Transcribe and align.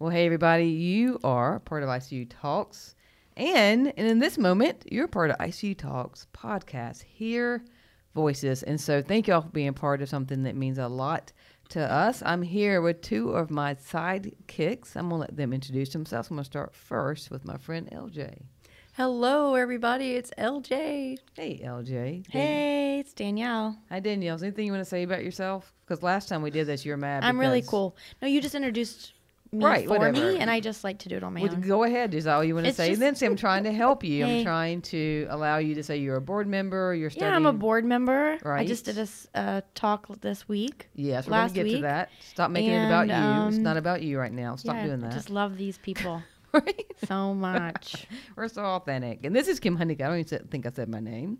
Well, 0.00 0.08
hey, 0.08 0.24
everybody, 0.24 0.64
you 0.64 1.20
are 1.22 1.60
part 1.60 1.82
of 1.82 1.90
ICU 1.90 2.26
Talks. 2.30 2.94
And, 3.36 3.92
and 3.98 4.08
in 4.08 4.18
this 4.18 4.38
moment, 4.38 4.86
you're 4.90 5.06
part 5.06 5.28
of 5.28 5.36
ICU 5.36 5.76
Talks 5.76 6.26
podcast. 6.32 7.02
Hear 7.02 7.62
voices. 8.14 8.62
And 8.62 8.80
so, 8.80 9.02
thank 9.02 9.28
y'all 9.28 9.42
for 9.42 9.50
being 9.50 9.74
part 9.74 10.00
of 10.00 10.08
something 10.08 10.44
that 10.44 10.56
means 10.56 10.78
a 10.78 10.88
lot 10.88 11.32
to 11.68 11.80
us. 11.82 12.22
I'm 12.24 12.40
here 12.40 12.80
with 12.80 13.02
two 13.02 13.32
of 13.32 13.50
my 13.50 13.74
sidekicks. 13.74 14.96
I'm 14.96 15.10
going 15.10 15.20
to 15.20 15.26
let 15.26 15.36
them 15.36 15.52
introduce 15.52 15.90
themselves. 15.90 16.30
I'm 16.30 16.36
going 16.36 16.44
to 16.44 16.50
start 16.50 16.74
first 16.74 17.30
with 17.30 17.44
my 17.44 17.58
friend 17.58 17.86
LJ. 17.92 18.40
Hello, 18.94 19.54
everybody. 19.54 20.12
It's 20.12 20.30
LJ. 20.38 21.18
Hey, 21.34 21.60
LJ. 21.62 22.26
Hey, 22.30 23.00
it's 23.00 23.12
Danielle. 23.12 23.78
Hi, 23.90 24.00
Danielle. 24.00 24.36
Is 24.36 24.42
anything 24.42 24.64
you 24.64 24.72
want 24.72 24.82
to 24.82 24.88
say 24.88 25.02
about 25.02 25.22
yourself? 25.22 25.74
Because 25.84 26.02
last 26.02 26.30
time 26.30 26.40
we 26.40 26.50
did 26.50 26.66
this, 26.66 26.86
you 26.86 26.92
were 26.92 26.96
mad. 26.96 27.22
I'm 27.22 27.38
really 27.38 27.58
because- 27.60 27.68
cool. 27.68 27.96
No, 28.22 28.28
you 28.28 28.40
just 28.40 28.54
introduced 28.54 29.12
me 29.52 29.64
Right, 29.64 29.84
for 29.86 29.98
whatever. 29.98 30.12
me, 30.32 30.38
and 30.38 30.48
I 30.50 30.60
just 30.60 30.84
like 30.84 30.98
to 31.00 31.08
do 31.08 31.16
it 31.16 31.24
on 31.24 31.34
my 31.34 31.42
Well, 31.42 31.52
own. 31.52 31.60
go 31.60 31.82
ahead. 31.84 32.14
Is 32.14 32.24
that 32.24 32.34
all 32.34 32.44
you 32.44 32.54
want 32.54 32.66
to 32.66 32.72
say? 32.72 32.88
just- 32.90 33.00
then 33.00 33.14
say 33.16 33.26
I'm 33.26 33.34
trying 33.36 33.64
to 33.64 33.72
help 33.72 34.04
you. 34.04 34.24
I'm 34.24 34.44
trying 34.44 34.82
to 34.82 35.26
allow 35.30 35.58
you 35.58 35.74
to 35.74 35.82
say 35.82 35.96
you're 35.96 36.16
a 36.16 36.20
board 36.20 36.46
member. 36.46 36.94
You're 36.94 37.10
studying. 37.10 37.30
Yeah, 37.32 37.36
I'm 37.36 37.46
a 37.46 37.52
board 37.52 37.84
member. 37.84 38.38
Right. 38.44 38.60
I 38.60 38.66
just 38.66 38.84
did 38.84 38.98
a 38.98 39.08
uh, 39.34 39.60
talk 39.74 40.06
this 40.20 40.48
week. 40.48 40.88
Yes, 40.94 41.26
we're 41.26 41.32
going 41.32 41.48
to 41.48 41.54
get 41.54 41.70
to 41.76 41.80
that. 41.82 42.10
Stop 42.20 42.50
making 42.52 42.70
it 42.70 42.86
about 42.86 43.08
And, 43.10 43.42
you. 43.42 43.48
It's 43.48 43.56
um, 43.56 43.62
not 43.64 43.76
about 43.76 44.02
you 44.02 44.18
right 44.18 44.32
now. 44.32 44.56
Stop 44.56 44.76
yeah, 44.76 44.86
doing 44.86 45.04
I 45.04 45.08
that. 45.08 45.14
just 45.14 45.30
love 45.30 45.56
these 45.56 45.78
people 45.78 46.22
Right? 46.52 46.86
so 47.06 47.34
much. 47.34 48.06
We're 48.36 48.48
so 48.48 48.62
authentic. 48.64 49.24
And 49.24 49.34
this 49.34 49.48
is 49.48 49.58
Kim 49.60 49.76
Honeycutt. 49.76 50.06
I 50.06 50.08
don't 50.10 50.18
even 50.32 50.48
think 50.48 50.66
I 50.66 50.70
said 50.70 50.88
my 50.88 51.00
name. 51.00 51.38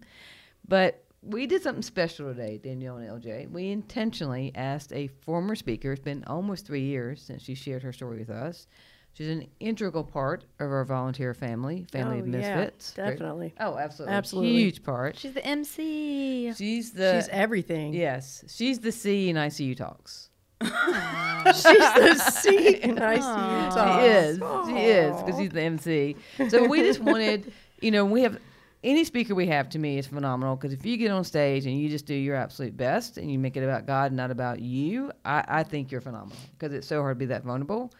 But 0.67 1.05
we 1.23 1.47
did 1.47 1.63
something 1.63 1.83
special 1.83 2.29
today, 2.33 2.59
Danielle 2.63 2.97
and 2.97 3.23
LJ. 3.23 3.51
We 3.51 3.71
intentionally 3.71 4.53
asked 4.55 4.93
a 4.93 5.09
former 5.09 5.55
speaker. 5.55 5.93
It's 5.93 6.01
been 6.03 6.25
almost 6.27 6.67
three 6.67 6.83
years 6.85 7.21
since 7.23 7.43
she 7.43 7.55
shared 7.55 7.83
her 7.83 7.93
story 7.93 8.19
with 8.19 8.31
us. 8.31 8.67
She's 9.13 9.29
an 9.29 9.49
integral 9.59 10.05
part 10.05 10.45
of 10.61 10.71
our 10.71 10.85
volunteer 10.85 11.35
family, 11.35 11.85
Family 11.91 12.19
Oh, 12.19 12.21
of 12.21 12.27
Misfits. 12.29 12.93
Very- 12.93 13.11
definitely. 13.11 13.55
Oh, 13.59 13.77
absolutely. 13.77 14.15
Absolutely. 14.15 14.53
Huge 14.53 14.83
part. 14.85 15.17
She's 15.19 15.33
the 15.35 15.45
MC. 15.45 16.53
She's 16.55 16.93
the 16.93 17.15
She's 17.21 17.29
everything. 17.29 17.93
yes. 17.93 18.45
She's 18.49 18.79
the 18.79 18.93
C 18.93 19.29
in 19.29 19.37
ICU 19.37 19.77
talks. 19.77 20.31
She's 20.63 21.65
the 21.65 22.15
C 22.33 22.75
in 22.77 22.97
ICU 22.97 23.21
Aw. 23.21 23.71
She 23.71 23.75
talks. 23.75 24.05
is. 24.05 24.39
She 24.69 24.85
is 24.85 25.23
because 25.23 25.41
she's 25.41 25.51
the 25.51 25.63
MC. 25.63 26.17
So 26.49 26.67
we 26.69 26.81
just 26.83 27.01
wanted, 27.01 27.53
you 27.81 27.91
know, 27.91 28.05
we 28.05 28.23
have 28.23 28.39
any 28.83 29.05
speaker 29.05 29.35
we 29.35 29.47
have 29.47 29.69
to 29.71 29.79
me 29.79 29.99
is 29.99 30.07
phenomenal 30.07 30.57
because 30.57 30.73
if 30.73 30.87
you 30.87 30.97
get 30.97 31.11
on 31.11 31.25
stage 31.25 31.67
and 31.67 31.79
you 31.79 31.89
just 31.89 32.07
do 32.07 32.15
your 32.15 32.37
absolute 32.37 32.77
best 32.77 33.19
and 33.19 33.31
you 33.31 33.39
make 33.39 33.57
it 33.57 33.63
about 33.63 33.87
God, 33.87 34.07
and 34.07 34.17
not 34.17 34.31
about 34.31 34.61
you, 34.61 35.13
I, 35.25 35.45
I 35.47 35.63
think 35.63 35.93
you're 35.93 36.01
phenomenal 36.01 36.37
because 36.59 36.73
it's 36.73 36.87
so 36.87 37.01
hard 37.03 37.17
to 37.17 37.19
be 37.19 37.27
that 37.27 37.45
vulnerable. 37.45 37.93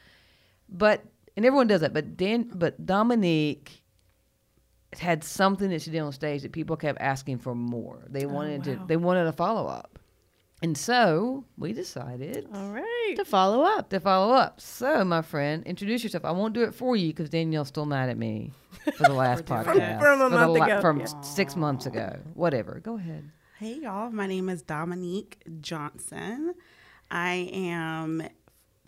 But 0.69 1.05
and 1.37 1.45
everyone 1.45 1.67
does 1.67 1.83
that. 1.83 1.93
But 1.93 2.17
Dan, 2.17 2.51
but 2.55 2.85
Dominique 2.87 3.83
had 4.99 5.23
something 5.23 5.71
that 5.71 5.83
she 5.83 5.91
did 5.91 6.01
on 6.01 6.13
stage 6.13 6.43
that 6.43 6.53
people 6.53 6.77
kept 6.77 7.01
asking 7.01 7.39
for 7.39 7.55
more. 7.55 8.05
They 8.09 8.25
oh, 8.25 8.29
wanted 8.29 8.65
to. 8.65 8.77
wow. 8.77 8.85
They 8.87 8.97
wanted 8.97 9.27
a 9.27 9.33
follow 9.33 9.67
up, 9.67 9.99
and 10.63 10.77
so 10.77 11.45
we 11.57 11.73
decided 11.73 12.47
All 12.55 12.71
right. 12.71 13.15
To 13.17 13.25
follow 13.25 13.63
up. 13.63 13.91
to 13.91 14.01
follow 14.01 14.33
up. 14.35 14.61
So, 14.61 15.05
my 15.05 15.23
friend, 15.23 15.65
introduce 15.67 16.03
yourself. 16.05 16.25
I 16.25 16.31
won't 16.33 16.55
do 16.55 16.63
it 16.65 16.75
for 16.75 16.97
you 16.97 17.09
because 17.09 17.31
Danielle's 17.31 17.69
still 17.69 17.87
mad 17.87 18.09
at 18.11 18.19
me 18.19 18.53
for 18.97 19.05
the 19.05 19.13
last 19.15 19.45
podcast 19.47 19.99
from 20.01 20.21
a 20.21 20.31
month 20.31 20.59
la- 20.59 20.65
ago. 20.67 20.81
from 20.81 21.01
Yeah. 21.01 21.21
six 21.23 21.57
months 21.57 21.87
ago. 21.87 22.19
Whatever. 22.35 22.81
Go 22.83 22.97
ahead. 22.97 23.31
Hey 23.59 23.75
y'all, 23.83 24.11
my 24.11 24.27
name 24.27 24.49
is 24.49 24.63
Dominique 24.63 25.43
Johnson. 25.61 26.55
I 27.11 27.51
am 27.53 28.23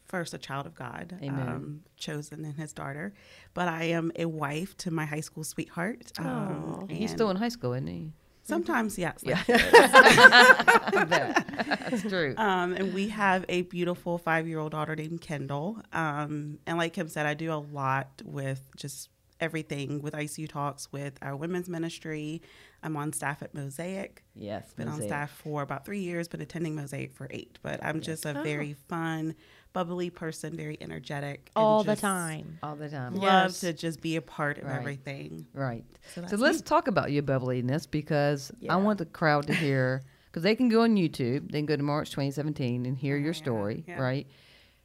first 0.06 0.34
a 0.34 0.38
child 0.38 0.66
of 0.66 0.74
God, 0.74 1.18
Amen. 1.22 1.48
um, 1.48 1.80
chosen 1.96 2.44
in 2.44 2.52
His 2.54 2.72
daughter, 2.72 3.12
but 3.54 3.66
I 3.68 3.84
am 3.84 4.12
a 4.16 4.26
wife 4.26 4.76
to 4.78 4.90
my 4.90 5.04
high 5.06 5.20
school 5.20 5.42
sweetheart. 5.44 6.12
Um, 6.18 6.86
He's 6.88 7.10
still 7.10 7.30
in 7.30 7.36
high 7.36 7.48
school, 7.48 7.72
isn't 7.72 7.86
he? 7.86 8.12
Sometimes 8.42 8.98
yes, 8.98 9.20
Yeah. 9.22 9.42
That's 10.92 12.02
true. 12.02 12.34
Um, 12.36 12.72
and 12.72 12.94
we 12.94 13.08
have 13.08 13.44
a 13.48 13.62
beautiful 13.62 14.18
five-year-old 14.18 14.72
daughter 14.72 14.96
named 14.96 15.20
Kendall. 15.20 15.80
Um, 15.92 16.58
and 16.66 16.78
like 16.78 16.92
Kim 16.92 17.08
said, 17.08 17.26
I 17.26 17.34
do 17.34 17.52
a 17.52 17.56
lot 17.72 18.22
with 18.24 18.62
just 18.76 19.08
everything 19.40 20.00
with 20.00 20.14
ICU 20.14 20.48
Talks 20.48 20.90
with 20.92 21.18
our 21.20 21.34
women's 21.36 21.68
ministry. 21.68 22.40
I'm 22.82 22.96
on 22.96 23.12
staff 23.12 23.42
at 23.42 23.54
Mosaic. 23.54 24.22
yes. 24.34 24.72
been 24.72 24.88
on 24.88 25.00
staff 25.02 25.30
for 25.30 25.62
about 25.62 25.84
three 25.84 26.00
years, 26.00 26.28
been 26.28 26.40
attending 26.40 26.74
Mosaic 26.74 27.12
for 27.12 27.26
eight. 27.30 27.58
But 27.62 27.84
I'm 27.84 28.00
just 28.00 28.24
a 28.24 28.32
very 28.42 28.74
fun, 28.88 29.34
bubbly 29.72 30.10
person, 30.10 30.56
very 30.56 30.76
energetic. 30.80 31.50
All 31.56 31.82
the 31.84 31.96
time. 31.96 32.58
all 32.62 32.76
the 32.76 32.88
time. 32.88 33.14
Love 33.14 33.22
Yes. 33.50 33.60
to 33.60 33.72
just 33.72 34.00
be 34.00 34.16
a 34.16 34.22
part 34.22 34.58
of 34.58 34.64
Right. 34.64 34.76
everything. 34.78 35.46
Right. 35.54 35.84
So 36.14 36.26
So, 36.26 36.36
let's 36.36 36.58
me. 36.58 36.62
talk 36.64 36.88
about 36.88 37.10
your 37.12 37.22
bubbliness 37.22 37.86
because 37.90 38.52
Yeah. 38.60 38.74
I 38.74 38.76
want 38.76 38.98
the 38.98 39.06
crowd 39.06 39.46
to 39.46 39.54
hear 39.54 40.02
because 40.26 40.42
they 40.42 40.54
can 40.54 40.68
go 40.68 40.82
on 40.82 40.96
YouTube, 40.96 41.50
they 41.50 41.58
can 41.58 41.66
go 41.66 41.76
to 41.76 41.82
March 41.82 42.10
2017 42.10 42.84
and 42.86 42.96
hear 42.98 43.16
your 43.16 43.34
story, 43.34 43.84
yeah. 43.86 44.00
right? 44.00 44.26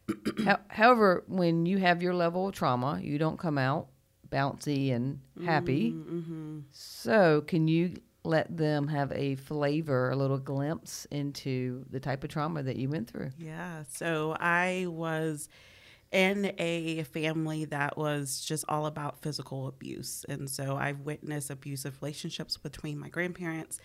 How, 0.46 0.60
however, 0.70 1.24
when 1.28 1.66
you 1.66 1.80
have 1.80 2.02
your 2.02 2.14
level 2.14 2.48
of 2.48 2.56
trauma, 2.56 3.00
you 3.02 3.18
don't 3.18 3.38
come 3.38 3.58
out 3.58 3.88
bouncy 4.30 4.94
and 4.94 5.20
happy. 5.46 5.92
Mm-hmm. 5.92 6.60
So, 6.72 7.42
can 7.48 7.68
you 7.68 7.96
let 8.28 8.56
them 8.56 8.88
have 8.88 9.12
a 9.14 9.36
flavor, 9.36 10.12
a 10.12 10.16
little 10.16 10.38
glimpse 10.38 11.06
into 11.12 11.86
the 11.90 12.00
type 12.00 12.24
of 12.24 12.30
trauma 12.30 12.62
that 12.64 12.76
you 12.76 12.90
went 12.90 13.10
through? 13.10 13.32
Yeah. 13.38 13.84
So 13.90 14.36
I 14.40 14.86
was 14.88 15.50
in 16.12 16.54
a 16.58 17.04
family 17.04 17.66
that 17.66 17.98
was 17.98 18.44
just 18.46 18.66
all 18.68 18.86
about 18.86 19.22
physical 19.22 19.68
abuse. 19.68 20.26
And 20.30 20.50
so 20.50 20.78
I've 20.78 21.02
witnessed 21.02 21.50
abusive 21.50 21.98
relationships 22.02 22.58
between 22.58 22.98
my 22.98 23.10
grandparents. 23.10 23.80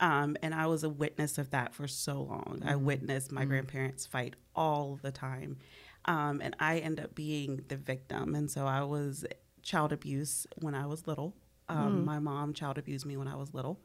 Um, 0.00 0.36
and 0.42 0.54
I 0.54 0.66
was 0.66 0.84
a 0.84 0.88
witness 0.88 1.38
of 1.38 1.50
that 1.50 1.74
for 1.74 1.86
so 1.86 2.22
long. 2.22 2.62
I 2.64 2.76
witnessed 2.76 3.32
my 3.32 3.44
grandparents 3.44 4.06
fight 4.06 4.34
all 4.54 4.98
the 5.02 5.12
time. 5.12 5.58
Um, 6.04 6.40
and 6.42 6.54
I 6.60 6.78
end 6.78 7.00
up 7.00 7.14
being 7.14 7.64
the 7.68 7.76
victim. 7.76 8.34
And 8.34 8.50
so 8.50 8.66
I 8.66 8.82
was 8.82 9.24
child 9.62 9.92
abuse 9.92 10.46
when 10.60 10.74
I 10.74 10.86
was 10.86 11.06
little. 11.06 11.34
Um, 11.68 12.04
My 12.04 12.18
mom 12.18 12.52
child 12.52 12.76
abused 12.78 13.06
me 13.06 13.16
when 13.16 13.28
I 13.28 13.36
was 13.36 13.54
little. 13.54 13.80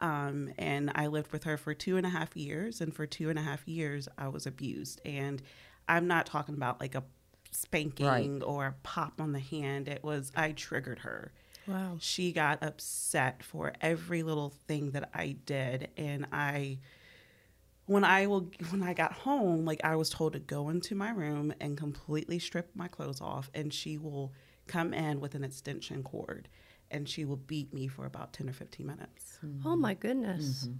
Um, 0.00 0.52
and 0.58 0.92
I 0.94 1.08
lived 1.08 1.32
with 1.32 1.42
her 1.44 1.56
for 1.56 1.74
two 1.74 1.96
and 1.96 2.06
a 2.06 2.08
half 2.10 2.36
years. 2.36 2.80
And 2.80 2.94
for 2.94 3.04
two 3.06 3.30
and 3.30 3.38
a 3.38 3.42
half 3.42 3.66
years, 3.66 4.08
I 4.16 4.28
was 4.28 4.46
abused. 4.46 5.00
And 5.04 5.42
I'm 5.88 6.06
not 6.06 6.26
talking 6.26 6.54
about 6.54 6.80
like 6.80 6.94
a 6.94 7.02
spanking 7.50 8.06
Right. 8.06 8.42
or 8.44 8.66
a 8.66 8.74
pop 8.84 9.20
on 9.20 9.32
the 9.32 9.40
hand. 9.40 9.88
It 9.88 10.04
was, 10.04 10.30
I 10.36 10.52
triggered 10.52 11.00
her. 11.00 11.32
Wow. 11.66 11.96
She 12.00 12.30
got 12.32 12.62
upset 12.62 13.42
for 13.42 13.72
every 13.80 14.22
little 14.22 14.50
thing 14.68 14.92
that 14.92 15.10
I 15.12 15.36
did. 15.46 15.88
And 15.96 16.26
I, 16.32 16.78
when 17.86 18.04
I 18.04 18.28
will, 18.28 18.50
when 18.70 18.84
I 18.84 18.94
got 18.94 19.12
home, 19.12 19.64
like 19.64 19.80
I 19.82 19.96
was 19.96 20.10
told 20.10 20.34
to 20.34 20.38
go 20.38 20.68
into 20.68 20.94
my 20.94 21.10
room 21.10 21.52
and 21.60 21.76
completely 21.76 22.38
strip 22.38 22.70
my 22.76 22.86
clothes 22.86 23.20
off. 23.20 23.50
And 23.52 23.74
she 23.74 23.98
will 23.98 24.32
come 24.68 24.94
in 24.94 25.18
with 25.18 25.34
an 25.34 25.42
extension 25.42 26.04
cord 26.04 26.48
and 26.90 27.08
she 27.08 27.24
will 27.24 27.36
beat 27.36 27.72
me 27.72 27.86
for 27.86 28.06
about 28.06 28.32
10 28.32 28.48
or 28.48 28.52
15 28.52 28.86
minutes. 28.86 29.38
Oh 29.64 29.76
my 29.76 29.94
goodness. 29.94 30.64
Mm-hmm. 30.64 30.76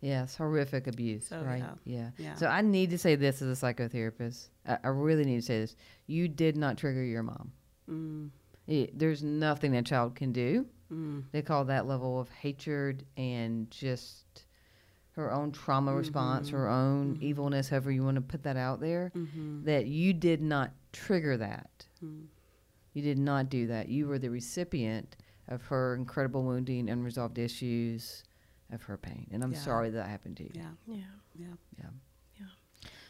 Yes, 0.00 0.36
horrific 0.36 0.86
abuse, 0.86 1.28
So, 1.28 1.40
right? 1.42 1.58
yeah. 1.58 1.74
Yeah. 1.84 2.10
Yeah. 2.18 2.34
So 2.34 2.46
I 2.46 2.60
need 2.60 2.90
to 2.90 2.98
say 2.98 3.14
this 3.16 3.40
as 3.42 3.62
a 3.62 3.66
psychotherapist. 3.66 4.48
I, 4.66 4.78
I 4.84 4.88
really 4.88 5.24
need 5.24 5.36
to 5.36 5.42
say 5.46 5.60
this. 5.60 5.74
You 6.06 6.28
did 6.28 6.56
not 6.56 6.76
trigger 6.76 7.02
your 7.02 7.22
mom. 7.22 7.52
Mm, 7.90 8.30
It, 8.66 8.98
there's 8.98 9.22
nothing 9.22 9.72
that 9.72 9.86
child 9.86 10.14
can 10.14 10.32
do. 10.32 10.66
mm, 10.92 11.24
They 11.32 11.40
call 11.42 11.64
that 11.64 11.86
level 11.86 12.20
of 12.20 12.28
hatred 12.28 13.04
and 13.16 13.70
just 13.70 14.44
her 15.12 15.32
own 15.32 15.50
trauma 15.50 15.94
response, 15.94 16.50
her 16.50 16.68
own 16.68 17.16
evilness, 17.22 17.70
however 17.70 17.90
you 17.90 18.04
want 18.04 18.16
to 18.16 18.20
put 18.20 18.42
that 18.42 18.58
out 18.58 18.80
there. 18.80 19.12
mhm, 19.16 19.64
That 19.64 19.86
you 19.86 20.12
did 20.12 20.42
not 20.42 20.72
trigger 20.92 21.38
that. 21.38 21.86
You 22.96 23.02
did 23.02 23.18
not 23.18 23.50
do 23.50 23.66
that. 23.66 23.90
You 23.90 24.06
were 24.08 24.18
the 24.18 24.30
recipient 24.30 25.16
of 25.48 25.60
her 25.66 25.94
incredible 25.96 26.42
wounding, 26.44 26.88
unresolved 26.88 27.36
issues, 27.38 28.24
of 28.72 28.82
her 28.84 28.96
pain. 28.96 29.26
And 29.30 29.44
I'm 29.44 29.52
Yeah. 29.52 29.58
sorry 29.58 29.90
that 29.90 30.08
happened 30.08 30.38
to 30.38 30.44
you. 30.44 30.50
Yeah, 30.54 30.70
Yeah. 30.86 30.96
yeah. 31.34 31.46
Yeah. 31.78 32.46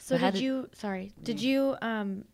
So, 0.01 0.17
So 0.17 0.19
did 0.19 0.35
did- 0.35 0.43
you? 0.43 0.69
Sorry. 0.73 1.13
Did 1.23 1.41
you? 1.41 1.77
Um, 1.83 2.25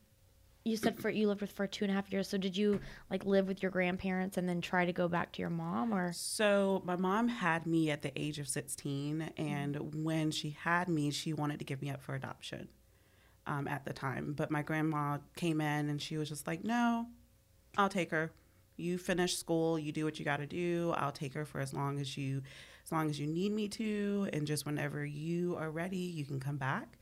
you 0.65 0.79
said 0.79 0.99
for 0.99 1.11
you 1.11 1.29
lived 1.29 1.43
with 1.43 1.53
for 1.53 1.67
two 1.67 1.85
and 1.85 1.91
a 1.91 1.95
half 1.95 2.11
years. 2.11 2.27
So 2.27 2.39
did 2.39 2.57
you 2.57 2.81
like 3.11 3.27
live 3.27 3.47
with 3.49 3.63
your 3.63 3.71
grandparents 3.71 4.39
and 4.39 4.49
then 4.49 4.63
try 4.63 4.87
to 4.87 4.93
go 4.95 5.07
back 5.09 5.33
to 5.33 5.41
your 5.43 5.51
mom 5.51 5.93
or? 5.93 6.13
So 6.15 6.81
my 6.87 6.97
mom 6.97 7.29
had 7.29 7.67
me 7.67 7.91
at 7.91 8.01
the 8.01 8.19
age 8.19 8.39
of 8.39 8.49
16, 8.49 9.21
and 9.37 10.05
when 10.05 10.31
she 10.31 10.51
had 10.51 10.89
me, 10.89 11.11
she 11.11 11.35
wanted 11.35 11.59
to 11.59 11.65
give 11.67 11.83
me 11.83 11.91
up 11.91 12.01
for 12.01 12.15
adoption 12.15 12.69
um, 13.47 13.69
at 13.69 13.85
the 13.85 13.93
time. 13.93 14.33
But 14.33 14.51
my 14.51 14.63
grandma 14.63 15.19
came 15.37 15.61
in 15.61 15.91
and 15.91 16.01
she 16.01 16.17
was 16.17 16.29
just 16.31 16.47
like, 16.47 16.65
"No, 16.65 17.09
I'll 17.77 17.89
take 17.89 18.11
her. 18.11 18.31
You 18.77 18.99
finish 18.99 19.37
school, 19.37 19.79
you 19.79 19.93
do 19.93 20.05
what 20.05 20.19
you 20.19 20.25
got 20.25 20.39
to 20.39 20.47
do. 20.47 20.95
I'll 20.97 21.13
take 21.13 21.35
her 21.35 21.45
for 21.45 21.61
as 21.61 21.73
long 21.75 21.99
as 21.99 22.17
you, 22.17 22.43
as 22.85 22.91
long 22.93 23.09
as 23.11 23.19
you 23.21 23.27
need 23.27 23.53
me 23.53 23.69
to, 23.69 24.29
and 24.33 24.47
just 24.47 24.67
whenever 24.67 25.05
you 25.05 25.57
are 25.57 25.71
ready, 25.71 25.97
you 25.97 26.25
can 26.25 26.41
come 26.41 26.57
back." 26.57 26.99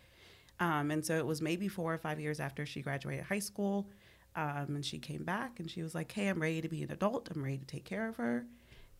Um, 0.58 0.90
and 0.90 1.04
so 1.04 1.16
it 1.16 1.24
was 1.26 1.40
maybe 1.40 1.68
four 1.68 1.94
or 1.94 1.98
five 1.98 2.20
years 2.20 2.38
after 2.38 2.66
she 2.66 2.82
graduated 2.82 3.24
high 3.24 3.38
school. 3.38 3.88
Um, 4.36 4.76
and 4.76 4.84
she 4.84 4.98
came 4.98 5.24
back 5.24 5.58
and 5.58 5.68
she 5.70 5.82
was 5.82 5.92
like, 5.94 6.12
Hey, 6.12 6.28
I'm 6.28 6.40
ready 6.40 6.60
to 6.60 6.68
be 6.68 6.82
an 6.82 6.92
adult. 6.92 7.30
I'm 7.34 7.42
ready 7.42 7.58
to 7.58 7.64
take 7.66 7.84
care 7.84 8.06
of 8.06 8.16
her. 8.16 8.44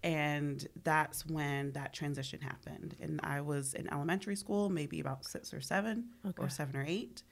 And 0.02 0.66
that's 0.82 1.26
when 1.26 1.70
that 1.72 1.92
transition 1.92 2.40
happened. 2.40 2.96
And 3.00 3.20
I 3.22 3.42
was 3.42 3.74
in 3.74 3.92
elementary 3.92 4.34
school, 4.34 4.70
maybe 4.70 4.98
about 4.98 5.24
six 5.26 5.52
or 5.54 5.60
seven, 5.60 6.06
Okay. 6.26 6.42
or 6.42 6.48
seven 6.48 6.74
or 6.76 6.84
eight, 6.88 7.22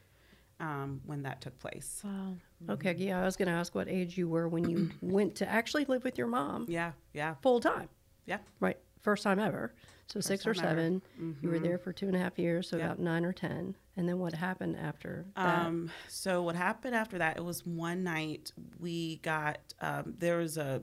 um, 0.60 1.00
when 1.06 1.22
that 1.22 1.40
took 1.40 1.58
place. 1.58 2.02
Wow. 2.04 2.34
Okay, 2.70 2.94
yeah, 2.98 3.20
I 3.20 3.24
was 3.24 3.36
going 3.36 3.48
to 3.48 3.54
ask 3.54 3.74
what 3.74 3.88
age 3.88 4.18
you 4.18 4.28
were 4.28 4.48
when 4.48 4.68
you 4.68 4.90
went 5.00 5.36
to 5.36 5.48
actually 5.48 5.84
live 5.84 6.04
with 6.04 6.18
your 6.18 6.26
mom 6.26 6.66
Yeah, 6.68 6.92
yeah, 7.12 7.34
full 7.42 7.60
time, 7.60 7.88
yeah. 8.26 8.38
right? 8.60 8.78
First 9.02 9.22
time 9.22 9.38
ever. 9.38 9.74
So 10.06 10.20
six 10.20 10.46
or 10.46 10.54
seven. 10.54 11.02
You 11.42 11.50
were 11.50 11.58
there 11.58 11.76
for 11.76 11.92
two 11.92 12.06
and 12.06 12.16
a 12.16 12.18
half 12.18 12.38
years, 12.38 12.70
so 12.70 12.78
about 12.78 12.98
nine 12.98 13.24
or 13.26 13.32
ten. 13.32 13.76
And 13.96 14.08
then 14.08 14.18
what 14.18 14.32
happened 14.32 14.76
after 14.76 15.26
that? 15.36 15.66
Um, 15.66 15.90
so 16.08 16.42
what 16.42 16.56
happened 16.56 16.94
after 16.94 17.18
that? 17.18 17.36
It 17.36 17.44
was 17.44 17.66
one 17.66 18.04
night 18.04 18.52
we 18.80 19.16
got 19.18 19.58
um, 19.82 20.14
there 20.18 20.38
was 20.38 20.56
a 20.56 20.80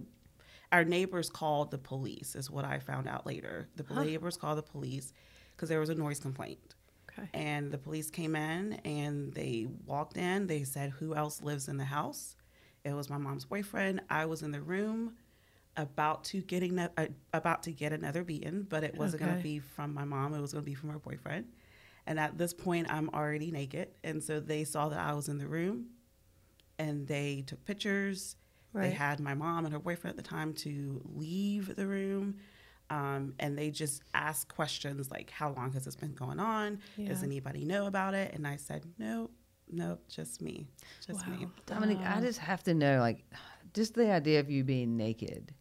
our 0.71 0.83
neighbors 0.83 1.29
called 1.29 1.71
the 1.71 1.77
police. 1.79 2.35
Is 2.35 2.51
what 2.51 2.65
I 2.65 2.77
found 2.77 3.07
out 3.07 3.25
later. 3.25 3.67
The 3.75 3.83
neighbors 4.03 4.37
called 4.37 4.59
the 4.59 4.63
police 4.63 5.11
because 5.55 5.69
there 5.69 5.79
was 5.79 5.89
a 5.89 5.95
noise 5.95 6.19
complaint. 6.19 6.74
Okay. 7.17 7.29
And 7.33 7.71
the 7.71 7.77
police 7.77 8.09
came 8.09 8.35
in 8.35 8.73
and 8.85 9.33
they 9.33 9.67
walked 9.85 10.17
in. 10.17 10.47
They 10.47 10.63
said, 10.63 10.91
"Who 10.91 11.15
else 11.15 11.41
lives 11.41 11.67
in 11.67 11.77
the 11.77 11.85
house?" 11.85 12.35
It 12.83 12.93
was 12.93 13.09
my 13.09 13.17
mom's 13.17 13.45
boyfriend. 13.45 14.01
I 14.09 14.25
was 14.25 14.43
in 14.43 14.51
the 14.51 14.61
room, 14.61 15.13
about 15.77 16.23
to 16.25 16.41
getting 16.41 16.77
uh, 16.79 16.89
about 17.33 17.63
to 17.63 17.71
get 17.71 17.91
another 17.91 18.23
beating, 18.23 18.63
but 18.63 18.83
it 18.83 18.97
wasn't 18.97 19.23
going 19.23 19.35
to 19.35 19.43
be 19.43 19.59
from 19.59 19.93
my 19.93 20.05
mom. 20.05 20.33
It 20.33 20.41
was 20.41 20.53
going 20.53 20.63
to 20.63 20.69
be 20.69 20.75
from 20.75 20.89
her 20.89 20.99
boyfriend. 20.99 21.45
And 22.07 22.19
at 22.19 22.37
this 22.37 22.53
point, 22.53 22.87
I'm 22.91 23.09
already 23.09 23.49
naked, 23.51 23.89
and 24.03 24.23
so 24.23 24.39
they 24.39 24.63
saw 24.63 24.89
that 24.89 24.99
I 24.99 25.13
was 25.13 25.27
in 25.27 25.39
the 25.39 25.47
room, 25.47 25.87
and 26.77 27.07
they 27.07 27.43
took 27.47 27.65
pictures. 27.65 28.35
They 28.73 28.91
had 28.91 29.19
my 29.21 29.33
mom 29.33 29.63
and 29.65 29.73
her 29.73 29.79
boyfriend 29.79 30.17
at 30.17 30.23
the 30.23 30.29
time 30.29 30.53
to 30.55 31.01
leave 31.15 31.75
the 31.75 31.87
room. 31.87 32.35
Um, 32.89 33.33
and 33.39 33.57
they 33.57 33.71
just 33.71 34.03
asked 34.13 34.47
questions 34.53 35.09
like, 35.09 35.29
How 35.31 35.51
long 35.53 35.71
has 35.73 35.85
this 35.85 35.95
been 35.95 36.13
going 36.13 36.39
on? 36.39 36.79
Does 37.03 37.23
anybody 37.23 37.65
know 37.65 37.87
about 37.87 38.13
it? 38.13 38.33
And 38.33 38.47
I 38.47 38.57
said, 38.57 38.85
No, 38.99 39.29
no, 39.71 39.97
just 40.07 40.41
me. 40.41 40.67
Just 41.05 41.27
me. 41.27 41.37
Wow. 41.45 41.51
Dominic, 41.65 41.97
I 42.05 42.21
just 42.21 42.39
have 42.39 42.63
to 42.63 42.73
know, 42.73 42.99
like, 42.99 43.25
just 43.73 43.95
the 43.95 44.11
idea 44.11 44.39
of 44.39 44.49
you 44.49 44.63
being 44.63 44.95
naked 44.97 45.53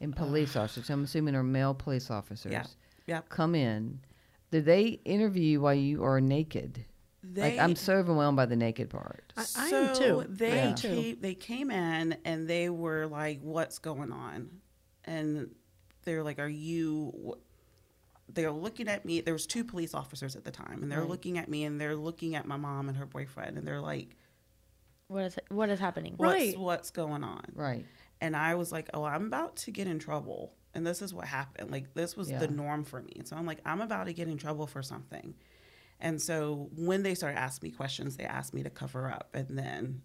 and 0.00 0.14
police 0.14 0.56
officers, 0.56 0.90
I'm 0.90 1.04
assuming 1.04 1.34
are 1.36 1.42
male 1.44 1.74
police 1.74 2.10
officers, 2.10 2.52
Yeah. 2.52 2.66
Yep. 3.06 3.28
come 3.28 3.54
in. 3.54 4.00
Did 4.50 4.64
they 4.64 4.84
interview 5.04 5.42
you 5.42 5.60
while 5.60 5.74
you 5.74 6.04
are 6.04 6.20
naked? 6.20 6.84
like, 7.36 7.58
I'm 7.58 7.74
so 7.74 7.94
overwhelmed 7.94 8.36
by 8.36 8.46
the 8.46 8.56
naked 8.56 8.90
part. 8.90 9.32
I- 9.36 9.40
I 9.56 9.70
so 9.70 9.84
am 9.84 9.94
too. 9.96 10.26
They 10.28 10.52
I 10.52 10.56
am 10.66 10.74
too. 10.74 10.88
came. 10.88 11.20
They 11.20 11.34
came 11.34 11.70
in 11.70 12.16
and 12.24 12.46
they 12.46 12.68
were 12.68 13.06
like, 13.06 13.40
"What's 13.40 13.78
going 13.78 14.12
on?" 14.12 14.50
And 15.04 15.54
they're 16.04 16.22
like, 16.22 16.38
"Are 16.38 16.48
you?" 16.48 17.36
They're 18.32 18.50
looking 18.52 18.88
at 18.88 19.04
me. 19.04 19.20
There 19.20 19.34
was 19.34 19.46
two 19.46 19.64
police 19.64 19.94
officers 19.94 20.34
at 20.34 20.44
the 20.44 20.50
time, 20.50 20.82
and 20.82 20.90
they're 20.90 21.00
Right. 21.00 21.08
looking 21.10 21.36
at 21.38 21.48
me, 21.48 21.64
and 21.64 21.80
they're 21.80 21.94
looking 21.96 22.34
at 22.34 22.46
my 22.46 22.56
mom 22.56 22.88
and 22.88 22.96
her 22.96 23.06
boyfriend, 23.06 23.58
and 23.58 23.66
they're 23.66 23.80
like, 23.82 24.16
What 25.08 25.24
is 25.24 25.38
what 25.50 25.68
is 25.68 25.78
happening? 25.78 26.14
"What's 26.16 26.32
Right. 26.32 26.58
what's 26.58 26.90
going 26.90 27.22
on?" 27.22 27.44
Right. 27.54 27.86
And 28.20 28.34
I 28.34 28.54
was 28.54 28.72
like, 28.72 28.88
"Oh, 28.94 29.04
I'm 29.04 29.26
about 29.26 29.56
to 29.56 29.70
get 29.70 29.86
in 29.86 29.98
trouble." 29.98 30.54
And 30.72 30.86
this 30.86 31.02
is 31.02 31.12
what 31.14 31.26
happened. 31.26 31.70
Like 31.70 31.92
this 31.94 32.16
was 32.16 32.28
Yeah. 32.30 32.38
the 32.38 32.48
norm 32.48 32.84
for 32.84 33.02
me. 33.02 33.20
So 33.24 33.36
I'm 33.36 33.46
like, 33.46 33.60
"I'm 33.64 33.80
about 33.82 34.06
to 34.06 34.12
get 34.14 34.28
in 34.28 34.38
trouble 34.38 34.66
for 34.66 34.82
something." 34.82 35.34
And 36.00 36.20
so 36.20 36.70
when 36.74 37.02
they 37.02 37.14
started 37.14 37.38
asking 37.38 37.70
me 37.70 37.76
questions, 37.76 38.16
they 38.16 38.24
asked 38.24 38.54
me 38.54 38.62
to 38.62 38.70
cover 38.70 39.10
up, 39.10 39.30
and 39.34 39.56
then 39.58 40.02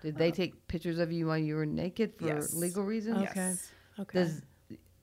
Did 0.00 0.18
they 0.18 0.28
um, 0.28 0.32
take 0.32 0.66
pictures 0.68 0.98
of 0.98 1.12
you 1.12 1.26
while 1.28 1.38
you 1.38 1.54
were 1.54 1.66
naked 1.66 2.14
for 2.18 2.26
Yes. 2.26 2.52
legal 2.52 2.84
reasons? 2.84 3.22
Okay. 3.30 3.30
yes. 3.40 3.72
Okay. 3.98 4.18
Does 4.24 4.42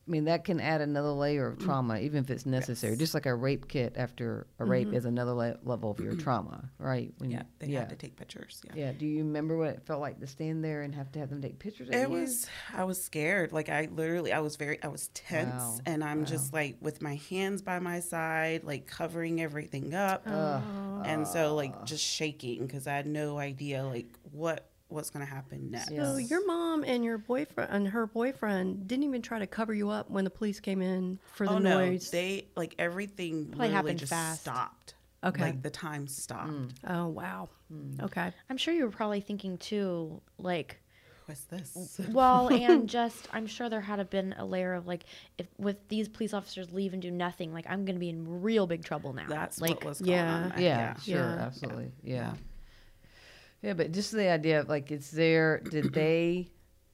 I 0.08 0.12
mean 0.12 0.26
that 0.26 0.46
can 0.46 0.60
add 0.60 0.80
another 0.80 1.10
layer 1.10 1.48
of 1.48 1.58
mm. 1.58 1.66
trauma, 1.66 2.00
even 2.00 2.24
if 2.24 2.30
it's 2.30 2.46
necessary. 2.46 2.94
Yes. 2.94 3.00
Just 3.00 3.14
like 3.14 3.26
a 3.26 3.36
rape 3.36 3.68
kit 3.68 3.94
after 3.98 4.48
a 4.60 4.66
rape 4.66 4.88
mm-hmm. 4.88 4.96
is 4.96 5.06
another 5.06 5.34
le- 5.34 5.58
level 5.64 5.92
of 5.92 6.00
your 6.00 6.14
mm-hmm. 6.14 6.22
trauma, 6.22 6.70
right? 6.80 7.14
When 7.18 7.30
Yeah, 7.30 7.40
you- 7.40 7.46
they 7.60 7.68
yeah. 7.68 7.80
had 7.80 7.90
to 7.90 7.96
take 7.96 8.16
pictures. 8.16 8.62
Yeah. 8.66 8.72
Yeah. 8.76 8.92
Do 8.94 9.06
you 9.06 9.20
remember 9.20 9.58
what 9.58 9.70
it 9.70 9.82
felt 9.86 10.00
like 10.00 10.20
to 10.22 10.28
stand 10.28 10.64
there 10.64 10.84
and 10.84 10.96
have 10.96 11.12
to 11.12 11.20
have 11.20 11.30
them 11.30 11.42
take 11.42 11.60
pictures? 11.60 11.90
It 11.92 12.10
was 12.10 12.48
I 12.74 12.86
was 12.86 13.04
scared. 13.04 13.52
Like 13.52 13.70
I 13.70 13.90
literally 13.92 14.32
I 14.32 14.40
was 14.40 14.56
very 14.56 14.82
I 14.82 14.88
was 14.88 15.10
tense 15.10 15.54
Wow. 15.54 15.80
and 15.86 16.04
I'm 16.04 16.26
just 16.26 16.54
like 16.54 16.78
with 16.80 17.02
my 17.02 17.16
hands 17.30 17.62
by 17.62 17.80
my 17.80 18.00
side, 18.00 18.64
like 18.64 18.88
covering 18.88 19.42
everything 19.42 19.94
up. 19.94 20.26
And 20.28 21.28
so 21.28 21.56
like 21.56 21.86
just 21.86 22.04
shaking 22.04 22.66
because 22.66 22.88
I 22.88 22.96
had 22.96 23.08
no 23.08 23.38
idea 23.38 23.84
like 23.84 24.08
what 24.32 24.70
what's 24.90 25.10
gonna 25.10 25.26
happen 25.26 25.72
next. 25.72 25.92
Yeah. 25.92 26.04
So 26.06 26.18
your 26.18 26.46
mom 26.46 26.84
and 26.84 27.04
your 27.04 27.18
boyfriend 27.18 27.70
and 27.72 27.88
her 27.90 28.08
boyfriend 28.08 28.88
didn't 28.88 29.04
even 29.04 29.22
try 29.22 29.40
to 29.40 29.48
cover 29.48 29.74
you 29.74 29.90
up 29.90 30.10
when 30.10 30.24
the 30.24 30.30
police 30.30 30.60
came 30.60 30.82
in 30.82 31.20
for 31.34 31.46
the 31.46 31.54
oh 31.54 31.58
no, 31.58 31.80
noise. 31.80 32.10
they 32.10 32.48
like 32.56 32.76
everything 32.80 33.46
Probably 33.48 33.50
literally 33.68 33.74
happened 33.74 34.00
just 34.00 34.10
fast. 34.12 34.42
stopped. 34.42 34.94
Okay. 35.24 35.42
Like 35.42 35.62
the 35.62 35.70
time 35.70 36.08
stopped. 36.08 36.52
Mm. 36.52 36.72
oh 36.88 37.08
wow. 37.08 37.50
Mm. 37.74 38.04
Okay. 38.04 38.32
I'm 38.50 38.58
sure 38.58 38.74
you 38.74 38.86
were 38.86 38.92
probably 38.92 39.20
thinking 39.20 39.58
too, 39.58 40.22
like, 40.38 40.78
What's 41.26 41.42
this? 41.46 42.00
well, 42.10 42.48
and 42.54 42.88
just 42.88 43.28
I'm 43.34 43.48
sure 43.48 43.68
there 43.68 43.82
had 43.82 43.98
to 43.98 44.06
been 44.06 44.34
a 44.38 44.46
layer 44.46 44.74
of 44.74 44.88
like, 44.88 45.04
if 45.38 45.48
with 45.58 45.76
these 45.90 46.08
police 46.08 46.34
officers 46.34 46.72
leave 46.72 46.94
and 46.94 47.02
do 47.02 47.12
nothing, 47.12 47.52
like 47.52 47.66
I'm 47.68 47.84
gonna 47.84 48.00
be 48.00 48.10
in 48.10 48.42
real 48.42 48.68
big 48.68 48.86
trouble 48.86 49.12
now. 49.12 49.26
That's 49.28 49.60
like, 49.60 49.72
what 49.72 49.84
was 49.86 50.00
going 50.00 50.14
yeah. 50.14 50.34
on. 50.36 50.50
that- 50.50 50.60
yeah, 50.60 50.96
sure, 51.00 51.16
Yeah. 51.16 51.24
absolutely, 51.42 51.92
yeah. 52.04 52.16
yeah, 52.16 52.34
but 53.62 53.92
just 53.92 54.12
the 54.12 54.30
idea 54.30 54.60
of 54.62 54.70
like 54.70 54.92
it's 54.92 55.12
there. 55.12 55.60
Did 55.70 55.86
they 55.94 56.50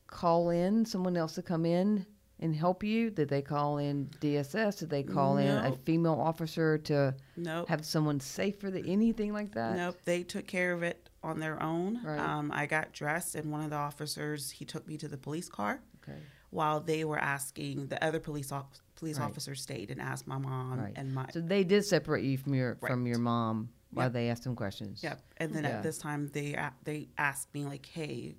call 0.07 0.50
in 0.50 0.86
someone 0.86 1.18
else 1.18 1.36
to 1.36 1.42
come 1.42 1.65
in 1.65 2.06
and 2.39 2.56
help 2.56 2.83
you? 2.83 3.10
Did 3.10 3.30
they 3.30 3.42
call 3.42 3.77
in 3.77 4.07
DSS? 4.19 4.80
Did 4.80 4.89
they 4.89 5.04
call 5.04 5.38
in 5.38 5.48
a 5.48 5.75
female 5.86 6.19
officer 6.19 6.77
to 6.80 7.15
Nope. 7.38 7.68
have 7.69 7.86
someone 7.86 8.19
safer 8.19 8.69
than 8.69 8.86
anything 8.86 9.33
like 9.33 9.54
that? 9.54 9.75
Nope, 9.75 9.98
they 10.06 10.24
took 10.24 10.45
care 10.48 10.74
of 10.74 10.83
it 10.83 11.10
on 11.24 11.39
their 11.39 11.62
own. 11.63 12.01
Right. 12.04 12.19
Um, 12.19 12.51
I 12.54 12.65
got 12.65 12.92
dressed, 12.92 13.36
and 13.36 13.51
one 13.51 13.63
of 13.63 13.69
the 13.69 13.75
officers 13.77 14.51
he 14.51 14.65
took 14.65 14.86
me 14.88 14.98
to 14.98 15.07
the 15.07 15.18
police 15.18 15.48
car 15.48 15.81
Okay. 16.04 16.19
while 16.50 16.81
they 16.81 17.06
were 17.06 17.18
asking 17.19 17.88
the 17.88 18.04
other 18.04 18.19
police 18.19 18.51
off, 18.51 18.65
police 18.95 19.18
Right. 19.19 19.25
officers 19.25 19.62
stayed 19.62 19.89
and 19.89 20.01
asked 20.01 20.27
my 20.27 20.38
mom 20.38 20.80
Right. 20.81 20.94
and 20.98 21.13
my 21.13 21.27
So 21.31 21.39
they 21.39 21.63
did 21.63 21.86
separate 21.86 22.24
you 22.25 22.38
from 22.38 22.54
your 22.56 22.75
from 22.75 23.07
your 23.07 23.19
mom 23.19 23.69
while 23.93 24.05
Yep. 24.05 24.13
they 24.13 24.29
asked 24.29 24.43
them 24.43 24.55
questions. 24.55 25.01
yeah. 25.03 25.15
And 25.37 25.53
then 25.53 25.63
Yeah. 25.63 25.71
at 25.71 25.83
this 25.83 25.97
time 25.97 26.27
they 26.27 26.57
they 26.83 27.09
asked 27.17 27.53
me 27.53 27.65
like, 27.65 27.85
hey, 27.85 28.35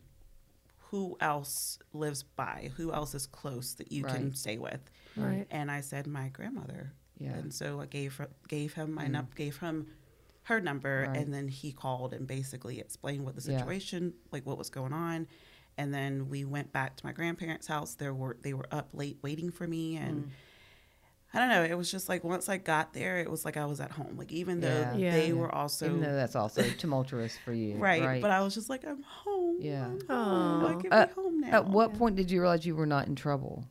who 0.90 1.16
else 1.20 1.78
lives 1.92 2.23
by? 2.23 2.70
Who 2.76 2.92
else 2.92 3.14
is 3.14 3.26
close 3.26 3.75
that 3.75 3.90
you 3.90 4.04
can 4.04 4.34
stay 4.34 4.58
with? 4.58 4.80
Right. 5.16 5.46
And 5.50 5.70
I 5.70 5.80
said 5.80 6.06
my 6.06 6.28
grandmother. 6.28 6.92
Yeah. 7.18 7.32
And 7.34 7.52
so 7.52 7.80
I 7.80 7.87
gave 7.87 8.20
gave 8.49 8.75
him 8.75 8.94
my 8.94 9.04
mm-hmm. 9.04 9.12
num- 9.12 9.28
gave 9.34 9.58
him 9.58 9.87
her 10.44 10.61
number, 10.61 11.06
Right. 11.08 11.16
and 11.18 11.32
then 11.32 11.49
he 11.49 11.73
called 11.73 12.12
and 12.12 12.26
basically 12.26 12.78
explained 12.78 13.25
what 13.25 13.34
the 13.34 13.50
Yeah. 13.50 13.58
situation, 13.58 14.14
like 14.30 14.44
what 14.44 14.58
was 14.58 14.70
going 14.70 14.92
on. 14.92 15.26
And 15.76 15.92
then 15.92 16.28
we 16.28 16.44
went 16.44 16.70
back 16.73 16.96
to 16.96 17.06
my 17.06 17.12
grandparents' 17.12 17.66
house. 17.66 17.94
There 17.94 18.14
were 18.14 18.37
they 18.42 18.54
were 18.54 18.66
up 18.70 18.90
late 18.92 19.18
waiting 19.23 19.50
for 19.50 19.66
me, 19.66 19.96
and 19.96 20.26
mm. 20.26 20.30
I 21.35 21.41
don't 21.41 21.49
know. 21.49 21.64
It 21.64 21.76
was 21.76 21.91
just 21.91 22.09
like 22.09 22.23
once 22.23 22.49
I 22.49 22.59
got 22.59 22.93
there, 22.95 23.19
it 23.19 23.29
was 23.31 23.45
like 23.45 23.57
I 23.57 23.67
was 23.67 23.81
at 23.81 23.91
home. 23.91 24.14
Like 24.17 24.31
even 24.33 24.61
though 24.61 24.69
Yeah. 24.69 24.95
Yeah. 24.97 25.12
they 25.12 25.29
Yeah. 25.29 25.35
were 25.35 25.53
also 25.55 25.87
Even 25.87 26.00
though 26.00 26.14
that's 26.14 26.37
also 26.37 26.62
tumultuous 26.79 27.37
for 27.45 27.53
you, 27.53 27.75
right, 27.76 28.03
Right. 28.03 28.23
but 28.23 28.31
I 28.31 28.41
was 28.43 28.55
just 28.55 28.71
like 28.71 28.87
I'm 28.87 29.03
home. 29.03 29.57
Yeah. 29.61 29.87
I'm 29.87 30.07
home. 30.09 30.64
I 30.79 30.81
can 30.81 30.93
Uh, 30.93 31.07
be 31.07 31.12
home 31.12 31.41
now. 31.41 31.49
At 31.49 31.67
what 31.67 31.95
point 31.95 32.14
did 32.17 32.31
you 32.31 32.41
realize 32.41 32.64
you 32.64 32.76
were 32.76 32.87
not 32.87 33.09
in 33.09 33.17
trouble? 33.17 33.64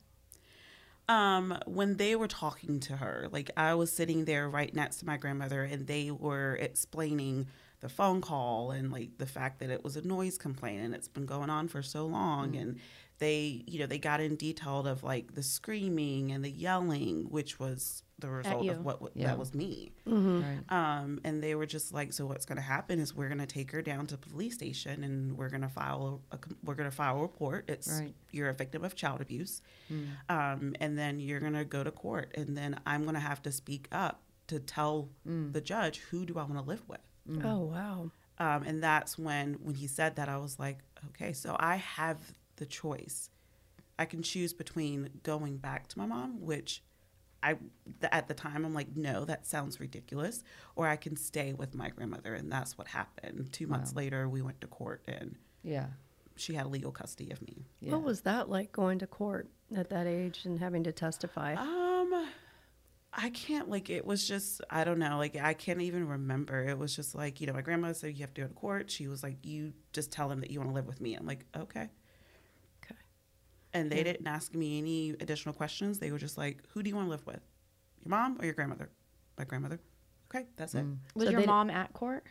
Um, 1.09 1.57
when 1.65 1.97
they 1.97 2.15
were 2.15 2.29
talking 2.29 2.79
to 2.81 2.97
her, 2.97 3.27
like 3.31 3.51
I 3.57 3.73
was 3.75 3.91
sitting 3.91 4.23
there 4.25 4.49
right 4.49 4.73
next 4.73 4.97
to 4.97 5.05
my 5.05 5.17
grandmother, 5.17 5.63
and 5.63 5.85
they 5.85 6.11
were 6.11 6.55
explaining 6.61 7.47
the 7.81 7.89
phone 7.89 8.21
call 8.21 8.71
and 8.71 8.89
like 8.89 9.17
the 9.17 9.25
fact 9.25 9.59
that 9.59 9.69
it 9.69 9.83
was 9.83 9.97
a 9.97 10.07
noise 10.07 10.37
complaint 10.37 10.81
and 10.81 10.95
it's 10.95 11.09
been 11.09 11.25
going 11.25 11.49
on 11.49 11.67
for 11.67 11.81
so 11.81 12.05
long, 12.05 12.55
and 12.55 12.79
they, 13.19 13.63
you 13.67 13.79
know, 13.79 13.85
they 13.85 13.99
got 13.99 14.19
in 14.19 14.35
detailed 14.35 14.87
of 14.87 15.03
like 15.03 15.33
the 15.35 15.43
screaming 15.43 16.31
and 16.31 16.43
the 16.43 16.49
yelling, 16.51 17.27
which 17.29 17.59
was 17.59 18.03
the 18.19 18.29
result 18.29 18.67
of 18.69 18.83
what, 18.85 19.01
what 19.01 19.11
Yeah. 19.15 19.27
that 19.27 19.37
was 19.37 19.53
me. 19.53 19.91
Right. 20.05 20.59
Um, 20.69 21.19
and 21.23 21.41
they 21.43 21.55
were 21.55 21.65
just 21.65 21.93
like, 21.93 22.13
so 22.13 22.25
what's 22.25 22.45
going 22.45 22.55
to 22.57 22.61
happen 22.63 22.99
is 22.99 23.13
we're 23.15 23.27
going 23.27 23.39
to 23.39 23.45
take 23.45 23.71
her 23.71 23.81
down 23.81 24.07
to 24.07 24.17
police 24.17 24.53
station 24.55 25.03
and 25.03 25.37
we're 25.37 25.49
going 25.49 25.61
to 25.61 25.69
file 25.69 26.21
a, 26.31 26.37
we're 26.63 26.75
going 26.75 26.89
to 26.89 26.95
file 26.95 27.17
a 27.17 27.21
report. 27.21 27.65
It's 27.69 27.89
Right. 27.99 28.13
you're 28.31 28.49
a 28.49 28.53
victim 28.53 28.83
of 28.83 28.95
child 28.95 29.19
abuse, 29.21 29.61
um, 30.29 30.75
and 30.79 30.97
then 30.97 31.19
you're 31.19 31.39
going 31.39 31.53
to 31.53 31.65
go 31.65 31.83
to 31.83 31.91
court, 31.91 32.31
and 32.35 32.57
then 32.57 32.79
I'm 32.85 33.03
going 33.03 33.15
to 33.15 33.19
have 33.21 33.41
to 33.43 33.51
speak 33.51 33.87
up 33.91 34.21
to 34.47 34.59
tell 34.59 35.09
the 35.25 35.61
judge 35.61 35.99
who 36.09 36.25
do 36.25 36.33
I 36.37 36.43
want 36.43 36.55
to 36.55 36.61
live 36.61 36.83
with. 36.87 36.99
Oh 37.43 37.59
wow. 37.65 38.11
Um, 38.39 38.63
and 38.63 38.83
that's 38.83 39.17
when 39.17 39.53
when 39.63 39.75
he 39.75 39.87
said 39.87 40.15
that 40.17 40.27
I 40.29 40.37
was 40.37 40.59
like, 40.59 40.79
okay, 41.09 41.33
so 41.33 41.55
I 41.59 41.75
have 41.77 42.17
the 42.63 42.69
choice. 42.69 43.29
I 43.99 44.05
can 44.05 44.23
choose 44.23 44.53
between 44.53 45.09
going 45.23 45.57
back 45.57 45.87
to 45.89 45.99
my 45.99 46.05
mom, 46.05 46.39
which 46.41 46.81
I 47.43 47.57
at 48.11 48.29
the 48.29 48.33
time 48.33 48.63
I'm 48.65 48.73
like, 48.73 48.95
no, 48.95 49.25
that 49.25 49.45
sounds 49.45 49.79
ridiculous. 49.81 50.43
Or 50.77 50.87
I 50.87 50.95
can 50.95 51.17
stay 51.17 51.51
with 51.51 51.75
my 51.75 51.89
grandmother, 51.89 52.33
and 52.33 52.49
that's 52.49 52.77
what 52.77 52.87
happened. 52.87 53.49
Two 53.51 53.67
months 53.67 53.93
later, 53.93 54.29
we 54.29 54.41
went 54.41 54.61
to 54.61 54.67
court, 54.67 55.03
and 55.09 55.35
Yeah. 55.61 55.87
she 56.37 56.53
had 56.53 56.67
legal 56.67 56.91
custody 56.91 57.31
of 57.31 57.41
me. 57.41 57.65
yeah. 57.81 57.91
What 57.91 58.03
was 58.03 58.21
that 58.21 58.49
like 58.49 58.71
going 58.71 58.99
to 58.99 59.07
court 59.07 59.49
at 59.75 59.89
that 59.89 60.07
age 60.07 60.45
and 60.45 60.57
having 60.59 60.83
to 60.85 60.93
testify? 60.93 61.53
Um, 61.55 62.27
I 63.15 63.29
can't 63.29 63.69
like 63.69 63.89
it 63.91 64.05
was 64.05 64.25
just 64.27 64.61
I 64.71 64.83
don't 64.85 64.97
know 64.97 65.17
like 65.17 65.35
I 65.35 65.53
can't 65.53 65.81
even 65.81 66.07
remember. 66.07 66.63
It 66.67 66.79
was 66.79 66.95
just 66.95 67.13
like 67.13 67.39
you 67.41 67.45
know 67.47 67.53
my 67.53 67.61
grandma 67.61 67.91
said 67.91 68.15
you 68.15 68.21
have 68.21 68.33
to 68.35 68.41
go 68.41 68.47
to 68.47 68.53
court. 68.55 68.89
She 68.89 69.07
was 69.07 69.21
like 69.21 69.37
you 69.43 69.73
just 69.91 70.11
tell 70.11 70.29
them 70.29 70.39
that 70.39 70.49
you 70.49 70.59
want 70.59 70.71
to 70.71 70.73
live 70.73 70.87
with 70.87 70.99
me. 71.01 71.13
I'm 71.13 71.27
like 71.27 71.45
okay. 71.55 71.63
Okay. 71.81 71.89
And 73.73 73.91
they 73.91 74.03
didn't 74.03 74.27
ask 74.27 74.53
me 74.53 74.77
any 74.77 75.09
additional 75.19 75.53
questions. 75.53 75.99
They 75.99 76.11
were 76.11 76.19
just 76.19 76.37
like, 76.37 76.63
"Who 76.69 76.83
do 76.83 76.89
you 76.89 76.95
want 76.95 77.07
to 77.07 77.11
live 77.11 77.25
with? 77.25 77.41
Your 78.03 78.09
mom 78.09 78.37
or 78.39 78.45
your 78.45 78.53
grandmother?" 78.53 78.89
My 79.37 79.45
grandmother. 79.45 79.79
Okay, 80.33 80.45
that's 80.55 80.75
it. 80.75 80.85
Was 81.15 81.25
So 81.25 81.31
your 81.31 81.41
they- 81.41 81.47
mom 81.47 81.69
at 81.69 81.93
court? 81.93 82.25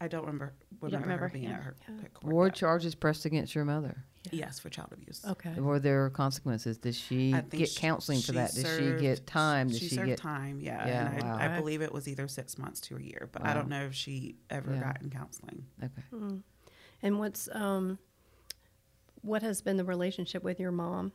I 0.00 0.06
don't 0.06 0.20
remember 0.26 0.54
don't 0.80 1.02
remember, 1.02 1.26
her 1.26 1.28
being 1.32 1.44
yeah. 1.44 1.56
at 1.56 1.62
her 1.64 1.76
at 2.04 2.14
court. 2.14 2.32
War 2.32 2.46
yeah. 2.46 2.52
charges 2.52 2.94
pressed 2.94 3.24
against 3.24 3.54
your 3.54 3.64
mother. 3.64 4.04
Yes, 4.30 4.58
for 4.58 4.68
child 4.68 4.92
abuse. 4.92 5.24
Okay. 5.26 5.54
Were 5.58 5.80
there 5.80 6.08
consequences? 6.10 6.78
Did 6.78 6.94
she 6.94 7.32
get 7.50 7.68
sh- 7.68 7.78
counseling 7.78 8.18
for 8.20 8.26
she 8.26 8.32
that? 8.32 8.54
Does 8.54 8.76
she 8.78 8.92
get 9.00 9.26
time? 9.26 9.68
Did 9.68 9.78
she, 9.80 9.88
she, 9.88 9.94
served 9.96 10.08
get 10.08 10.18
time? 10.18 10.60
Yeah, 10.60 10.86
Yeah, 10.86 11.10
and 11.12 11.24
I, 11.24 11.26
wow. 11.26 11.36
I 11.38 11.46
Okay. 11.46 11.58
believe 11.58 11.82
it 11.82 11.92
was 11.92 12.06
either 12.08 12.28
six 12.28 12.58
months 12.58 12.80
to 12.82 12.96
a 12.96 13.00
year, 13.00 13.28
but 13.32 13.44
I 13.44 13.54
don't 13.54 13.68
know 13.68 13.84
if 13.86 13.94
she 13.94 14.36
ever 14.50 14.72
Yeah. 14.72 14.80
got 14.80 15.02
in 15.02 15.10
counseling. 15.10 15.66
okay? 15.82 16.42
And 17.02 17.18
what's 17.18 17.48
um, 17.52 17.98
what 19.22 19.42
has 19.42 19.60
been 19.62 19.76
the 19.76 19.84
relationship 19.84 20.42
with 20.42 20.58
your 20.60 20.72
mom 20.72 21.12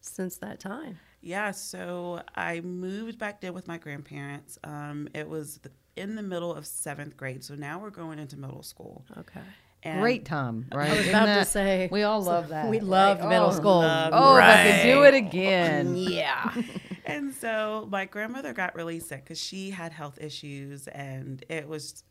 since 0.00 0.36
that 0.38 0.60
time? 0.60 0.98
Yeah, 1.20 1.50
so 1.50 2.22
I 2.34 2.60
moved 2.60 3.18
back 3.18 3.42
in 3.42 3.52
with 3.54 3.66
my 3.66 3.78
grandparents. 3.78 4.58
Um, 4.64 5.08
it 5.14 5.28
was 5.28 5.58
the, 5.58 5.70
in 5.96 6.14
the 6.14 6.22
middle 6.22 6.54
of 6.54 6.66
seventh 6.66 7.16
grade, 7.16 7.42
so 7.42 7.54
now 7.54 7.78
we're 7.78 7.90
going 7.90 8.18
into 8.18 8.36
middle 8.36 8.62
school. 8.62 9.04
Okay. 9.18 9.40
And 9.82 10.00
Great 10.00 10.24
time, 10.24 10.66
right? 10.72 10.88
I 10.90 10.90
was 10.90 11.00
Isn't 11.00 11.14
about 11.14 11.34
to 11.34 11.44
say, 11.44 11.88
we 11.92 12.02
all 12.02 12.20
love 12.22 12.48
that. 12.48 12.68
We 12.68 12.78
right? 12.78 12.86
love 12.86 13.18
middle 13.28 13.48
Oh, 13.48 13.52
school. 13.52 13.78
love 13.80 14.12
Oh, 14.16 14.36
if 14.36 14.42
I 14.44 14.70
could 14.70 14.82
do 14.82 15.02
it 15.04 15.14
again. 15.14 15.96
Yeah. 15.96 16.52
And 17.08 17.32
so 17.32 17.86
my 17.88 18.04
grandmother 18.04 18.52
got 18.52 18.74
really 18.74 18.98
sick 18.98 19.22
because 19.22 19.40
she 19.40 19.70
had 19.70 19.92
health 19.92 20.18
issues, 20.20 20.88
and 20.88 21.44
it 21.48 21.68
was, 21.68 22.02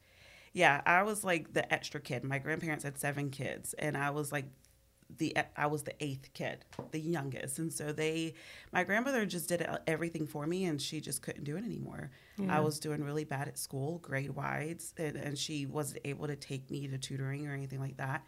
yeah, 0.53 0.81
I 0.85 1.03
was 1.03 1.25
like 1.25 1.51
the 1.51 1.71
extra 1.73 1.99
kid. 1.99 2.23
My 2.23 2.39
grandparents 2.39 2.85
had 2.85 2.97
seven 2.97 3.29
kids, 3.29 3.73
and 3.77 3.97
I 3.97 4.11
was 4.11 4.31
like 4.31 4.45
the 5.17 5.35
I 5.55 5.67
was 5.67 5.83
the 5.83 5.93
eighth 6.03 6.33
kid, 6.33 6.65
the 6.91 6.99
youngest, 6.99 7.59
and 7.59 7.71
so 7.71 7.91
they, 7.91 8.33
my 8.73 8.83
grandmother 8.83 9.25
just 9.25 9.47
did 9.49 9.65
everything 9.87 10.25
for 10.27 10.45
me, 10.47 10.65
and 10.65 10.81
she 10.81 10.99
just 11.01 11.21
couldn't 11.21 11.43
do 11.43 11.57
it 11.57 11.63
anymore. 11.63 12.11
I 12.49 12.59
was 12.59 12.79
doing 12.79 13.03
really 13.03 13.23
bad 13.23 13.47
at 13.47 13.57
school, 13.57 13.99
grade 13.99 14.31
wise, 14.31 14.93
and, 14.97 15.15
and 15.15 15.37
she 15.37 15.65
wasn't 15.65 16.01
able 16.05 16.27
to 16.27 16.35
take 16.35 16.69
me 16.69 16.87
to 16.87 16.97
tutoring 16.97 17.47
or 17.47 17.53
anything 17.53 17.79
like 17.79 17.97
that. 17.97 18.25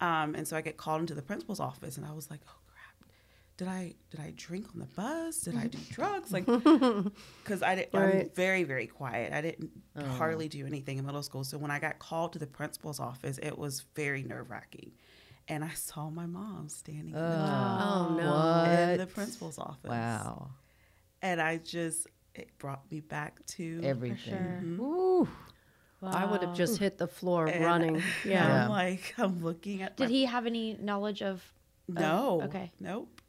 Um, 0.00 0.34
and 0.34 0.46
so 0.48 0.56
I 0.56 0.60
get 0.60 0.76
called 0.76 1.00
into 1.00 1.14
the 1.14 1.22
principal's 1.22 1.60
office, 1.60 1.96
and 1.96 2.06
I 2.06 2.12
was 2.12 2.30
like, 2.30 2.40
oh 2.48 2.58
crap, 2.66 3.10
did 3.56 3.68
I 3.68 3.94
did 4.10 4.20
I 4.20 4.32
drink 4.36 4.68
on 4.72 4.80
the 4.80 4.86
bus? 4.86 5.40
Did 5.42 5.56
I 5.56 5.66
do 5.66 5.78
drugs? 5.90 6.32
Like, 6.32 6.46
because 6.46 7.62
I 7.62 7.74
did, 7.74 7.88
I'm 7.92 8.30
very 8.34 8.64
very 8.64 8.86
quiet. 8.86 9.32
I 9.32 9.40
didn't 9.40 9.70
hardly 10.16 10.48
do 10.48 10.64
anything 10.66 10.98
in 10.98 11.04
middle 11.04 11.22
school. 11.22 11.44
So 11.44 11.58
when 11.58 11.70
I 11.70 11.78
got 11.78 11.98
called 11.98 12.32
to 12.34 12.38
the 12.38 12.46
principal's 12.46 13.00
office, 13.00 13.38
it 13.42 13.58
was 13.58 13.84
very 13.94 14.22
nerve 14.22 14.50
wracking. 14.50 14.92
And 15.48 15.62
I 15.64 15.72
saw 15.74 16.08
my 16.10 16.26
mom 16.26 16.68
standing 16.68 17.08
in 17.08 17.12
the- 17.12 17.20
Oh 17.20 18.16
no. 18.18 18.92
in 18.92 18.98
the 18.98 19.06
principal's 19.06 19.58
office. 19.58 19.90
Wow. 19.90 20.50
And 21.22 21.40
I 21.40 21.58
just 21.58 22.06
it 22.34 22.48
brought 22.58 22.90
me 22.90 23.00
back 23.00 23.44
to 23.46 23.80
Everything. 23.84 24.16
sure. 24.78 24.84
Ooh. 24.84 25.28
I 26.02 26.26
would 26.26 26.42
have 26.42 26.54
just 26.54 26.78
hit 26.78 26.98
the 26.98 27.06
floor 27.06 27.46
And 27.46 27.64
running. 27.64 27.96
Yeah. 28.24 28.46
Yeah. 28.46 28.64
I'm 28.64 28.70
like 28.70 29.14
I'm 29.18 29.42
looking 29.42 29.82
at 29.82 29.96
Did 29.96 30.04
my, 30.04 30.10
he 30.10 30.24
have 30.26 30.46
any 30.46 30.76
knowledge 30.80 31.22
of? 31.22 31.42
no 31.86 32.40
okay. 32.44 32.72
nope 32.80 33.20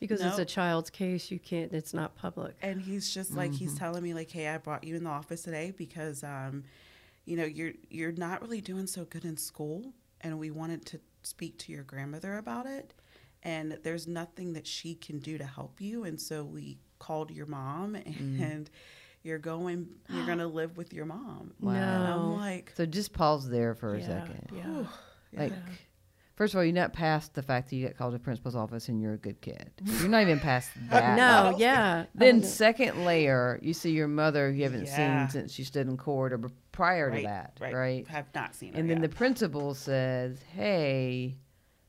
Because 0.00 0.20
it's 0.20 0.38
a 0.38 0.44
child's 0.44 0.90
case, 0.90 1.30
you 1.30 1.38
can't. 1.38 1.72
It's 1.72 1.94
not 1.94 2.16
public. 2.16 2.56
and 2.62 2.80
he's 2.82 3.12
just 3.14 3.32
like 3.34 3.52
he's 3.52 3.70
Mm-hmm. 3.70 3.78
telling 3.78 4.02
me 4.02 4.14
like 4.14 4.30
hey 4.32 4.48
i 4.48 4.58
brought 4.58 4.82
you 4.84 4.96
in 4.96 5.04
the 5.04 5.10
office 5.10 5.42
today 5.42 5.72
because 5.76 6.24
um 6.24 6.64
you 7.24 7.36
know 7.36 7.44
you're 7.44 7.72
you're 7.88 8.10
not 8.12 8.42
really 8.42 8.60
doing 8.60 8.86
so 8.88 9.04
good 9.04 9.24
in 9.24 9.36
school 9.36 9.92
and 10.22 10.38
we 10.40 10.50
wanted 10.50 10.84
to 10.86 11.00
speak 11.22 11.58
to 11.58 11.72
your 11.72 11.82
grandmother 11.84 12.36
about 12.38 12.66
it 12.66 12.94
and 13.42 13.78
there's 13.82 14.06
nothing 14.06 14.52
that 14.52 14.66
she 14.66 14.94
can 14.94 15.18
do 15.18 15.38
to 15.38 15.44
help 15.44 15.80
you 15.80 16.04
and 16.04 16.20
so 16.20 16.44
we 16.44 16.78
called 16.98 17.30
your 17.30 17.46
mom 17.46 17.94
Mm. 18.06 18.40
and 18.40 18.70
you're 19.22 19.38
going 19.38 19.88
you're 20.08 20.26
going 20.26 20.38
to 20.46 20.46
live 20.46 20.76
with 20.76 20.92
your 20.92 21.04
mom 21.06 21.52
Wow. 21.60 21.72
and 21.72 22.06
i'm 22.06 22.36
like 22.36 22.72
So 22.76 22.86
just 22.86 23.12
pause 23.12 23.48
there 23.48 23.74
for 23.74 23.94
a 23.94 24.00
yeah. 24.00 24.06
second. 24.06 24.48
Yeah. 24.54 24.84
Like, 25.32 25.52
first 26.40 26.54
of 26.54 26.58
all, 26.58 26.64
you're 26.64 26.72
not 26.72 26.94
past 26.94 27.34
the 27.34 27.42
fact 27.42 27.68
that 27.68 27.76
you 27.76 27.86
got 27.86 27.98
called 27.98 28.12
to 28.14 28.16
the 28.18 28.24
principal's 28.24 28.56
office 28.56 28.88
and 28.88 28.98
you're 29.02 29.12
a 29.12 29.18
good 29.18 29.38
kid. 29.42 29.70
You're 29.84 30.08
not 30.08 30.22
even 30.22 30.40
past 30.40 30.70
that. 30.88 31.14
No. 31.14 31.54
Yeah. 31.58 32.06
Then 32.14 32.42
second 32.42 33.04
layer, 33.04 33.58
you 33.60 33.74
see 33.74 33.90
your 33.90 34.08
mother 34.08 34.50
you 34.50 34.62
haven't 34.62 34.86
Yeah. 34.86 35.26
seen 35.28 35.30
since 35.42 35.52
she 35.52 35.64
stood 35.64 35.86
in 35.86 35.98
court 35.98 36.32
or 36.32 36.40
prior 36.72 37.14
to 37.14 37.22
that, 37.24 37.58
right 37.60 37.74
right? 37.74 38.08
have 38.08 38.24
not 38.34 38.54
seen 38.54 38.72
her 38.72 38.80
And 38.80 38.88
then 38.88 39.02
yet. 39.02 39.10
the 39.10 39.14
principal 39.14 39.74
says, 39.74 40.40
"Hey," 40.54 41.36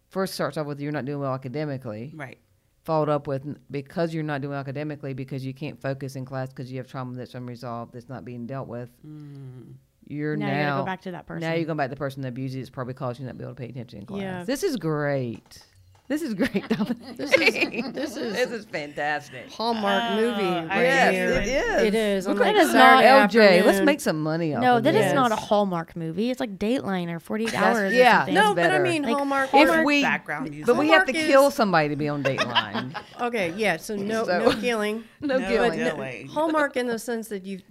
first 0.10 0.34
starts 0.34 0.58
off 0.58 0.67
with 0.67 0.81
you're 0.81 0.91
not 0.91 1.05
doing 1.05 1.20
well 1.22 1.34
academically. 1.34 2.12
right 2.13 2.38
Followed 2.84 3.08
up 3.10 3.27
with 3.27 3.46
because 3.72 4.13
you're 4.13 4.24
not 4.24 4.41
doing 4.41 4.51
well 4.51 4.60
academically 4.60 5.13
because 5.13 5.46
you 5.46 5.53
can't 5.53 5.79
focus 5.79 6.17
in 6.17 6.25
class 6.25 6.50
because 6.50 6.70
you 6.70 6.77
have 6.79 6.88
trauma 6.88 7.15
that's 7.15 7.36
unresolved 7.36 7.93
that's 7.93 8.10
not 8.10 8.25
being 8.25 8.46
dealt 8.48 8.67
with. 8.67 8.89
Mm. 9.08 9.75
You're 10.12 10.36
now, 10.36 10.48
now, 10.48 10.51
you 10.53 10.63
gotta 10.65 10.82
go 10.82 10.86
back 10.86 11.01
to 11.03 11.12
that 11.12 11.25
person. 11.25 11.41
now 11.48 11.53
you're 11.56 11.65
going 11.65 11.77
back 11.77 11.88
to 11.89 11.96
the 11.96 12.00
person 12.00 12.22
that 12.24 12.30
abused 12.30 12.53
you. 12.56 12.62
It's 12.62 12.70
probably 12.70 12.94
caused 12.94 13.20
you 13.20 13.25
not 13.25 13.34
to 13.34 13.38
be 13.38 13.44
able 13.44 13.56
to 13.56 13.60
pay 13.62 13.70
attention 13.70 14.00
in 14.00 14.06
class. 14.06 14.22
Yeah. 14.22 14.44
This 14.44 14.63
is 14.63 14.75
great. 14.77 15.63
This 16.08 16.22
is 16.24 16.34
great. 16.34 16.65
This 17.15 17.32
is 17.32 17.94
this 17.94 18.18
is 18.18 18.34
this 18.34 18.51
is 18.51 18.65
fantastic. 18.65 19.50
Hallmark 19.50 20.03
Oh, 20.12 20.15
movie 20.18 20.44
right 20.68 20.82
Yes, 20.82 21.13
here. 21.13 21.30
it 21.30 21.48
is. 21.48 21.84
It 21.84 21.96
is. 21.96 22.27
On 22.27 22.34
Look 22.36 22.44
like 22.46 22.53
at 22.56 22.65
us 22.65 22.72
Saturday 22.74 23.08
not- 23.08 23.30
LJ, 23.32 23.65
let's 23.65 23.86
make 23.86 24.01
some 24.01 24.20
money 24.22 24.53
off 24.53 24.62
no, 24.62 24.77
of 24.77 24.84
that 24.84 24.91
this. 24.91 25.06
is 25.06 25.13
not 25.13 25.32
a 25.32 25.38
Hallmark 25.38 25.96
movie. 25.96 26.30
It's 26.30 26.41
like 26.41 26.58
Dateline 26.60 27.10
or 27.10 27.20
48 27.22 27.51
That's- 27.53 27.77
Hours. 27.77 27.94
yeah, 27.94 28.18
something. 28.20 28.34
no, 28.36 28.50
No, 28.50 28.56
but 28.56 28.72
I 28.72 28.80
mean 28.80 29.03
Like, 29.03 29.15
Hallmark. 29.15 29.50
if 29.53 29.86
we, 29.86 30.01
background 30.01 30.50
music 30.50 30.65
but 30.65 30.75
we 30.75 30.89
have 30.89 31.06
to 31.06 31.13
kill 31.13 31.48
is- 31.48 31.53
somebody 31.53 31.88
to 31.89 31.96
be 31.96 32.10
on 32.10 32.24
Dateline. 32.24 32.94
Okay, 33.22 33.53
yeah. 33.56 33.77
So 33.77 33.96
no 33.96 34.25
So- 34.25 34.39
no 34.39 34.51
killing. 34.60 35.06
no, 35.22 35.38
No 35.38 35.48
killing. 35.48 35.80
killing. 35.80 36.27
Hallmark 36.27 36.75
in 36.75 36.88
the 36.88 37.00
sense 37.00 37.30
that 37.30 37.46
you, 37.46 37.62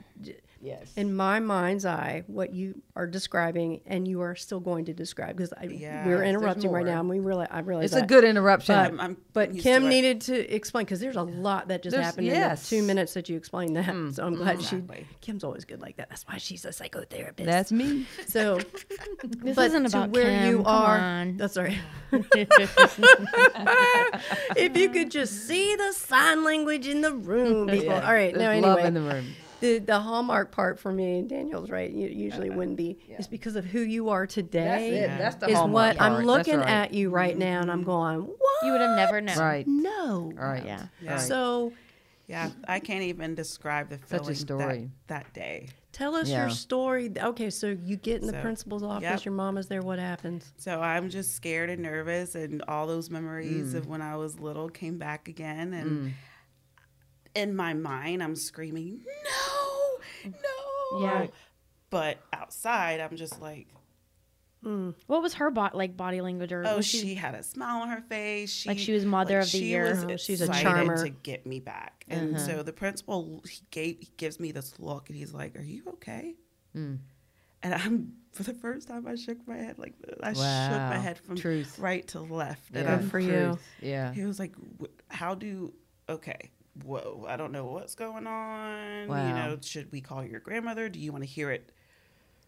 Yes. 0.63 0.93
in 0.97 1.15
my 1.17 1.41
mind's 1.41 1.87
eye, 1.87 2.25
what 2.27 2.53
you 2.53 2.83
are 2.95 3.07
describing, 3.07 3.81
and 3.87 4.07
you 4.07 4.21
are 4.21 4.37
still 4.37 4.61
going 4.61 4.85
to 4.87 4.93
describe 4.93 5.37
because 5.37 5.53
Yeah, 5.71 6.07
we're 6.07 6.23
interrupting 6.23 6.71
right 6.71 6.85
now, 6.85 7.01
and 7.01 7.09
we 7.09 7.19
really 7.19 7.47
I 7.51 7.61
realize 7.61 7.93
It's 7.93 8.03
a 8.03 8.07
good 8.07 8.25
interruption. 8.25 8.75
But, 8.75 8.81
I'm- 8.85 9.01
I'm 9.01 9.17
but 9.33 9.57
Kim 9.59 9.85
to 9.85 9.89
needed 9.89 10.21
to 10.23 10.55
explain 10.55 10.85
because 10.85 11.01
there's 11.01 11.17
a 11.17 11.23
lot 11.23 11.69
that 11.69 11.83
just 11.83 11.93
There's- 11.95 12.05
happened 12.07 12.27
yes. 12.27 12.71
in 12.71 12.77
the 12.79 12.83
two 12.83 12.87
minutes 12.87 13.15
that 13.15 13.29
you 13.31 13.37
explained 13.39 13.75
that. 13.77 13.87
Hmm. 13.87 14.11
so 14.11 14.27
I'm 14.27 14.35
glad 14.35 14.57
Exactly. 14.57 15.07
she. 15.11 15.17
Kim's 15.23 15.45
always 15.45 15.65
good 15.65 15.81
like 15.81 15.97
that. 15.97 16.09
That's 16.11 16.27
why 16.29 16.37
she's 16.37 16.65
a 16.67 16.69
psychotherapist. 16.71 17.45
That's 17.47 17.73
me. 17.73 18.07
so. 18.27 18.61
This 19.23 19.57
but 19.57 19.67
isn't 19.69 19.85
to 19.91 19.97
about 19.99 20.11
where 20.11 20.25
Kim. 20.25 20.51
you 20.51 20.65
are. 20.65 20.99
on. 20.99 21.37
That's 21.39 21.57
all 21.57 21.65
right. 21.65 21.79
if 24.57 24.77
you 24.77 24.91
could 24.91 25.11
just 25.11 25.47
see 25.47 25.75
the 25.77 25.93
sign 25.93 26.45
language 26.45 26.87
in 26.87 27.01
the 27.01 27.13
room, 27.13 27.69
people. 27.69 27.87
Yeah, 27.87 28.07
All 28.07 28.13
right, 28.13 28.35
there's 28.35 28.61
now 28.63 28.75
love 28.75 28.85
in 28.85 28.95
the 28.95 29.01
room. 29.01 29.27
The 29.61 29.79
the 29.79 30.01
hallmark 30.01 30.51
part 30.51 30.79
for 30.79 30.93
me, 30.93 31.19
and 31.19 31.29
Danielle's 31.29 31.71
right. 31.71 31.91
You 31.91 32.09
usually 32.09 32.49
uh-huh. 32.49 32.59
wouldn't 32.59 32.77
be. 32.77 32.99
Is 33.19 33.27
because 33.29 33.57
of 33.57 33.65
who 33.65 33.81
you 33.81 34.09
are 34.09 34.27
today. 34.27 34.91
That's 35.01 35.13
it. 35.13 35.19
That's 35.19 35.37
the 35.37 35.49
is 35.51 35.57
hallmark 35.59 35.99
what 35.99 36.03
I'm 36.03 36.25
looking 36.25 36.59
right. 36.59 36.69
at 36.69 36.95
you 36.95 37.11
right 37.11 37.37
now, 37.37 37.61
and 37.61 37.71
I'm 37.71 37.79
mm-hmm. 37.79 37.87
going, 37.87 38.21
what? 38.21 38.67
You 38.67 38.73
would 38.73 38.81
have 38.81 38.97
never 38.97 39.21
known. 39.21 39.39
Right. 39.39 39.67
No. 39.67 40.33
Right. 40.35 40.65
Yeah. 40.65 40.87
Yeah. 41.03 41.13
Right. 41.13 41.21
So 41.21 41.73
Yeah, 42.27 42.51
I 42.69 42.79
can't 42.79 43.03
even 43.03 43.35
describe 43.35 43.89
the 43.89 43.99
feeling 43.99 44.25
Such 44.25 44.43
a 44.43 44.47
feeling 44.47 44.63
story. 44.67 44.91
That, 45.09 45.25
that 45.25 45.35
day. 45.35 45.69
tell 45.91 46.15
us 46.15 46.29
Yeah. 46.29 46.43
your 46.43 46.51
story. 46.51 47.11
Okay, 47.17 47.51
so 47.51 47.67
you 47.69 47.97
get 47.97 48.21
in 48.21 48.29
the 48.29 48.35
So, 48.35 48.41
principal's 48.41 48.85
office. 48.85 49.03
yep. 49.03 49.25
Your 49.25 49.35
mom 49.35 49.59
is 49.59 49.67
there. 49.67 49.83
What 49.83 49.99
happens? 49.99 50.53
So 50.57 50.81
I'm 50.81 51.11
just 51.11 51.35
scared 51.35 51.71
and 51.71 51.83
nervous, 51.83 52.37
and 52.37 52.63
all 52.69 52.87
those 52.87 53.11
memories 53.11 53.75
Mm. 53.75 53.79
of 53.79 53.89
when 53.89 54.01
I 54.01 54.17
was 54.17 54.39
little 54.39 54.69
came 54.69 54.97
back 54.97 55.27
again. 55.27 55.73
And 55.73 55.91
mm. 55.91 56.13
In 57.35 57.55
my 57.57 57.75
mind, 57.75 58.23
I'm 58.23 58.37
screaming, 58.37 59.01
"No, 60.25 60.31
no!" 60.31 61.01
Yeah. 61.03 61.27
But 61.91 62.19
outside, 62.33 63.01
I'm 63.01 63.17
just 63.17 63.41
like, 63.41 63.67
What 64.63 65.23
was 65.23 65.35
her 65.35 65.51
bo- 65.51 65.71
like 65.73 65.97
body 65.97 66.21
language 66.21 66.53
or 66.53 66.65
"Oh, 66.67 66.77
was 66.77 66.87
she, 66.87 67.15
had 67.15 67.35
a 67.35 67.43
smile 67.43 67.83
on 67.83 67.89
her 67.89 68.03
face. 68.03 68.51
She, 68.53 68.69
Like 68.69 68.79
she 68.79 68.93
was 68.93 69.05
mother 69.05 69.39
of 69.39 69.45
the 69.51 69.59
she 69.59 69.67
year. 69.67 69.91
was 69.91 70.05
Oh, 70.05 70.17
she's 70.17 70.41
a 70.43 70.45
excited 70.45 70.63
charmer. 70.65 71.03
to 71.05 71.11
get 71.11 71.47
me 71.47 71.61
back. 71.61 72.05
And 72.09 72.39
so 72.39 72.63
the 72.63 72.73
principal 72.73 73.43
he 73.49 73.61
gave 73.71 73.97
he 74.01 74.11
gives 74.17 74.39
me 74.39 74.53
this 74.53 74.79
look, 74.79 75.09
and 75.09 75.17
he's 75.17 75.33
like, 75.33 75.57
"Are 75.57 75.63
you 75.63 75.83
okay?" 75.95 76.35
Mm. 76.77 76.99
And 77.63 77.75
I'm 77.75 78.13
for 78.33 78.43
the 78.45 78.55
first 78.55 78.89
time 78.89 79.07
I 79.07 79.15
shook 79.17 79.39
my 79.49 79.57
head 79.57 79.79
like 79.79 79.95
this. 80.01 80.17
I 80.23 80.33
shook 80.33 80.81
my 80.81 80.99
head 80.99 81.19
from 81.19 81.37
Truth. 81.37 81.79
right 81.79 82.07
to 82.09 82.21
left. 82.21 82.75
And 82.75 82.89
I'm 82.89 83.01
Good 83.01 83.11
for 83.11 83.19
you. 83.19 83.59
Yeah. 83.81 84.13
He 84.13 84.25
was 84.25 84.39
like, 84.39 84.53
"How 85.09 85.35
do? 85.35 85.73
Okay, 86.09 86.51
whoa, 86.85 87.25
I 87.29 87.37
don't 87.37 87.53
know 87.53 87.67
what's 87.67 87.95
going 87.95 88.27
on. 88.27 89.03
You 89.03 89.07
know, 89.07 89.59
should 89.63 89.91
we 89.93 90.01
call 90.01 90.25
your 90.25 90.41
grandmother? 90.41 90.89
Do 90.89 90.99
you 90.99 91.13
want 91.13 91.25
to 91.25 91.29
hear 91.31 91.51
it 91.51 91.71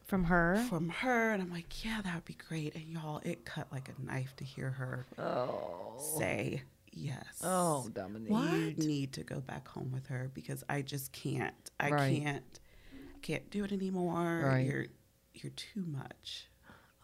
From 0.07 0.25
her. 0.25 0.65
from 0.69 0.89
her? 0.89 1.33
And 1.33 1.43
I'm 1.43 1.51
like, 1.51 1.85
yeah, 1.85 2.01
that 2.03 2.15
would 2.15 2.25
be 2.25 2.37
great. 2.49 2.75
And 2.75 2.85
y'all, 2.89 3.21
it 3.25 3.45
cut 3.45 3.69
like 3.73 3.89
a 3.89 4.03
knife 4.05 4.35
to 4.37 4.45
hear 4.45 4.71
her 4.71 5.07
Oh. 5.19 5.95
say 6.19 6.63
yes. 6.93 7.41
Oh, 7.43 7.89
Dominique. 7.93 8.79
You 8.79 8.87
need 8.87 9.13
to 9.15 9.23
go 9.25 9.41
back 9.41 9.67
home 9.69 9.91
with 9.93 10.07
her 10.09 10.31
because 10.35 10.63
I 10.69 10.83
just 10.83 11.13
can't. 11.13 11.55
I 11.81 11.91
Right. 11.91 12.23
can't. 12.23 12.61
Can't 13.23 13.49
do 13.51 13.65
it 13.65 13.73
anymore. 13.73 14.43
Right. 14.45 14.67
You're 14.67 14.87
you're 15.35 15.53
too 15.53 15.85
much. 15.87 16.49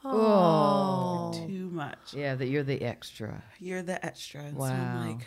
Oh. 0.04 1.32
Too 1.46 1.70
much. 1.70 2.12
Yeah, 2.14 2.34
that 2.34 2.46
you're 2.48 2.62
the 2.62 2.82
extra. 2.82 3.42
You're 3.58 3.82
the 3.82 4.04
extra. 4.04 4.42
And 4.42 4.56
so 4.56 4.60
Wow. 4.62 4.68
I'm 5.00 5.08
like. 5.18 5.26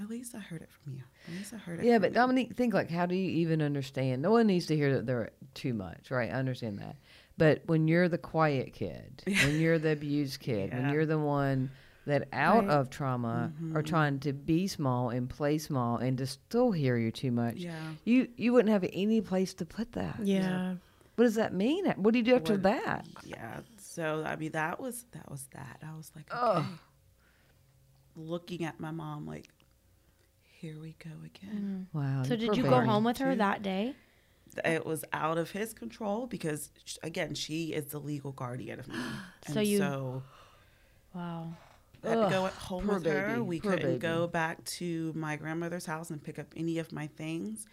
At 0.00 0.08
least 0.08 0.34
I 0.34 0.38
heard 0.38 0.62
it 0.62 0.70
from 0.70 0.94
you. 0.94 1.02
At 1.28 1.34
least 1.34 1.54
I 1.54 1.56
heard 1.56 1.80
it. 1.80 1.86
Yeah, 1.86 1.94
from 1.94 2.02
but 2.02 2.10
you. 2.10 2.14
Dominique, 2.14 2.56
think 2.56 2.74
like, 2.74 2.90
how 2.90 3.06
do 3.06 3.14
you 3.14 3.30
even 3.42 3.62
understand? 3.62 4.22
No 4.22 4.32
one 4.32 4.46
needs 4.46 4.66
to 4.66 4.76
hear 4.76 4.94
that 4.94 5.06
they're 5.06 5.30
too 5.54 5.72
much, 5.72 6.10
right? 6.10 6.30
I 6.30 6.34
understand 6.34 6.78
that. 6.80 6.96
But 7.38 7.62
when 7.66 7.86
you're 7.88 8.08
the 8.08 8.18
quiet 8.18 8.72
kid, 8.72 9.22
when 9.26 9.60
you're 9.60 9.78
the 9.78 9.92
abused 9.92 10.40
kid, 10.40 10.72
when 10.72 10.90
you're 10.90 11.06
the 11.06 11.18
one 11.18 11.70
that 12.06 12.28
out 12.32 12.66
Right. 12.66 12.74
of 12.74 12.90
trauma 12.90 13.50
are 13.72 13.80
mm-hmm. 13.80 13.80
trying 13.80 14.20
to 14.20 14.32
be 14.32 14.66
small 14.66 15.10
and 15.10 15.28
play 15.28 15.58
small 15.58 15.96
and 15.96 16.18
to 16.18 16.26
still 16.26 16.70
hear 16.72 16.96
you 16.96 17.10
too 17.10 17.30
much, 17.30 17.56
Yeah. 17.56 17.74
you 18.04 18.28
you 18.36 18.52
wouldn't 18.52 18.72
have 18.72 18.84
any 18.92 19.20
place 19.20 19.54
to 19.54 19.64
put 19.64 19.92
that. 19.92 20.18
Yeah. 20.22 20.74
What 21.16 21.24
does 21.24 21.36
that 21.36 21.54
mean? 21.54 21.86
What 21.96 22.12
do 22.12 22.18
you 22.18 22.24
do 22.24 22.34
after 22.34 22.54
What- 22.54 22.64
that? 22.64 23.06
Yeah. 23.24 23.60
So 23.78 24.22
I 24.26 24.36
mean, 24.36 24.52
that 24.52 24.80
was 24.80 25.06
that 25.12 25.30
was 25.30 25.46
that. 25.54 25.80
I 25.82 25.96
was 25.96 26.10
like, 26.14 26.30
okay. 26.34 26.58
Ugh. 26.60 26.64
Looking 28.16 28.64
at 28.64 28.78
my 28.78 28.90
mom, 28.92 29.26
like, 29.26 29.48
here 30.64 30.80
we 30.80 30.96
go 31.04 31.10
again. 31.24 31.86
Mm. 31.94 31.98
Wow. 31.98 32.22
so 32.22 32.36
did 32.36 32.56
you 32.56 32.62
go 32.62 32.80
home 32.80 33.04
with 33.04 33.18
her 33.18 33.32
Two. 33.32 33.38
that 33.38 33.62
day? 33.62 33.94
It 34.64 34.86
was 34.86 35.04
out 35.12 35.36
of 35.36 35.50
his 35.50 35.74
control 35.74 36.26
because, 36.26 36.70
again, 37.02 37.34
she 37.34 37.72
is 37.74 37.86
the 37.86 37.98
legal 37.98 38.32
guardian 38.32 38.80
of 38.80 38.88
me. 38.88 38.94
So 39.52 39.58
and 39.60 39.66
you- 39.68 39.78
so 39.78 40.22
Wow. 41.14 41.52
I 42.02 42.08
had 42.08 42.14
to 42.24 42.28
go 42.30 42.46
home 42.46 42.84
poor 42.86 42.94
with 42.94 43.06
her. 43.06 43.42
We 43.42 43.60
poor 43.60 43.72
couldn't 43.72 43.98
go 43.98 44.26
back 44.26 44.62
to 44.78 45.12
my 45.14 45.36
grandmother's 45.36 45.86
house 45.86 46.10
and 46.10 46.22
pick 46.22 46.38
up 46.38 46.46
any 46.56 46.78
of 46.78 46.92
my 46.92 47.06
things. 47.08 47.66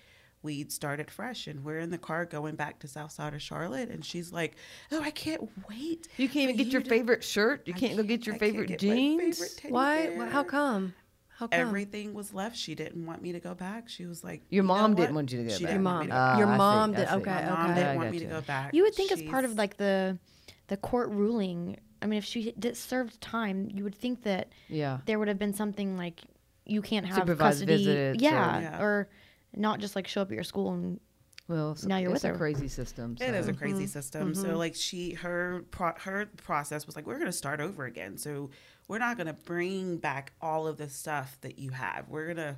We'd 0.44 0.72
started 0.72 1.12
fresh, 1.12 1.46
and 1.48 1.64
we're 1.64 1.80
in 1.80 1.92
the 1.92 1.98
car 2.00 2.26
going 2.26 2.56
back 2.56 2.80
to 2.80 2.88
South 2.88 3.12
Side 3.12 3.34
of 3.36 3.42
Charlotte. 3.44 3.90
And 3.90 4.04
she's 4.04 4.32
like, 4.34 4.56
"Oh, 4.92 5.00
I 5.02 5.12
can't 5.12 5.50
wait! 5.70 6.08
You 6.18 6.28
can't 6.28 6.50
even 6.50 6.58
for 6.58 6.64
get 6.64 6.74
your 6.74 6.82
to- 6.82 6.90
favorite 6.90 7.24
shirt. 7.24 7.62
You 7.68 7.74
I 7.76 7.80
can't 7.80 7.96
go 7.98 8.02
get 8.04 8.26
your 8.26 8.36
I 8.36 8.40
can't 8.40 8.52
favorite 8.52 8.68
get 8.70 8.82
my 8.84 8.96
jeans. 8.96 9.38
favorite 9.38 9.58
teddy 9.58 9.74
Why? 9.74 10.08
bear." 10.08 10.26
How 10.28 10.44
come? 10.44 10.94
How 11.42 11.48
come? 11.48 11.60
Everything 11.60 12.14
was 12.14 12.36
left. 12.36 12.56
She 12.56 12.76
didn't 12.76 13.04
want 13.04 13.24
me 13.24 13.32
to 13.32 13.40
go 13.40 13.56
back. 13.56 13.90
She 13.90 14.06
was 14.06 14.24
like, 14.24 14.44
Your 14.52 14.64
"You 14.64 14.68
mom 14.68 14.94
didn't 14.94 15.16
want 15.16 15.32
you 15.32 15.40
to 15.40 15.50
go 15.50 15.58
She 15.58 15.64
back. 15.64 15.74
Your 15.74 15.82
want 15.82 16.02
me 16.02 16.08
to 16.08 16.14
mom. 16.14 16.34
go 16.34 16.38
Your 16.38 16.48
mom 16.56 16.94
did. 16.94 17.10
see. 17.10 17.16
Okay. 17.16 17.32
My 17.32 17.50
mom 17.50 17.72
okay. 17.72 17.80
didn't 17.80 17.96
want 17.96 18.12
me 18.12 18.20
to 18.20 18.26
go 18.26 18.42
back. 18.42 18.76
You 18.76 18.84
would 18.84 18.94
think 18.94 19.12
as 19.12 19.24
part 19.24 19.44
of 19.44 19.56
like 19.56 19.78
the 19.78 20.20
the 20.68 20.78
court 20.78 21.10
ruling. 21.10 21.78
I 22.00 22.06
mean, 22.06 22.20
if 22.20 22.26
she 22.26 22.52
did 22.60 22.78
served 22.78 23.20
time, 23.22 23.70
you 23.74 23.84
would 23.84 23.96
think 23.96 24.22
that 24.22 24.50
Yeah. 24.70 25.00
there 25.08 25.18
would 25.18 25.30
have 25.30 25.40
been 25.40 25.56
something 25.56 25.98
like 25.98 26.22
you 26.64 26.84
can't 26.84 27.08
have 27.08 27.16
Supervised 27.16 27.62
custody. 27.62 27.86
visits 27.86 28.22
or- 28.22 28.24
yeah, 28.24 28.60
Yeah. 28.60 28.82
or 28.84 29.10
not 29.56 29.80
just 29.80 29.96
like 29.96 30.08
show 30.08 30.22
up 30.22 30.30
at 30.30 30.36
your 30.36 30.44
school 30.44 30.74
and 30.74 31.00
Well, 31.48 31.76
so 31.76 31.88
Now 31.88 31.98
you're 31.98 32.12
it's 32.12 32.22
with 32.22 32.30
a 32.30 32.34
her. 32.34 32.38
crazy 32.38 32.68
system. 32.68 33.18
It 33.20 33.34
is 33.34 33.48
a 33.48 33.54
crazy 33.54 33.86
mm-hmm. 33.86 33.86
system. 33.88 34.36
So 34.36 34.50
mm-hmm. 34.50 34.58
like 34.58 34.76
she 34.76 35.16
her 35.16 35.66
pro, 35.72 35.94
her 35.98 36.28
process 36.38 36.86
was 36.86 36.96
like 36.96 37.08
we're 37.08 37.16
going 37.18 37.26
to 37.26 37.32
start 37.32 37.60
over 37.60 37.86
again. 37.86 38.18
So 38.20 38.52
we're 38.92 38.98
not 39.00 39.16
going 39.16 39.28
to 39.28 39.34
bring 39.34 39.96
back 39.96 40.34
all 40.42 40.68
of 40.68 40.76
the 40.76 40.90
stuff 40.90 41.38
that 41.40 41.58
you 41.58 41.70
have. 41.72 42.10
We're 42.10 42.26
going 42.26 42.36
to 42.46 42.56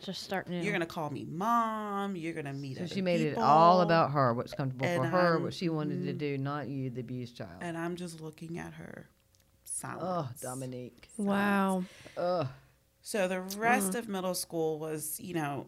just 0.00 0.22
start 0.22 0.48
new. 0.48 0.60
you're 0.62 0.70
going 0.70 0.78
to 0.78 0.86
call 0.86 1.10
me 1.10 1.24
mom, 1.28 2.14
you're 2.14 2.34
going 2.34 2.46
to 2.46 2.52
meet 2.52 2.76
So 2.76 2.84
other 2.84 2.94
she 2.94 3.02
made 3.02 3.20
it 3.20 3.36
all 3.36 3.80
about 3.80 4.12
her, 4.12 4.32
what's 4.32 4.54
comfortable 4.54 4.86
for 4.86 5.02
And, 5.02 5.06
her, 5.12 5.36
um, 5.38 5.42
what 5.42 5.54
she 5.54 5.68
wanted 5.68 6.04
to 6.04 6.12
do, 6.12 6.38
not 6.38 6.68
you, 6.68 6.88
the 6.90 7.00
abused 7.00 7.36
child. 7.36 7.50
and 7.62 7.76
I'm 7.76 7.96
just 7.96 8.20
looking 8.20 8.58
at 8.58 8.74
her 8.74 9.08
Oh, 9.08 9.62
silence. 9.64 10.40
Dominique. 10.40 11.08
Wow. 11.16 11.82
Ugh. 12.16 12.46
So 13.02 13.26
the 13.26 13.40
rest 13.58 13.96
of 13.96 14.08
middle 14.08 14.34
school 14.34 14.78
was, 14.78 15.18
you 15.18 15.34
know, 15.34 15.66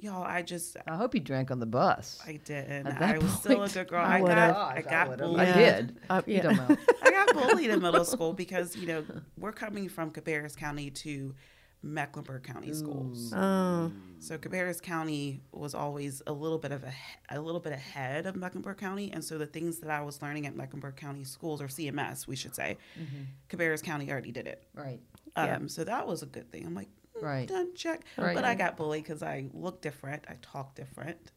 y'all 0.00 0.22
I 0.24 0.42
just 0.42 0.76
I 0.86 0.96
hope 0.96 1.14
you 1.14 1.20
drank 1.20 1.50
on 1.50 1.58
the 1.60 1.66
bus. 1.66 2.20
I 2.26 2.40
didn't. 2.44 2.86
At 2.86 2.98
that 2.98 3.14
I 3.16 3.18
was 3.18 3.32
still 3.34 3.62
a 3.62 3.68
good 3.68 3.88
girl. 3.88 4.04
I 4.04 4.16
I, 4.16 4.20
got 4.20 4.26
Gosh, 4.54 4.74
I 4.74 4.78
I 4.78 4.82
got 4.82 5.08
would've. 5.08 5.26
bullied. 5.26 5.40
I 5.40 5.44
Yeah. 5.60 5.80
did. 5.80 5.96
You 6.10 6.22
yeah. 6.26 6.42
don't 6.42 6.56
know. 6.56 6.76
I 7.02 7.10
got 7.10 7.32
bullied 7.34 7.70
in 7.70 7.80
middle 7.80 8.04
school 8.04 8.32
because 8.32 8.76
you 8.76 8.86
know 8.86 9.04
we're 9.38 9.52
coming 9.52 9.88
from 9.88 10.10
Cabarrus 10.10 10.56
County 10.56 10.90
to 10.90 11.34
Mecklenburg 11.82 12.42
County 12.42 12.74
schools. 12.74 13.32
Oh. 13.34 13.90
So 14.18 14.36
Cabarrus 14.36 14.82
County 14.82 15.40
was 15.50 15.74
always 15.74 16.20
a 16.26 16.32
little 16.32 16.58
bit 16.58 16.72
of 16.72 16.84
a 16.84 16.92
a 17.30 17.40
little 17.40 17.60
bit 17.60 17.72
ahead 17.72 18.26
of 18.26 18.36
Mecklenburg 18.36 18.76
County, 18.76 19.10
and 19.12 19.24
so 19.24 19.38
the 19.38 19.46
things 19.46 19.78
that 19.78 19.90
I 19.90 20.02
was 20.02 20.20
learning 20.20 20.46
at 20.46 20.54
Mecklenburg 20.54 20.96
County 20.96 21.24
schools 21.24 21.62
or 21.62 21.68
CMS, 21.68 22.26
we 22.26 22.36
should 22.36 22.54
say, 22.54 22.76
Cabarrus 23.48 23.82
County 23.82 24.10
already 24.10 24.30
did 24.32 24.46
it. 24.46 24.62
Right. 24.74 25.00
Um, 25.36 25.46
Yeah. 25.46 25.58
So 25.68 25.84
that 25.84 26.06
was 26.06 26.22
a 26.22 26.26
good 26.26 26.50
thing. 26.52 26.66
I'm 26.66 26.74
like, 26.74 26.88
Right. 27.22 27.48
done 27.48 27.74
check. 27.74 28.02
Right. 28.16 28.34
But 28.34 28.44
I 28.44 28.54
got 28.54 28.76
bullied 28.76 29.04
because 29.04 29.22
I 29.22 29.46
look 29.52 29.80
different, 29.80 30.24
I 30.28 30.36
talk 30.42 30.74
different. 30.74 31.32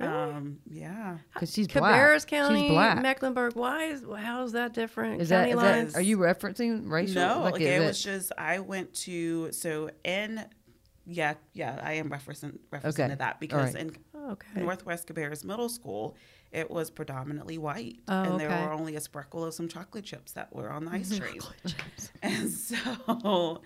Um, 0.00 0.58
yeah. 0.70 1.18
Because 1.34 1.52
she's 1.52 1.68
black. 1.68 1.94
Cabarrus 1.94 2.26
County, 2.26 2.60
She's 2.62 2.70
black. 2.70 3.02
Mecklenburg. 3.02 3.54
Why 3.54 3.84
is 3.84 4.02
how 4.18 4.44
is 4.44 4.52
that 4.52 4.72
different? 4.72 5.20
Is 5.20 5.28
that, 5.28 5.50
County 5.50 5.84
is 5.84 5.92
that, 5.92 5.98
are 5.98 6.02
you 6.02 6.16
referencing 6.18 6.90
racial? 6.90 7.16
No, 7.16 7.42
like, 7.42 7.60
is 7.60 7.68
it 7.68 7.86
was 7.86 8.02
just 8.02 8.32
I 8.38 8.60
went 8.60 8.94
to 8.94 9.52
so 9.52 9.90
in 10.04 10.42
yeah 11.06 11.34
yeah 11.52 11.80
I 11.82 11.94
am 11.94 12.08
referencing 12.10 12.58
referencing 12.72 13.00
Okay. 13.00 13.08
to 13.08 13.16
that 13.16 13.40
because 13.40 13.74
right. 13.74 13.82
in 13.82 13.96
okay? 14.30 14.60
Northwest 14.62 15.06
Cabarrus 15.06 15.44
Middle 15.44 15.68
School 15.68 16.16
it 16.52 16.70
was 16.70 16.90
predominantly 16.90 17.58
white 17.58 17.96
Oh, 18.08 18.22
and 18.22 18.40
there 18.40 18.48
okay. 18.50 18.64
were 18.64 18.72
only 18.72 18.96
a 18.96 19.00
sprinkle 19.00 19.44
of 19.44 19.54
some 19.54 19.68
chocolate 19.68 20.04
chips 20.04 20.32
that 20.32 20.54
were 20.54 20.70
on 20.70 20.84
the 20.84 20.90
ice 20.92 21.18
cream 21.18 21.40
and 22.22 22.50
so 22.50 23.60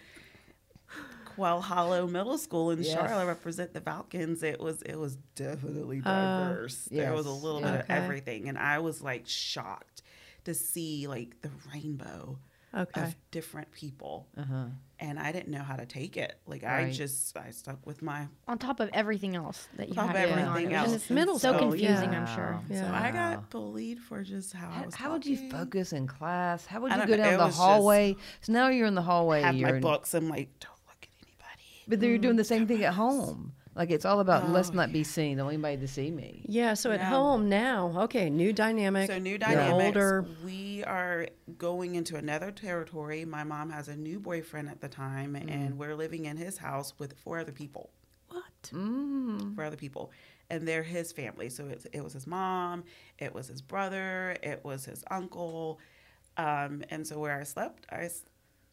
Quail 1.35 1.61
Hollow 1.61 2.07
Middle 2.07 2.39
School 2.39 2.71
in 2.71 2.83
Yes. 2.83 2.93
Charlotte 2.95 3.27
represent 3.27 3.73
the 3.75 3.81
Falcons. 3.81 4.43
It 4.43 4.61
was 4.61 4.83
it 4.83 4.97
was 4.97 5.17
definitely 5.35 5.99
Oh. 6.05 6.11
diverse. 6.49 6.89
there 6.91 7.13
was 7.13 7.27
a 7.27 7.31
little 7.31 7.61
Yeah. 7.61 7.73
bit 7.73 7.81
of 7.83 7.91
everything, 7.91 8.49
and 8.49 8.59
I 8.59 8.79
was 8.79 9.03
like 9.03 9.27
shocked 9.27 10.03
to 10.45 10.55
see 10.55 11.07
like 11.07 11.41
the 11.43 11.51
rainbow 11.73 12.39
Okay. 12.77 13.03
of 13.03 13.15
different 13.31 13.71
people 13.71 14.27
Uh-huh. 14.37 14.65
and 14.99 15.17
I 15.17 15.31
didn't 15.31 15.49
know 15.53 15.63
how 15.63 15.77
to 15.77 15.87
take 15.87 16.17
it. 16.17 16.35
Like 16.45 16.65
I 16.65 16.91
just 16.91 17.37
I 17.37 17.51
stuck 17.53 17.79
with 17.87 18.03
my 18.03 18.27
on 18.49 18.59
top 18.59 18.81
of 18.81 18.91
everything 18.93 19.37
else 19.37 19.69
that 19.77 19.89
you 19.91 19.95
top 19.95 20.09
had 20.09 20.25
of 20.25 20.31
going 20.35 20.45
on. 20.45 20.49
everything 20.57 20.75
else. 20.75 20.93
just 20.93 21.09
And 21.09 21.15
middle 21.15 21.39
so 21.39 21.57
school, 21.57 21.69
confusing. 21.71 22.13
yeah. 22.13 22.21
I'm 22.27 22.35
sure. 22.35 22.61
Yeah. 22.69 22.89
so 22.89 22.93
I 22.93 23.13
got 23.13 23.49
bullied 23.49 24.01
for 24.01 24.25
just 24.25 24.53
how, 24.55 24.69
I 24.69 24.73
How, 24.73 24.85
was 24.87 24.95
how 24.97 25.13
would 25.13 25.25
you 25.25 25.49
focus 25.51 25.93
in 25.93 26.09
class? 26.09 26.67
How 26.67 26.81
would 26.81 26.91
you 26.91 26.99
go 27.07 27.17
know. 27.17 27.17
down 27.17 27.39
the 27.39 27.49
hallway? 27.55 28.17
So 28.41 28.53
now 28.53 28.67
you're 28.69 28.89
in 28.89 28.97
the 28.97 29.03
hallway. 29.03 29.43
have 29.43 29.55
you're 29.55 29.69
my 29.71 29.77
in- 29.77 29.81
books. 29.81 30.13
I'm 30.13 30.29
like, 30.29 30.49
don't 30.59 30.73
look 30.89 30.99
at 31.01 31.09
anybody. 31.23 31.74
But 31.89 32.01
then 32.01 32.09
you're 32.11 32.19
doing 32.19 32.37
the 32.37 32.45
same 32.45 32.67
thing 32.67 32.83
at 32.85 32.95
home. 32.95 33.53
Like 33.75 33.91
it's 33.91 34.05
all 34.05 34.21
about 34.21 34.51
let's 34.51 34.71
Oh, 34.71 34.75
not 34.75 34.93
be 34.93 35.03
seen. 35.03 35.39
Don't 35.39 35.49
anybody 35.49 35.77
to 35.79 35.89
see 35.89 36.11
me. 36.11 36.45
Yeah. 36.49 36.75
So 36.75 36.93
at 36.93 37.01
Yeah. 37.01 37.09
home 37.09 37.49
now, 37.49 37.93
okay, 38.03 38.31
new 38.31 38.53
dynamic. 38.53 39.11
So 39.11 39.19
new 39.19 39.37
You're 39.51 39.61
older. 39.73 40.25
We 40.45 40.85
are 40.85 41.27
going 41.59 41.97
into 41.97 42.17
another 42.17 42.53
territory. 42.53 43.25
My 43.25 43.43
mom 43.43 43.71
has 43.71 43.89
a 43.89 43.97
new 43.97 44.21
boyfriend 44.21 44.69
at 44.69 44.81
the 44.81 44.89
time, 44.89 45.35
Mm. 45.35 45.51
and 45.51 45.79
we're 45.79 45.97
living 45.97 46.25
in 46.27 46.37
his 46.37 46.59
house 46.59 46.95
with 47.01 47.19
four 47.19 47.39
other 47.41 47.53
people. 47.53 47.91
What? 48.29 48.45
Mm. 48.73 49.55
for 49.55 49.63
other 49.65 49.77
people 49.77 50.11
and 50.51 50.67
they're 50.67 50.83
his 50.83 51.13
family 51.13 51.49
so 51.51 51.67
it, 51.69 51.87
it 51.93 52.03
was 52.03 52.15
his 52.15 52.27
mom 52.27 52.83
it 53.19 53.33
was 53.35 53.47
his 53.49 53.61
brother 53.63 54.37
it 54.43 54.65
was 54.65 54.87
his 54.87 55.05
uncle 55.11 55.79
um, 56.39 56.83
and 56.91 57.07
so 57.07 57.19
where 57.19 57.39
i 57.39 57.45
slept 57.45 57.87
I, 57.93 58.05
s- 58.05 58.25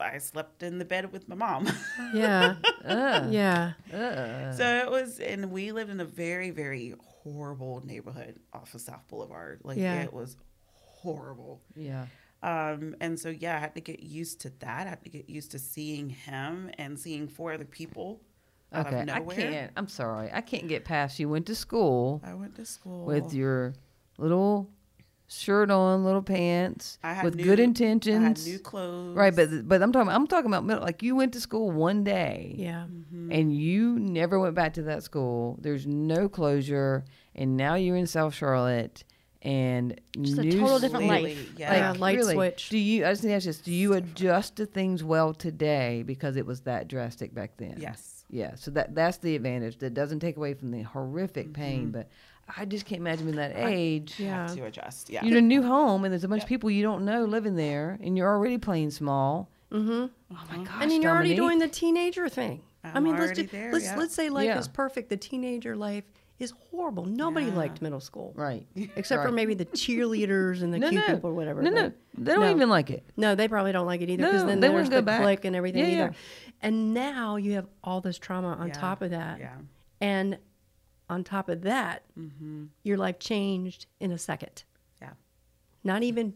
I 0.01 0.17
slept 0.17 0.63
in 0.63 0.77
the 0.79 0.85
bed 0.85 1.11
with 1.11 1.27
my 1.29 1.35
mom 1.35 1.67
Yeah. 2.13 2.55
Uh, 2.83 3.27
yeah. 3.29 3.73
uh. 3.93 4.51
so 4.53 4.65
it 4.77 4.89
was 4.91 5.19
and 5.19 5.51
we 5.51 5.71
lived 5.71 5.89
in 5.89 5.99
a 5.99 6.05
very 6.05 6.49
very 6.49 6.95
horrible 7.23 7.81
neighborhood 7.85 8.39
off 8.53 8.73
of 8.73 8.81
south 8.81 9.07
boulevard 9.07 9.59
like 9.63 9.77
Yeah. 9.77 10.01
it 10.01 10.11
was 10.13 10.37
horrible 10.73 11.61
Yeah. 11.75 12.05
um, 12.43 12.95
and 12.99 13.19
so 13.19 13.29
yeah 13.29 13.55
i 13.55 13.59
had 13.59 13.75
to 13.75 13.81
get 13.81 14.01
used 14.01 14.41
to 14.41 14.51
that 14.59 14.87
i 14.87 14.89
had 14.91 15.03
to 15.03 15.09
get 15.09 15.29
used 15.29 15.51
to 15.51 15.59
seeing 15.59 16.09
him 16.09 16.69
and 16.77 16.99
seeing 16.99 17.27
four 17.27 17.53
other 17.53 17.65
people 17.65 18.21
out 18.73 18.87
Okay. 18.87 19.01
of 19.01 19.09
I 19.09 19.19
can't. 19.35 19.71
I'm 19.75 19.89
sorry. 19.89 20.29
I 20.31 20.39
can't 20.39 20.69
get 20.69 20.85
past. 20.85 21.19
You 21.19 21.27
went 21.27 21.45
to 21.47 21.55
school 21.55 22.21
I 22.23 22.33
went 22.35 22.55
to 22.55 22.63
school 22.65 23.05
with 23.05 23.33
your 23.33 23.73
little 24.17 24.69
shirt 25.33 25.71
on, 25.71 26.03
little 26.03 26.21
pants, 26.21 26.97
I 27.03 27.13
had 27.13 27.23
with 27.25 27.35
new- 27.35 27.43
good 27.45 27.59
I 27.59 27.63
had 27.63 27.69
intentions. 27.69 28.45
new 28.47 28.59
clothes. 28.59 29.15
Right, 29.15 29.35
but 29.35 29.67
but 29.67 29.81
I'm 29.81 29.91
talking. 29.91 30.11
I'm 30.11 30.27
talking 30.27 30.47
about 30.51 30.65
middle. 30.65 30.83
Like 30.83 31.01
you 31.01 31.15
went 31.15 31.33
to 31.33 31.39
school 31.41 31.71
one 31.71 32.03
day, 32.03 32.55
Yeah. 32.57 32.85
Mm-hmm. 32.89 33.31
and 33.31 33.55
you 33.55 33.97
never 33.99 34.39
went 34.39 34.55
back 34.55 34.73
to 34.73 34.83
that 34.83 35.03
school. 35.03 35.57
There's 35.61 35.87
no 35.87 36.27
closure, 36.29 37.05
and 37.35 37.55
now 37.57 37.75
you're 37.75 37.95
in 37.95 38.07
South 38.07 38.33
Charlotte, 38.33 39.03
and 39.41 39.99
Just 40.19 40.37
a 40.37 40.41
new 40.43 40.59
total 40.59 40.79
different 40.79 41.05
sleep. 41.07 41.09
life. 41.09 41.21
Completely, 41.37 41.65
Like, 41.65 41.77
Yeah, 41.77 41.93
light 41.97 42.17
really, 42.17 42.33
switch. 42.35 42.69
Do 42.69 42.77
you? 42.77 43.05
I 43.05 43.09
just 43.11 43.21
think 43.21 43.33
that's 43.33 43.45
just. 43.45 43.63
Do 43.65 43.71
you 43.73 43.93
adjust 43.93 44.57
to 44.57 44.65
things 44.65 45.03
well 45.03 45.33
today 45.33 46.03
because 46.05 46.35
it 46.35 46.45
was 46.45 46.61
that 46.61 46.87
drastic 46.87 47.33
back 47.33 47.57
then? 47.57 47.75
Yes. 47.79 48.20
Yeah, 48.31 48.55
so 48.55 48.71
that 48.71 48.95
that's 48.95 49.17
the 49.17 49.35
advantage. 49.35 49.77
That 49.79 49.93
doesn't 49.93 50.21
take 50.21 50.37
away 50.37 50.53
from 50.53 50.71
the 50.71 50.81
horrific 50.83 51.53
pain, 51.53 51.91
but 51.91 52.07
I 52.57 52.65
just 52.65 52.85
can't 52.85 53.01
imagine 53.01 53.25
being 53.25 53.35
that 53.37 53.53
age. 53.55 54.15
Yeah. 54.17 54.47
Have 54.47 54.55
to 54.55 54.65
adjust. 54.65 55.09
Yeah. 55.09 55.23
You're 55.23 55.37
in 55.37 55.43
a 55.43 55.47
new 55.47 55.61
home, 55.61 56.05
and 56.05 56.11
there's 56.13 56.23
a 56.23 56.29
bunch 56.29 56.43
of 56.43 56.49
people 56.49 56.71
you 56.71 56.81
don't 56.81 57.03
know 57.03 57.25
living 57.25 57.55
there, 57.55 57.99
and 58.01 58.17
you're 58.17 58.29
already 58.29 58.57
playing 58.57 58.91
small. 58.91 59.49
Mm-hmm. 59.71 59.91
Oh 59.91 60.07
my 60.49 60.63
gosh! 60.63 60.77
And 60.81 60.91
then 60.91 61.01
you're 61.01 61.11
already 61.11 61.35
doing 61.35 61.59
the 61.59 61.67
teenager 61.67 62.29
thing. 62.29 62.61
i 62.83 62.91
I'm 62.93 63.03
mean, 63.03 63.13
let's 63.13 63.25
already 63.25 63.41
just, 63.43 63.51
there, 63.51 63.71
let's 63.73 63.85
yeah. 63.85 63.97
let's 63.97 64.15
say 64.15 64.29
life 64.29 64.45
Yeah. 64.45 64.59
is 64.59 64.67
perfect. 64.67 65.09
The 65.09 65.17
teenager 65.17 65.75
life 65.75 66.05
is 66.39 66.53
horrible. 66.71 67.05
Nobody 67.05 67.45
Yeah. 67.47 67.55
liked 67.55 67.81
middle 67.81 67.99
school, 67.99 68.33
right. 68.35 68.65
except 68.95 69.23
for 69.23 69.31
maybe 69.31 69.53
the 69.53 69.65
cheerleaders 69.65 70.63
and 70.63 70.73
the 70.73 70.79
no, 70.79 70.89
cute 70.89 71.07
no, 71.07 71.15
people 71.15 71.29
or 71.29 71.33
whatever. 71.33 71.61
No, 71.61 71.69
no, 71.69 71.91
they 72.17 72.31
don't 72.33 72.41
no. 72.41 72.51
even 72.51 72.69
like 72.69 72.89
it. 72.89 73.03
No, 73.15 73.35
they 73.35 73.47
probably 73.47 73.71
don't 73.71 73.85
like 73.85 74.01
it 74.01 74.09
either 74.09 74.23
because 74.25 74.41
No, 74.41 74.47
then 74.47 74.59
they 74.59 74.67
there's 74.67 74.73
wouldn't 74.73 74.91
go 74.91 74.95
the 74.97 75.01
back. 75.03 75.21
click 75.21 75.45
and 75.45 75.55
everything 75.55 75.85
Yeah, 75.85 75.91
either. 76.05 76.15
And 76.61 76.93
now 76.93 77.35
you 77.37 77.53
have 77.53 77.67
all 77.83 78.01
this 78.01 78.17
trauma 78.19 78.49
on 78.49 78.67
Yeah, 78.67 78.73
top 78.73 79.01
of 79.01 79.09
that. 79.11 79.39
Yeah. 79.39 79.57
And 79.99 80.37
on 81.09 81.23
top 81.23 81.49
of 81.49 81.61
that, 81.63 82.03
Mm-hmm. 82.17 82.65
your 82.83 82.97
life 82.97 83.19
changed 83.19 83.87
in 83.99 84.11
a 84.11 84.17
second. 84.17 84.63
Yeah. 85.01 85.13
Not 85.83 86.03
even 86.03 86.33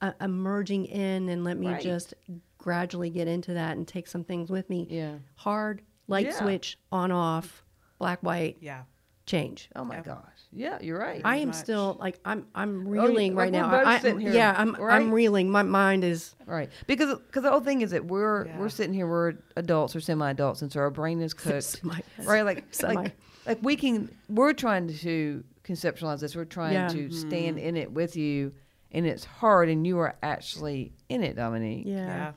uh, 0.00 0.12
emerging 0.20 0.86
in 0.86 1.28
and 1.28 1.44
let 1.44 1.56
me 1.56 1.68
Right. 1.68 1.80
just 1.82 2.12
gradually 2.58 3.08
get 3.10 3.28
into 3.28 3.54
that 3.54 3.76
and 3.76 3.86
take 3.86 4.06
some 4.08 4.24
things 4.24 4.50
with 4.50 4.68
me. 4.68 4.86
Yeah. 4.90 5.18
Hard 5.36 5.82
light 6.08 6.26
Yeah. 6.26 6.32
switch 6.38 6.76
on 6.90 7.10
off, 7.12 7.64
black 7.98 8.20
white 8.22 8.58
Yeah. 8.60 8.82
change. 9.26 9.70
Oh 9.76 9.84
my 9.84 9.96
Yeah. 9.96 10.02
gosh! 10.02 10.31
Yeah, 10.54 10.78
you're 10.82 10.98
right. 10.98 11.20
I 11.24 11.36
am 11.36 11.48
much. 11.48 11.56
still 11.56 11.96
like 11.98 12.18
I'm 12.24 12.46
I'm 12.54 12.86
Oh, 12.86 12.90
reeling 12.90 13.34
like 13.34 13.44
right 13.44 13.52
we're 13.52 13.60
now. 13.60 13.70
both 13.70 13.86
I, 13.86 13.94
I- 13.94 13.98
sitting 14.00 14.20
here, 14.20 14.32
yeah, 14.34 14.54
I'm 14.56 14.76
I'm 14.76 15.10
reeling. 15.12 15.50
My 15.50 15.62
mind 15.62 16.04
is 16.04 16.34
Right, 16.46 16.68
because 16.86 17.18
because 17.26 17.42
the 17.42 17.50
whole 17.50 17.60
thing 17.60 17.80
is 17.80 17.92
that 17.92 18.04
we're 18.04 18.46
Yeah. 18.46 18.58
we're 18.58 18.68
sitting 18.68 18.92
here, 18.92 19.06
we're 19.08 19.34
adults 19.56 19.96
or 19.96 20.00
semi-adults, 20.00 20.60
and 20.62 20.70
so 20.70 20.80
our 20.80 20.90
brain 20.90 21.20
is 21.22 21.32
cooked, 21.32 21.62
Semi- 21.64 22.02
right? 22.24 22.42
Like 22.42 22.64
Semi. 22.70 22.94
like 22.94 23.16
like 23.46 23.58
we 23.62 23.76
can 23.76 24.10
we're 24.28 24.52
trying 24.52 24.92
to 24.92 25.42
conceptualize 25.64 26.20
this. 26.20 26.36
We're 26.36 26.44
trying 26.44 26.74
Yeah. 26.74 26.88
to 26.88 26.98
mm-hmm. 27.08 27.28
stand 27.28 27.58
in 27.58 27.76
it 27.78 27.90
with 27.90 28.14
you, 28.16 28.52
and 28.92 29.06
it's 29.06 29.24
hard, 29.24 29.70
and 29.70 29.86
you 29.86 29.98
are 30.00 30.16
actually 30.22 30.92
in 31.08 31.22
it, 31.22 31.36
Dominique. 31.36 31.86
yeah. 31.86 32.06
Yeah. 32.06 32.32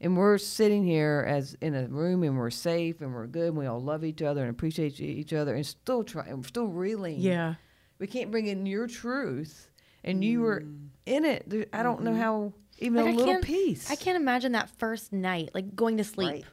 And 0.00 0.16
we're 0.16 0.38
sitting 0.38 0.84
here 0.84 1.24
as 1.28 1.56
in 1.60 1.74
a 1.74 1.88
room, 1.88 2.22
and 2.22 2.38
we're 2.38 2.50
safe, 2.50 3.00
and 3.00 3.12
we're 3.12 3.26
good, 3.26 3.48
and 3.48 3.56
we 3.56 3.66
all 3.66 3.80
love 3.80 4.04
each 4.04 4.22
other 4.22 4.42
and 4.42 4.50
appreciate 4.50 5.00
each 5.00 5.32
other, 5.32 5.54
and 5.54 5.66
still 5.66 6.04
trying, 6.04 6.36
we're 6.36 6.44
still 6.44 6.68
reeling. 6.68 7.18
Yeah. 7.18 7.54
we 7.98 8.06
can't 8.06 8.30
bring 8.30 8.46
in 8.46 8.64
your 8.64 8.86
truth, 8.86 9.70
and 10.04 10.22
you 10.22 10.40
were 10.42 10.60
mm. 10.60 10.88
in 11.06 11.24
it. 11.24 11.44
There, 11.48 11.66
I 11.72 11.82
don't 11.82 12.02
know 12.02 12.12
mm-hmm. 12.12 12.20
how 12.20 12.52
even 12.78 13.04
Like, 13.04 13.14
a 13.14 13.16
I 13.16 13.24
little 13.24 13.40
piece. 13.42 13.90
I 13.90 13.96
can't 13.96 14.16
imagine 14.16 14.52
that 14.52 14.70
first 14.78 15.12
night, 15.12 15.50
like 15.54 15.74
going 15.74 15.96
to 15.96 16.04
sleep. 16.04 16.28
Right. 16.28 16.44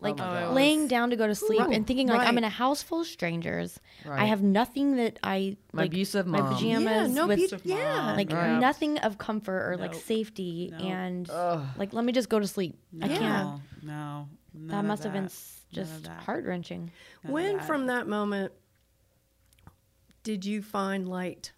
Like 0.00 0.16
Oh 0.20 0.52
laying 0.52 0.86
down 0.86 1.10
to 1.10 1.16
go 1.16 1.26
to 1.26 1.34
sleep 1.34 1.60
Right. 1.60 1.72
and 1.74 1.86
thinking 1.86 2.08
like 2.08 2.26
I'm 2.28 2.36
in 2.36 2.44
a 2.44 2.50
house 2.50 2.82
full 2.82 3.00
of 3.00 3.06
strangers. 3.06 3.80
I 4.08 4.26
have 4.26 4.42
nothing 4.42 4.96
that 4.96 5.18
I 5.22 5.56
My 5.72 5.82
like, 5.82 5.92
abusive 5.92 6.26
my 6.26 6.40
mom. 6.40 6.54
pajamas 6.54 7.08
Yeah, 7.08 7.14
no, 7.14 7.26
with 7.26 7.50
pe- 7.62 7.70
yeah. 7.70 8.14
like 8.14 8.30
Right. 8.30 8.58
nothing 8.58 8.98
of 8.98 9.16
comfort 9.16 9.70
or 9.72 9.76
like 9.78 9.94
safety 9.94 10.68
Nope. 10.72 10.80
and 10.82 11.30
Ugh. 11.30 11.66
like 11.78 11.92
let 11.94 12.04
me 12.04 12.12
just 12.12 12.28
go 12.28 12.38
to 12.38 12.46
sleep. 12.46 12.76
I 13.00 13.08
can't. 13.08 13.60
No. 13.82 14.28
none 14.52 14.66
That 14.68 14.80
of 14.80 14.84
must 14.84 15.04
have 15.04 15.12
been 15.14 15.24
that. 15.24 15.30
s- 15.32 15.62
None 15.74 15.82
of 15.84 15.88
just 16.02 16.06
heart 16.24 16.44
wrenching. 16.44 16.90
When 17.22 17.56
that. 17.56 17.66
from 17.66 17.86
that 17.86 18.06
moment 18.06 18.52
did 20.22 20.44
you 20.44 20.60
find 20.60 21.08
light? 21.08 21.52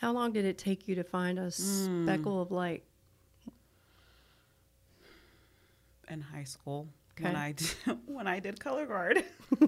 How 0.00 0.12
long 0.12 0.32
did 0.32 0.44
it 0.44 0.58
take 0.58 0.86
you 0.86 0.94
to 0.96 1.04
find 1.04 1.38
a 1.38 1.50
Hmm. 1.50 2.04
speckle 2.04 2.42
of 2.42 2.50
light? 2.50 2.84
in 6.08 6.20
high 6.20 6.44
school 6.44 6.88
Okay. 7.16 7.24
when 7.24 7.36
I 7.36 7.52
did, 7.52 7.68
when 8.06 8.26
I 8.26 8.40
did 8.40 8.58
color 8.58 8.86
guard, 8.86 9.24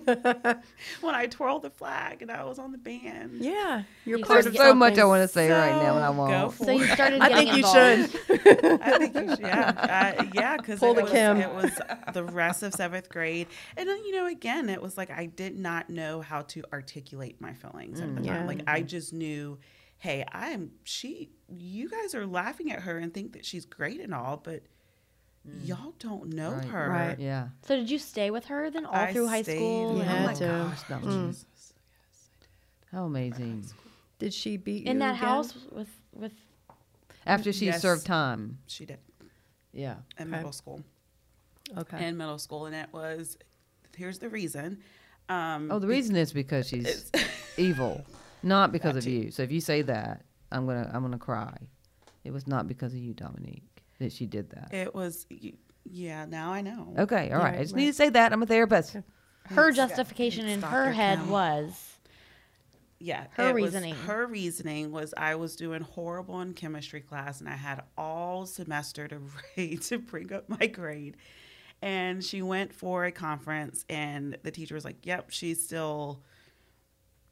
when 1.01 1.15
I 1.15 1.27
twirled 1.27 1.63
the 1.63 1.71
flag 1.71 2.23
and 2.23 2.31
I 2.31 2.45
was 2.45 2.59
on 2.59 2.73
the 2.73 2.79
band. 2.79 3.37
Yeah, 3.45 3.85
you're 4.05 4.19
You 4.19 4.25
part 4.25 4.47
of 4.47 4.57
so 4.57 4.75
much 4.75 4.99
I 4.99 5.05
want 5.05 5.23
to 5.23 5.29
say 5.29 5.49
right 5.51 5.71
now, 5.81 5.97
and 5.97 6.05
I 6.05 6.09
So, 6.09 6.13
won't. 6.13 6.59
go 6.59 6.65
So 6.65 6.71
you 6.73 6.87
started 6.87 7.21
I 7.23 7.29
getting 7.29 7.47
think 7.47 7.57
you 7.57 7.63
should. 7.69 8.81
I 8.83 8.99
think 8.99 9.15
you 9.15 9.29
should, 9.31 9.41
yeah, 9.41 10.15
uh, 10.19 10.25
yeah, 10.35 10.57
because 10.57 10.83
it 10.83 10.95
was, 10.95 11.13
it 11.13 11.55
was 11.55 11.81
the 12.15 12.25
rest 12.25 12.63
of 12.63 12.75
seventh 12.75 13.09
grade, 13.09 13.47
and 13.77 13.89
then 13.89 13.99
you 14.05 14.13
know, 14.13 14.27
again, 14.27 14.69
it 14.69 14.83
was 14.83 14.97
like 14.97 15.11
I 15.11 15.27
did 15.27 15.57
not 15.59 15.89
know 15.89 16.21
how 16.23 16.43
to 16.43 16.65
articulate 16.73 17.41
my 17.41 17.53
feelings 17.55 18.01
at 18.01 18.15
the 18.17 18.23
Yeah. 18.23 18.39
time. 18.39 18.47
Like 18.49 18.63
I 18.67 18.83
just 18.83 19.13
knew, 19.13 19.59
hey, 19.99 20.25
I 20.33 20.49
am 20.51 20.73
she. 20.85 21.31
You 21.49 21.89
guys 21.89 22.15
are 22.15 22.27
laughing 22.27 22.73
at 22.73 22.81
her 22.83 22.99
and 22.99 23.15
think 23.15 23.33
that 23.35 23.45
she's 23.45 23.65
great 23.65 24.01
and 24.01 24.13
all, 24.13 24.37
but 24.37 24.63
y'all 25.63 25.95
don't 25.99 26.33
know 26.33 26.53
Right. 26.53 26.65
her. 26.67 26.89
Right. 26.91 27.19
Yeah. 27.19 27.49
So 27.67 27.77
did 27.77 27.91
you 27.91 27.99
stay 27.99 28.31
with 28.31 28.47
her 28.47 28.71
then 28.71 28.85
all 28.87 28.95
I 28.95 29.13
through 29.13 29.29
high 29.29 29.43
school? 29.43 29.99
Yeah. 29.99 29.99
with 29.99 30.07
and- 30.09 30.11
had 30.11 30.23
oh 30.23 30.27
my 30.27 30.33
to. 30.35 30.47
gosh, 30.47 30.91
no. 30.91 30.97
Mm. 31.09 31.27
Jesus. 31.29 31.73
How 32.93 33.05
amazing. 33.05 33.65
Did 34.19 34.33
she 34.33 34.57
beat 34.57 34.85
you 34.85 34.91
in 34.91 34.99
that 35.01 35.17
again? 35.17 35.29
house 35.29 35.55
with 35.73 35.89
with 36.13 36.33
After 37.27 37.53
she 37.53 37.67
Yes. 37.67 37.83
served 37.83 38.07
time. 38.07 38.59
She 38.67 38.87
did 38.87 38.99
Yeah. 39.73 39.97
in 40.19 40.29
Okay. 40.29 40.37
middle 40.37 40.53
school. 40.53 40.83
Okay. 41.77 42.07
In 42.07 42.17
middle 42.17 42.39
school, 42.39 42.67
and 42.67 42.75
it 42.75 42.93
was. 42.93 43.37
Here's 43.97 44.19
the 44.21 44.29
reason. 44.29 44.79
Um, 45.29 45.71
Oh, 45.73 45.79
the 45.81 45.89
reason 45.89 46.15
is 46.17 46.33
because 46.33 46.69
she's 46.69 47.11
evil, 47.57 48.05
not 48.45 48.71
because 48.71 48.95
of 48.97 49.03
too. 49.05 49.11
you. 49.11 49.31
So 49.33 49.43
if 49.43 49.51
you 49.51 49.61
say 49.61 49.83
that, 49.83 50.25
I'm 50.53 50.67
gonna 50.67 50.89
I'm 50.95 51.03
gonna 51.03 51.19
cry. 51.19 51.57
It 52.23 52.33
was 52.33 52.47
not 52.47 52.69
because 52.69 52.93
of 52.93 52.99
you, 53.01 53.13
Dominique, 53.15 53.76
that 53.99 54.13
she 54.13 54.27
did 54.27 54.51
that. 54.51 54.73
It 54.75 54.95
was. 54.95 55.27
Yeah. 55.85 56.25
Now 56.27 56.53
I 56.53 56.61
know. 56.63 56.95
Okay, 56.99 57.31
all 57.33 57.39
right. 57.39 57.47
I 57.47 57.51
Right, 57.57 57.61
just 57.63 57.75
right. 57.75 57.81
need 57.81 57.87
to 57.87 57.93
say 57.93 58.09
that. 58.11 58.33
I'm 58.33 58.43
a 58.43 58.47
therapist. 58.47 58.95
her 59.45 59.69
It's- 59.69 59.77
justification 59.77 60.47
it's 60.47 60.55
in 60.57 60.63
her 60.63 60.85
Dr. 60.87 60.93
head 60.93 61.19
Kim. 61.21 61.29
was 61.31 61.93
Yeah, 62.99 63.27
Her 63.33 63.51
it 63.51 63.55
was- 63.55 63.63
reasoning. 63.75 63.95
her 63.95 64.27
reasoning 64.27 64.91
was 64.91 65.13
I 65.17 65.35
was 65.37 65.55
doing 65.55 65.83
horrible 65.83 66.41
in 66.41 66.55
chemistry 66.55 67.01
class, 67.03 67.41
and 67.41 67.49
I 67.49 67.55
had 67.55 67.83
all 67.97 68.47
semester 68.47 69.07
to 69.09 69.21
rate 69.57 69.83
to 69.83 69.99
bring 69.99 70.33
up 70.33 70.49
my 70.49 70.67
grade. 70.67 71.17
And 71.83 72.25
she 72.25 72.41
went 72.43 72.73
for 72.75 73.05
a 73.05 73.13
conference, 73.13 73.85
and 73.91 74.37
the 74.43 74.51
teacher 74.51 74.75
was 74.75 74.85
like, 74.85 75.05
"Yep, 75.05 75.27
she's 75.31 75.63
still. 75.63 76.23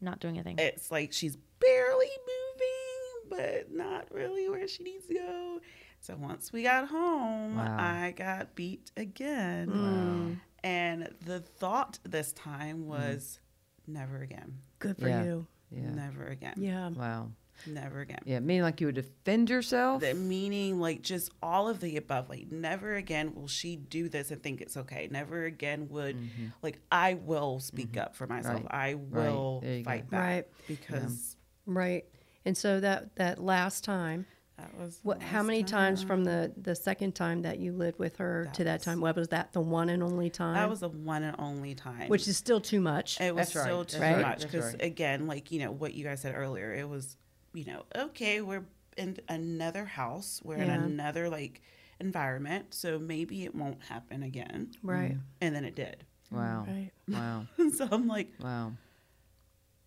not 0.01 0.21
doing 0.21 0.35
anything. 0.37 0.59
It's 0.59 0.91
like 0.91 1.13
she's 1.15 1.37
barely 1.61 2.11
moving, 2.27 3.31
but 3.31 3.73
not 3.75 4.13
really 4.13 4.49
where 4.51 4.69
she 4.69 4.83
needs 4.85 5.07
to 5.07 5.15
go." 5.15 5.61
So 6.05 6.15
once 6.17 6.53
we 6.53 6.63
got 6.63 6.89
home, 6.89 7.57
Wow. 7.57 7.77
I 7.81 8.11
got 8.15 8.55
beat 8.55 8.91
again, 8.95 9.69
Mm. 9.71 10.41
and 10.63 11.09
the 11.25 11.41
thought 11.41 11.99
this 12.05 12.31
time 12.35 12.87
was, 12.87 13.41
"Never 13.87 14.19
again, 14.19 14.59
Good 14.81 14.99
for 14.99 15.09
Yeah. 15.09 15.25
you. 15.25 15.47
Yeah. 15.71 15.89
never 15.95 16.27
again, 16.27 16.57
Yeah. 16.59 16.91
Wow. 16.91 17.31
never 17.67 18.03
again." 18.03 18.19
Yeah, 18.27 18.41
meaning 18.41 18.61
like 18.65 18.83
you 18.83 18.89
would 18.89 18.97
defend 18.97 19.49
yourself. 19.49 20.03
the 20.03 20.13
meaning 20.13 20.79
like 20.79 21.01
just 21.01 21.33
all 21.43 21.71
of 21.71 21.81
the 21.81 21.97
above 21.97 22.29
like 22.29 22.53
never 22.53 22.97
again 22.97 23.35
will 23.35 23.49
she 23.49 23.75
do 23.75 24.11
this 24.11 24.31
and 24.31 24.43
think 24.43 24.61
it's 24.61 24.77
okay 24.77 25.09
never 25.11 25.47
again 25.47 25.89
would 25.89 26.19
like 26.63 26.81
i 26.93 27.15
will 27.15 27.61
speak 27.61 27.97
up 27.97 28.15
for 28.15 28.27
myself 28.27 28.57
Mm-hmm. 28.65 28.67
Right. 28.77 28.91
i 28.91 28.95
will 28.95 29.61
There 29.63 29.77
you 29.79 29.83
go. 29.85 29.91
fight 29.91 30.11
back 30.11 30.21
Right. 30.21 30.49
because 30.69 31.37
Right. 31.65 32.05
And 32.45 32.59
so 32.59 32.79
that 32.81 33.17
that 33.17 33.39
last 33.43 33.85
time, 33.85 34.27
that 34.59 34.79
was 34.79 35.01
what? 35.03 35.21
How 35.23 35.39
last 35.39 35.47
many 35.47 35.63
times 35.65 36.03
from 36.03 36.25
the 36.25 36.53
the 36.57 36.75
second 36.77 37.15
time 37.15 37.43
that 37.43 37.59
you 37.59 37.73
lived 37.73 37.99
with 37.99 38.17
her 38.19 38.45
That 38.45 38.55
to 38.55 38.65
that 38.65 38.83
time? 38.83 39.01
What 39.01 39.17
was 39.17 39.29
that? 39.29 39.53
The 39.53 39.61
one 39.61 39.89
and 39.89 40.03
only 40.03 40.31
time. 40.31 40.55
that 40.55 40.69
was 40.71 40.81
the 40.81 40.89
one 40.89 41.23
and 41.25 41.35
only 41.41 41.75
time 41.75 42.09
which 42.09 42.29
is 42.29 42.37
still 42.37 42.61
too 42.61 42.81
much. 42.81 43.21
it 43.21 43.35
was 43.35 43.53
That's 43.53 43.67
still 43.67 43.79
That's 43.79 43.95
too 43.95 44.01
right. 44.01 44.21
much 44.23 44.43
because 44.43 44.73
right. 44.75 44.83
again 44.83 45.27
like 45.27 45.51
you 45.51 45.59
know 45.61 45.73
what 45.73 45.95
you 45.95 46.05
guys 46.05 46.21
said 46.23 46.35
earlier 46.37 46.73
it 46.73 46.89
was 46.89 47.17
you 47.53 47.65
know 47.65 47.83
okay 47.97 48.41
we're 48.43 48.65
in 48.97 49.17
another 49.29 49.85
house 49.85 50.41
we're 50.45 50.57
in 50.57 50.71
another 50.71 51.29
like 51.29 51.61
environment 52.01 52.73
so 52.75 52.99
maybe 52.99 53.45
it 53.45 53.55
won't 53.55 53.83
happen 53.85 54.23
again 54.23 54.71
right. 54.83 55.17
and 55.41 55.55
then 55.55 55.65
it 55.65 55.75
did 55.75 56.05
wow. 56.31 56.65
Right. 56.69 56.91
Wow. 57.09 57.47
so 57.77 57.89
i'm 57.91 58.07
like 58.07 58.29
Wow. 58.41 58.73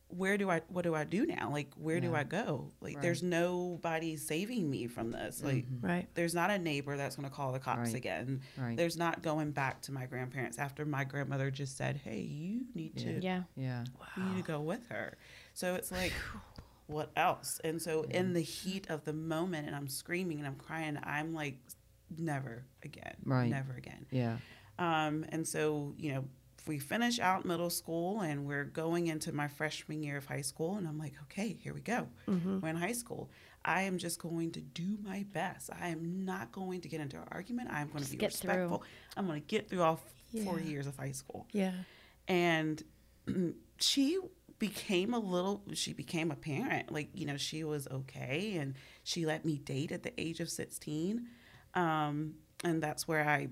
Where 0.10 0.38
do 0.38 0.50
I 0.50 0.62
what 0.70 0.84
do 0.84 0.96
I 0.96 1.04
do 1.04 1.26
now? 1.26 1.50
Like 1.52 1.68
where 1.76 2.00
do 2.00 2.16
I 2.16 2.24
go? 2.24 2.72
Like 2.80 3.02
there's 3.02 3.22
nobody 3.22 4.16
saving 4.16 4.70
me 4.70 4.88
from 4.88 5.12
this. 5.12 5.44
Like 5.44 5.66
Right. 5.82 6.08
there's 6.14 6.34
not 6.34 6.50
a 6.50 6.58
neighbor 6.58 6.96
that's 6.96 7.16
going 7.18 7.28
to 7.30 7.34
call 7.36 7.52
the 7.52 7.60
cops 7.60 7.78
Mm-hmm. 7.80 7.86
Right. 7.88 7.96
again. 7.96 8.42
Right. 8.58 8.78
There's 8.78 8.96
not 8.98 9.22
going 9.22 9.52
back 9.52 9.82
to 9.84 9.92
my 9.92 10.06
grandparents 10.06 10.60
after 10.60 10.86
my 10.86 11.04
grandmother 11.04 11.52
just 11.52 11.76
said, 11.78 11.98
"Hey, 12.04 12.22
you 12.22 12.66
need 12.74 12.96
to 13.00 13.20
yeah. 13.22 13.44
Yeah. 13.56 13.84
you 14.16 14.24
need 14.24 14.38
to 14.38 14.48
go 14.48 14.62
with 14.62 14.88
her." 14.90 15.18
So 15.54 15.76
it's 15.76 15.92
like 15.92 16.14
what 16.88 17.12
else? 17.18 17.60
And 17.66 17.82
so 17.82 18.04
in 18.04 18.32
the 18.32 18.42
heat 18.42 18.90
of 18.90 19.04
the 19.04 19.12
moment 19.14 19.68
and 19.68 19.76
I'm 19.76 19.90
screaming 19.90 20.38
and 20.38 20.48
I'm 20.48 20.56
crying, 20.56 20.98
I'm 21.04 21.34
like 21.34 21.58
never 22.18 22.64
again. 22.82 23.16
Right. 23.26 23.50
Never 23.50 23.74
again. 23.74 24.06
Yeah. 24.10 24.38
Um, 24.80 25.26
and 25.30 25.46
so, 25.46 25.94
you 25.98 26.14
know, 26.14 26.24
we 26.68 26.80
finish 26.80 27.20
out 27.20 27.46
middle 27.46 27.70
school 27.70 28.22
and 28.22 28.46
we're 28.46 28.64
going 28.66 29.08
into 29.08 29.32
my 29.32 29.48
freshman 29.48 30.04
year 30.04 30.18
of 30.18 30.26
high 30.26 30.42
school 30.42 30.76
and 30.78 30.88
i'm 30.88 30.98
like 30.98 31.14
okay 31.24 31.58
here 31.62 31.74
we 31.74 31.82
go. 31.82 32.08
We're 32.62 32.70
in 32.70 32.76
high 32.76 32.94
school. 32.94 33.30
I 33.66 33.82
am 33.82 33.98
just 33.98 34.20
going 34.20 34.52
to 34.52 34.62
do 34.62 34.98
my 35.04 35.26
best. 35.34 35.70
I 35.82 35.90
am 35.90 36.24
not 36.24 36.52
going 36.54 36.80
to 36.82 36.88
get 36.88 37.02
into 37.02 37.18
an 37.18 37.28
argument. 37.32 37.70
I'm 37.72 37.90
going 37.90 38.04
to 38.04 38.10
be 38.12 38.16
get 38.18 38.32
through. 38.34 38.50
respectful. 38.52 38.84
I'm 39.18 39.28
going 39.28 39.42
to 39.42 39.46
get 39.48 39.70
through 39.70 39.82
all 39.82 40.00
f- 40.36 40.44
four 40.46 40.60
years 40.60 40.88
of 40.88 40.96
high 40.98 41.12
school. 41.12 41.48
Yeah. 41.52 41.74
and 42.30 42.82
she 43.80 44.18
became 44.60 45.14
a 45.14 45.20
little 45.20 45.62
she 45.74 45.94
became 45.94 46.32
a 46.32 46.36
parent. 46.36 46.92
Like 46.92 47.10
you 47.14 47.26
know 47.26 47.38
she 47.38 47.64
was 47.64 47.88
okay 47.90 48.56
and 48.58 48.76
she 49.04 49.26
let 49.26 49.46
me 49.46 49.58
date 49.58 49.92
at 49.92 50.04
the 50.04 50.14
age 50.20 50.40
of 50.40 50.50
16 50.50 51.28
um, 51.76 52.34
and 52.64 52.82
that's 52.82 53.08
where 53.08 53.28
i 53.28 53.48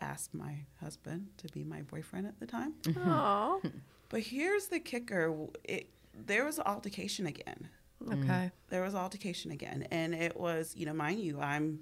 asked 0.00 0.34
my 0.34 0.64
husband 0.80 1.28
to 1.38 1.48
be 1.48 1.64
my 1.64 1.82
boyfriend 1.82 2.26
at 2.26 2.38
the 2.40 2.46
time. 2.46 2.74
Oh. 2.98 3.60
but 4.08 4.20
here's 4.20 4.66
the 4.66 4.80
kicker. 4.80 5.34
It, 5.64 5.90
there 6.26 6.44
was 6.44 6.58
an 6.58 6.64
altercation 6.66 7.26
again. 7.26 7.68
Mm. 8.02 8.08
Mm. 8.08 8.24
Okay. 8.24 8.50
there 8.68 8.82
was 8.82 8.94
altercation 8.94 9.50
again. 9.50 9.86
And 9.90 10.14
it 10.14 10.38
was 10.38 10.74
you 10.76 10.86
know 10.86 10.92
mind 10.94 11.20
you 11.20 11.40
i'm 11.40 11.80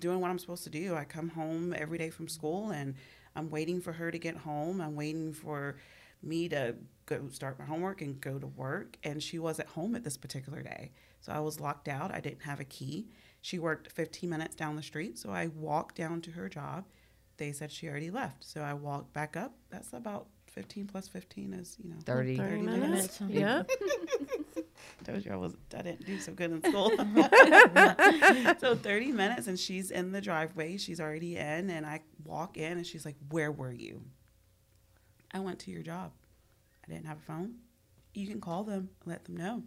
doing 0.00 0.20
what 0.20 0.30
i'm 0.30 0.38
supposed 0.38 0.64
to 0.64 0.70
do. 0.70 0.94
I 0.94 1.04
come 1.04 1.28
home 1.28 1.74
every 1.76 1.98
day 1.98 2.10
from 2.10 2.28
school 2.28 2.70
and 2.70 2.94
i'm 3.36 3.50
waiting 3.50 3.80
for 3.80 3.92
her 3.92 4.10
to 4.10 4.18
get 4.18 4.36
home. 4.36 4.80
I'm 4.80 4.96
waiting 4.96 5.32
for 5.32 5.76
me 6.22 6.48
to 6.48 6.74
go 7.06 7.28
start 7.30 7.58
my 7.58 7.64
homework 7.64 8.00
and 8.02 8.20
go 8.20 8.38
to 8.38 8.46
work. 8.46 8.96
And 9.04 9.22
she 9.22 9.38
wasn't 9.38 9.68
home 9.68 9.94
at 9.94 10.04
this 10.04 10.16
particular 10.16 10.62
day. 10.62 10.92
So 11.20 11.32
i 11.32 11.40
was 11.40 11.60
locked 11.60 11.88
out. 11.88 12.12
I 12.14 12.20
didn't 12.20 12.42
have 12.42 12.60
a 12.60 12.64
key. 12.64 13.08
She 13.40 13.58
worked 13.58 13.92
15 13.92 14.28
minutes 14.28 14.54
down 14.54 14.76
the 14.76 14.82
street. 14.82 15.18
So 15.18 15.30
i 15.30 15.48
walked 15.48 15.96
down 15.96 16.20
to 16.22 16.30
her 16.32 16.48
job 16.48 16.84
they 17.38 17.52
said 17.52 17.72
she 17.72 17.88
already 17.88 18.10
left 18.10 18.44
so 18.44 18.60
i 18.60 18.74
walked 18.74 19.12
back 19.12 19.36
up 19.36 19.54
that's 19.70 19.92
about 19.92 20.26
15 20.48 20.86
plus 20.86 21.06
15 21.08 21.54
is 21.54 21.76
you 21.82 21.90
know 21.90 21.96
30. 22.04 22.36
30 22.36 22.50
30 22.50 22.62
minutes. 22.62 23.20
minutes. 23.20 23.38
Yeah. 23.38 23.62
told 25.04 25.24
you 25.24 25.32
I 25.32 25.36
was 25.36 25.54
I 25.76 25.82
didn't 25.82 26.06
do 26.06 26.18
so 26.18 26.32
good 26.32 26.50
in 26.50 26.62
school. 26.62 26.90
so 28.58 28.74
30 28.74 29.12
minutes 29.12 29.46
and 29.46 29.58
she's 29.58 29.90
in 29.90 30.12
the 30.12 30.20
driveway. 30.20 30.76
She's 30.76 31.00
already 31.00 31.36
in 31.36 31.70
and 31.70 31.86
I 31.86 32.00
walk 32.24 32.56
in 32.56 32.72
and 32.72 32.86
she's 32.86 33.04
like, 33.04 33.16
"Where 33.30 33.50
were 33.50 33.72
you?" 33.72 34.02
I 35.32 35.40
went 35.40 35.58
to 35.60 35.70
your 35.70 35.82
job. 35.82 36.12
I 36.86 36.92
didn't 36.92 37.06
have 37.06 37.18
a 37.18 37.22
phone. 37.22 37.54
You 38.14 38.26
can 38.26 38.40
call 38.40 38.64
them, 38.64 38.90
let 39.04 39.24
them 39.24 39.36
know. 39.36 39.62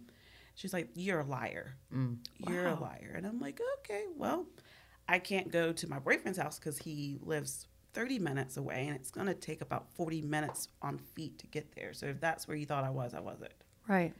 She's 0.54 0.72
like, 0.72 0.90
"You're 0.94 1.20
a 1.20 1.24
liar. 1.24 1.76
Mm. 1.94 2.18
You're 2.48 2.66
a 2.66 2.78
liar." 2.78 3.14
And 3.16 3.26
I'm 3.26 3.40
like, 3.40 3.60
"Okay, 3.78 4.04
well, 4.16 4.46
I 5.08 5.18
can't 5.18 5.50
go 5.50 5.72
to 5.72 5.88
my 5.88 5.98
boyfriend's 5.98 6.38
house 6.38 6.58
cuz 6.58 6.78
he 6.78 7.18
lives 7.22 7.66
30 7.92 8.18
minutes 8.18 8.56
away 8.56 8.86
and 8.86 8.96
it's 8.96 9.10
going 9.10 9.26
to 9.26 9.34
take 9.34 9.60
about 9.60 9.86
40 9.94 10.22
minutes 10.22 10.68
on 10.80 10.98
feet 10.98 11.38
to 11.40 11.46
get 11.46 11.74
there. 11.74 11.92
So 11.92 12.06
if 12.06 12.20
that's 12.20 12.48
where 12.48 12.56
you 12.56 12.64
thought 12.66 12.84
I 12.84 12.90
was, 12.90 13.12
I 13.14 13.20
wasn't." 13.20 13.52
Right. 13.86 14.14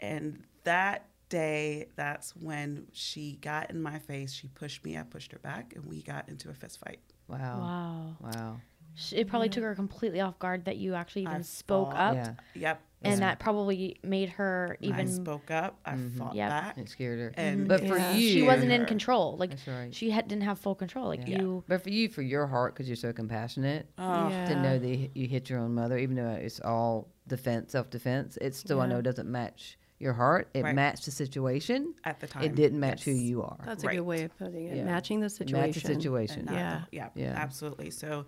And 0.00 0.44
that 0.64 1.06
day, 1.28 1.88
that's 1.96 2.34
when 2.36 2.86
she 2.92 3.36
got 3.36 3.70
in 3.70 3.82
my 3.82 3.98
face. 3.98 4.32
She 4.32 4.48
pushed 4.48 4.84
me, 4.84 4.96
I 4.98 5.02
pushed 5.02 5.32
her 5.32 5.38
back, 5.38 5.74
and 5.74 5.84
we 5.84 6.02
got 6.02 6.28
into 6.28 6.50
a 6.50 6.54
fist 6.54 6.78
fight. 6.78 7.00
Wow. 7.28 7.36
Wow. 7.38 8.16
Wow. 8.20 8.60
Sh- 8.96 9.12
It 9.14 9.28
probably 9.28 9.48
took 9.48 9.62
her 9.64 9.74
completely 9.74 10.20
off 10.20 10.38
guard 10.38 10.64
that 10.66 10.76
you 10.76 10.94
actually 10.94 11.22
even 11.22 11.34
I 11.36 11.40
spoke 11.42 11.92
fought. 11.92 11.96
up, 11.96 12.14
Yeah. 12.14 12.32
Yep. 12.54 12.80
and 13.02 13.20
that 13.22 13.38
probably 13.40 13.96
made 14.02 14.28
her 14.30 14.76
I 14.80 14.84
even. 14.86 15.08
spoke 15.08 15.50
up, 15.50 15.78
I 15.84 15.92
mm-hmm. 15.94 16.18
fought 16.18 16.34
Yep. 16.34 16.48
back. 16.50 16.78
It 16.78 16.88
scared 16.88 17.18
her. 17.18 17.32
And 17.36 17.60
mm-hmm. 17.60 17.68
But 17.68 17.80
for 17.80 17.96
Yeah. 17.98 18.14
you, 18.14 18.30
she 18.30 18.42
wasn't 18.42 18.70
in 18.72 18.86
control. 18.86 19.36
Like 19.36 19.50
That's 19.50 19.66
right. 19.66 19.94
she 19.94 20.10
had, 20.10 20.28
didn't 20.28 20.44
have 20.44 20.58
full 20.58 20.74
control. 20.74 21.06
Like 21.08 21.26
Yeah. 21.26 21.40
you. 21.40 21.64
But 21.68 21.82
for 21.82 21.90
you, 21.90 22.08
for 22.08 22.22
your 22.22 22.46
heart, 22.46 22.74
because 22.74 22.88
you're 22.88 22.96
so 22.96 23.12
compassionate, 23.12 23.88
Oh, 23.98 24.28
yeah. 24.28 24.46
to 24.46 24.62
know 24.62 24.78
that 24.78 24.86
you 24.88 25.10
you 25.14 25.26
hit 25.26 25.50
your 25.50 25.58
own 25.58 25.74
mother, 25.74 25.98
even 25.98 26.16
though 26.16 26.28
it's 26.30 26.60
all 26.60 27.08
defense, 27.26 27.72
self 27.72 27.90
defense, 27.90 28.38
it 28.40 28.54
still 28.54 28.80
I 28.80 28.84
Yeah. 28.86 28.92
know 28.94 29.02
doesn't 29.02 29.28
match 29.30 29.76
your 29.98 30.12
heart. 30.12 30.48
It 30.54 30.62
Right. 30.64 30.74
matched 30.74 31.04
the 31.06 31.10
situation. 31.12 31.94
At 32.04 32.20
the 32.20 32.26
time. 32.26 32.42
It 32.42 32.54
didn't 32.54 32.78
match 32.80 33.04
who 33.04 33.12
you 33.12 33.42
are. 33.42 33.58
That's 33.64 33.84
a 33.84 33.86
Right. 33.86 33.96
good 33.96 34.02
way 34.02 34.22
of 34.24 34.36
putting 34.36 34.66
it. 34.66 34.76
Yeah. 34.76 34.84
Matching 34.84 35.20
the 35.20 35.30
situation. 35.30 35.60
matched 35.68 35.74
the 35.86 35.94
situation. 35.94 36.48
Yeah. 36.50 36.82
the- 36.90 36.96
yeah, 36.96 37.08
Yeah. 37.14 37.34
absolutely. 37.36 37.90
So 37.90 38.26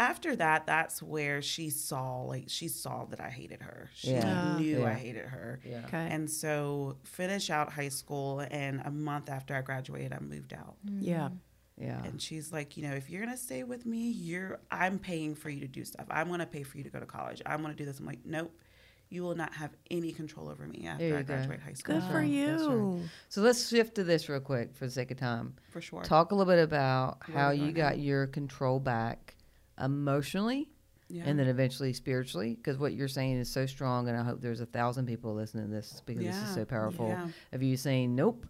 after 0.00 0.34
that, 0.36 0.66
that's 0.66 1.02
where 1.02 1.40
she 1.42 1.70
saw, 1.70 2.22
like, 2.22 2.46
she 2.48 2.66
saw 2.68 3.04
that 3.06 3.20
I 3.20 3.28
hated 3.28 3.60
her. 3.62 3.90
She 3.94 4.12
Yeah. 4.12 4.56
knew 4.58 4.84
I 4.84 4.94
hated 4.94 5.26
her. 5.26 5.60
Yeah. 5.64 5.84
Okay. 5.86 6.08
And 6.10 6.28
so, 6.30 6.96
finish 7.04 7.50
out 7.50 7.72
high 7.72 7.90
school, 7.90 8.40
and 8.50 8.80
a 8.84 8.90
month 8.90 9.28
after 9.28 9.54
I 9.54 9.60
graduated, 9.62 10.12
I 10.12 10.18
moved 10.20 10.52
out. 10.54 10.76
yeah. 10.84 11.28
Yeah. 11.76 12.02
And 12.04 12.20
she's 12.20 12.52
like, 12.52 12.76
you 12.76 12.82
know, 12.82 12.92
if 12.94 13.08
you're 13.08 13.22
gonna 13.24 13.38
stay 13.38 13.62
with 13.64 13.86
me, 13.86 14.10
you're 14.10 14.58
I'm 14.70 14.98
paying 14.98 15.34
for 15.34 15.48
you 15.48 15.60
to 15.60 15.66
do 15.68 15.82
stuff. 15.82 16.04
I'm 16.10 16.28
gonna 16.28 16.44
pay 16.44 16.62
for 16.62 16.76
you 16.76 16.84
to 16.84 16.90
go 16.90 17.00
to 17.00 17.06
college. 17.06 17.40
I'm 17.46 17.62
gonna 17.62 17.72
do 17.72 17.86
this. 17.86 17.98
I'm 18.00 18.04
like, 18.04 18.18
nope, 18.26 18.52
you 19.08 19.22
will 19.22 19.34
not 19.34 19.54
have 19.54 19.70
any 19.90 20.12
control 20.12 20.50
over 20.50 20.66
me 20.66 20.86
after 20.86 21.06
you 21.06 21.16
I 21.16 21.22
go. 21.22 21.34
graduate 21.34 21.60
high 21.60 21.72
school. 21.72 21.94
Good 21.94 22.02
That's 22.02 22.12
for 22.12 22.18
right. 22.18 22.46
That's 22.46 22.62
right. 22.64 22.74
you. 22.74 23.08
So 23.30 23.40
let's 23.40 23.66
shift 23.70 23.94
to 23.94 24.04
this 24.04 24.28
real 24.28 24.40
quick 24.40 24.74
for 24.74 24.84
the 24.84 24.90
sake 24.90 25.10
of 25.10 25.16
time. 25.16 25.54
For 25.70 25.80
sure. 25.80 26.02
Talk 26.02 26.32
a 26.32 26.34
little 26.34 26.52
bit 26.52 26.62
about 26.62 27.26
Where 27.26 27.38
how 27.38 27.50
you 27.50 27.72
got 27.72 27.96
now. 27.96 28.02
your 28.02 28.26
control 28.26 28.78
back 28.78 29.36
emotionally 29.84 30.68
yeah. 31.08 31.24
and 31.26 31.38
then 31.38 31.46
eventually 31.48 31.92
spiritually 31.92 32.54
because 32.54 32.78
what 32.78 32.92
you're 32.92 33.08
saying 33.08 33.36
is 33.36 33.48
so 33.50 33.66
strong 33.66 34.08
and 34.08 34.16
i 34.16 34.22
hope 34.22 34.40
there's 34.40 34.60
a 34.60 34.66
thousand 34.66 35.06
people 35.06 35.34
listening 35.34 35.66
to 35.66 35.70
this 35.70 36.02
because 36.06 36.24
this 36.24 36.36
is 36.36 36.54
so 36.54 36.64
powerful 36.64 37.08
Yeah. 37.08 37.28
of 37.52 37.62
you 37.62 37.76
saying 37.76 38.14
nope 38.14 38.46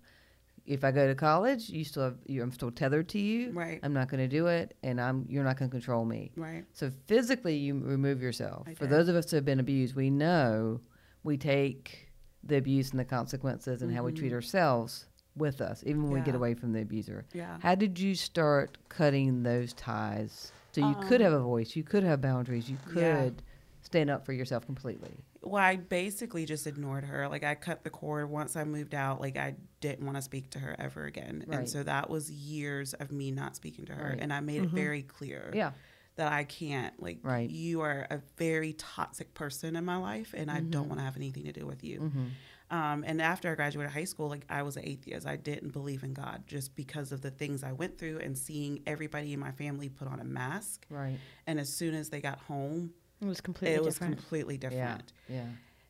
if 0.66 0.84
i 0.84 0.90
go 0.90 1.06
to 1.06 1.14
college 1.14 1.70
you 1.70 1.84
still 1.84 2.02
have 2.04 2.16
you, 2.26 2.42
i'm 2.42 2.52
still 2.52 2.70
tethered 2.70 3.08
to 3.10 3.18
you 3.18 3.50
Right. 3.52 3.80
i'm 3.82 3.92
not 3.94 4.08
going 4.08 4.20
to 4.20 4.28
do 4.28 4.46
it 4.48 4.76
and 4.82 5.00
i'm 5.00 5.24
you're 5.28 5.44
not 5.44 5.56
going 5.58 5.70
to 5.70 5.74
control 5.74 6.04
me 6.04 6.32
right. 6.36 6.64
so 6.72 6.90
physically 7.06 7.56
you 7.56 7.78
remove 7.78 8.20
yourself 8.22 8.66
I 8.68 8.74
for 8.74 8.80
did. 8.84 8.90
those 8.90 9.08
of 9.08 9.16
us 9.16 9.30
who 9.30 9.36
have 9.36 9.44
been 9.46 9.60
abused 9.60 9.94
we 9.96 10.10
know 10.10 10.80
we 11.22 11.36
take 11.38 12.08
the 12.44 12.56
abuse 12.56 12.90
and 12.90 13.00
the 13.00 13.04
consequences 13.04 13.82
and 13.82 13.92
how 13.94 14.02
we 14.02 14.12
treat 14.12 14.32
ourselves 14.32 15.06
with 15.36 15.60
us 15.60 15.82
even 15.86 16.02
when 16.04 16.12
we 16.12 16.18
get 16.20 16.28
Mm-hmm. 16.28 16.36
Away 16.36 16.54
from 16.54 16.72
the 16.72 16.82
abuser 16.82 17.24
Yeah. 17.32 17.56
how 17.60 17.74
did 17.74 17.98
you 17.98 18.14
start 18.14 18.76
cutting 18.90 19.42
those 19.42 19.72
ties 19.72 20.52
so 20.72 20.86
you 20.86 20.94
could 21.08 21.20
Um, 21.20 21.32
have 21.32 21.40
a 21.40 21.42
voice, 21.42 21.76
you 21.76 21.82
could 21.82 22.02
have 22.02 22.20
boundaries, 22.20 22.70
you 22.70 22.78
Yeah. 22.94 23.22
could 23.24 23.42
stand 23.82 24.10
up 24.10 24.24
for 24.26 24.32
yourself 24.32 24.66
completely? 24.66 25.12
Well, 25.42 25.62
I 25.62 25.76
basically 25.76 26.44
just 26.44 26.66
ignored 26.66 27.04
her. 27.04 27.26
Like 27.28 27.44
I 27.44 27.54
cut 27.54 27.82
the 27.82 27.90
cord 27.90 28.28
once 28.30 28.56
I 28.56 28.64
moved 28.64 28.94
out. 28.94 29.20
Like 29.20 29.36
I 29.38 29.54
didn't 29.80 30.04
want 30.04 30.16
to 30.16 30.22
speak 30.22 30.50
to 30.50 30.58
her 30.58 30.76
ever 30.78 31.06
again. 31.06 31.44
Right. 31.46 31.60
And 31.60 31.68
so 31.68 31.82
that 31.82 32.10
was 32.10 32.30
years 32.30 32.92
of 32.94 33.10
me 33.10 33.30
not 33.30 33.56
speaking 33.56 33.86
to 33.86 33.94
her. 33.94 34.10
Right. 34.10 34.18
And 34.20 34.32
I 34.32 34.40
made 34.40 34.62
it 34.62 34.68
very 34.70 35.02
clear 35.02 35.50
Yeah. 35.54 35.72
that 36.16 36.30
I 36.30 36.44
can't. 36.44 37.00
Like 37.02 37.20
Right. 37.22 37.48
you 37.48 37.80
are 37.80 38.06
a 38.10 38.20
very 38.36 38.74
toxic 38.74 39.32
person 39.32 39.76
in 39.76 39.84
my 39.86 39.96
life, 39.96 40.34
and 40.36 40.50
I 40.50 40.60
don't 40.60 40.88
want 40.88 41.00
to 41.00 41.04
have 41.04 41.16
anything 41.16 41.44
to 41.44 41.52
do 41.52 41.66
with 41.66 41.82
you. 41.82 42.00
Mm-hmm. 42.00 42.24
Um, 42.70 43.02
and 43.06 43.20
after 43.20 43.50
I 43.50 43.54
graduated 43.56 43.92
high 43.92 44.04
school, 44.04 44.28
like 44.28 44.44
I 44.48 44.62
was 44.62 44.76
an 44.76 44.84
atheist. 44.86 45.26
I 45.26 45.36
didn't 45.36 45.70
believe 45.72 46.04
in 46.04 46.14
God 46.14 46.44
just 46.46 46.76
because 46.76 47.10
of 47.10 47.20
the 47.20 47.30
things 47.30 47.64
I 47.64 47.72
went 47.72 47.98
through 47.98 48.18
and 48.18 48.38
seeing 48.38 48.82
everybody 48.86 49.32
in 49.32 49.40
my 49.40 49.50
family 49.50 49.88
put 49.88 50.06
on 50.06 50.20
a 50.20 50.24
mask. 50.24 50.86
Right. 50.88 51.18
And 51.46 51.58
as 51.58 51.68
soon 51.68 51.94
as 51.94 52.10
they 52.10 52.20
got 52.20 52.38
home, 52.40 52.92
It 53.20 53.26
was 53.26 53.40
completely 53.40 53.74
it 53.74 53.82
was 53.84 53.94
different. 53.94 54.18
completely 54.18 54.56
different. 54.56 55.12
Yeah. 55.28 55.36
Yeah. 55.36 55.46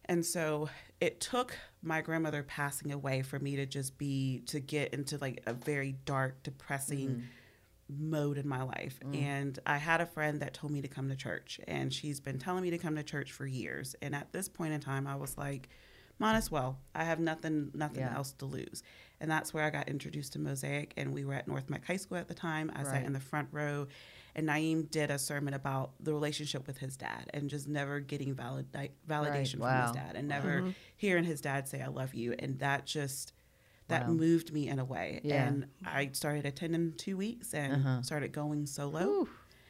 And 0.07 0.25
so 0.25 0.71
it 1.01 1.21
took 1.21 1.57
my 1.83 2.01
grandmother 2.01 2.43
passing 2.43 2.93
away 2.93 3.23
for 3.23 3.39
me 3.39 3.57
to 3.57 3.67
just 3.67 3.99
be 3.99 4.43
to 4.47 4.59
get 4.59 4.95
into 4.95 5.19
like 5.19 5.43
a 5.47 5.53
very 5.53 5.93
dark, 6.05 6.43
depressing 6.43 7.25
mode 7.89 8.39
in 8.39 8.49
my 8.49 8.63
life. 8.63 8.99
And 9.13 9.59
I 9.67 9.77
had 9.77 10.01
a 10.01 10.07
friend 10.07 10.41
that 10.41 10.55
told 10.55 10.73
me 10.73 10.81
to 10.81 10.89
come 10.89 11.09
to 11.11 11.17
church, 11.17 11.61
and 11.69 11.93
she's 11.93 12.21
been 12.21 12.39
telling 12.39 12.63
me 12.63 12.71
to 12.71 12.79
come 12.79 12.97
to 12.97 13.03
church 13.03 13.33
for 13.33 13.47
years. 13.47 13.95
And 14.01 14.15
at 14.15 14.33
this 14.33 14.49
point 14.49 14.73
in 14.73 14.81
time, 14.81 15.07
I 15.07 15.17
was 15.17 15.37
like, 15.37 15.69
might 16.21 16.37
as 16.37 16.51
well. 16.51 16.79
I 16.95 17.03
have 17.05 17.19
nothing, 17.19 17.71
nothing 17.75 18.01
Yeah. 18.03 18.15
else 18.15 18.33
to 18.35 18.45
lose. 18.45 18.83
And 19.21 19.31
that's 19.31 19.53
where 19.53 19.65
I 19.65 19.71
got 19.71 19.89
introduced 19.89 20.35
to 20.35 20.39
Mosaic. 20.39 20.93
And 20.97 21.13
we 21.13 21.25
were 21.25 21.35
at 21.35 21.49
North 21.49 21.69
Meck 21.69 21.85
High 21.85 21.97
School 21.97 22.19
at 22.19 22.29
the 22.29 22.35
time. 22.35 22.71
I 22.75 22.79
Right. 22.83 22.87
sat 22.87 23.05
in 23.05 23.13
the 23.13 23.21
front 23.21 23.49
row, 23.53 23.89
and 24.35 24.47
Naeem 24.49 24.89
did 24.91 25.11
a 25.11 25.19
sermon 25.19 25.55
about 25.55 25.93
the 25.99 26.13
relationship 26.13 26.67
with 26.67 26.79
his 26.79 26.97
dad 26.97 27.29
and 27.35 27.51
just 27.51 27.67
never 27.69 28.01
getting 28.01 28.35
valid- 28.35 28.71
validation 29.09 29.53
from 29.53 29.61
Wow. 29.63 29.87
his 29.89 29.97
dad 29.97 30.15
and 30.17 30.29
never 30.29 30.75
hearing 30.97 31.25
his 31.25 31.41
dad 31.41 31.67
say, 31.69 31.81
I 31.83 31.89
love 31.89 32.15
you. 32.15 32.35
And 32.39 32.59
that 32.61 32.87
just, 32.87 33.33
that 33.89 34.07
Wow. 34.07 34.13
moved 34.15 34.53
me 34.53 34.69
in 34.69 34.79
a 34.79 34.85
way. 34.85 35.21
Yeah. 35.25 35.49
And 35.49 35.67
I 35.85 36.11
started 36.13 36.47
attending 36.47 36.93
two 36.97 37.17
weeks 37.17 37.53
and 37.55 37.73
Uh-huh. 37.85 38.03
started 38.03 38.31
going 38.33 38.67
solo. 38.67 39.27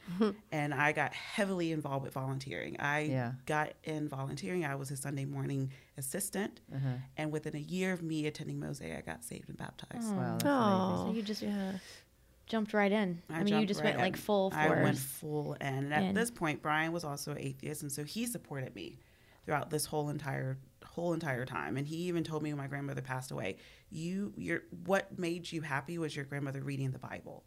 and 0.51 0.73
I 0.73 0.91
got 0.91 1.13
heavily 1.13 1.71
involved 1.71 2.03
with 2.05 2.13
volunteering. 2.13 2.79
I 2.79 3.01
Yeah. 3.01 3.33
got 3.45 3.73
in 3.83 4.07
volunteering. 4.09 4.65
I 4.65 4.75
was 4.75 4.91
a 4.91 4.97
Sunday 4.97 5.25
morning 5.25 5.71
assistant. 5.97 6.59
Uh-huh. 6.73 6.87
And 7.17 7.31
within 7.31 7.55
a 7.55 7.59
year 7.59 7.93
of 7.93 8.01
me 8.01 8.25
attending 8.27 8.59
Mosaic, 8.59 8.97
I 8.97 9.01
got 9.01 9.23
saved 9.23 9.49
and 9.49 9.57
baptized. 9.57 10.13
Wow. 10.15 10.37
That's 10.39 10.43
Oh, 10.45 11.05
So 11.07 11.13
you 11.13 11.21
just 11.21 11.41
yeah. 11.41 11.73
jumped 12.47 12.73
right 12.73 12.91
in. 12.91 13.21
I, 13.29 13.43
mean, 13.43 13.59
you 13.59 13.65
just 13.65 13.79
right 13.81 13.89
went 13.95 13.99
like 13.99 14.17
full 14.17 14.51
force. 14.51 14.61
I 14.61 14.69
went 14.83 14.97
full 14.97 15.53
in. 15.53 15.61
And 15.67 15.93
at 15.93 16.03
in. 16.03 16.15
this 16.15 16.31
point, 16.31 16.61
Brian 16.61 16.91
was 16.91 17.03
also 17.03 17.31
an 17.31 17.39
atheist, 17.39 17.81
and 17.83 17.91
so 17.91 18.03
he 18.03 18.25
supported 18.25 18.75
me 18.75 18.97
throughout 19.45 19.69
this 19.69 19.85
whole 19.85 20.09
entire 20.09 20.57
whole 20.83 21.13
entire 21.13 21.45
time. 21.45 21.77
And 21.77 21.87
he 21.87 21.95
even 22.07 22.23
told 22.23 22.43
me 22.43 22.49
when 22.51 22.57
my 22.57 22.67
grandmother 22.67 23.01
passed 23.01 23.31
away, 23.31 23.57
"You, 23.89 24.33
your, 24.35 24.63
what 24.85 25.17
made 25.17 25.49
you 25.51 25.61
happy 25.61 25.97
was 25.97 26.13
your 26.15 26.25
grandmother 26.25 26.61
reading 26.61 26.91
the 26.91 26.99
Bible." 26.99 27.43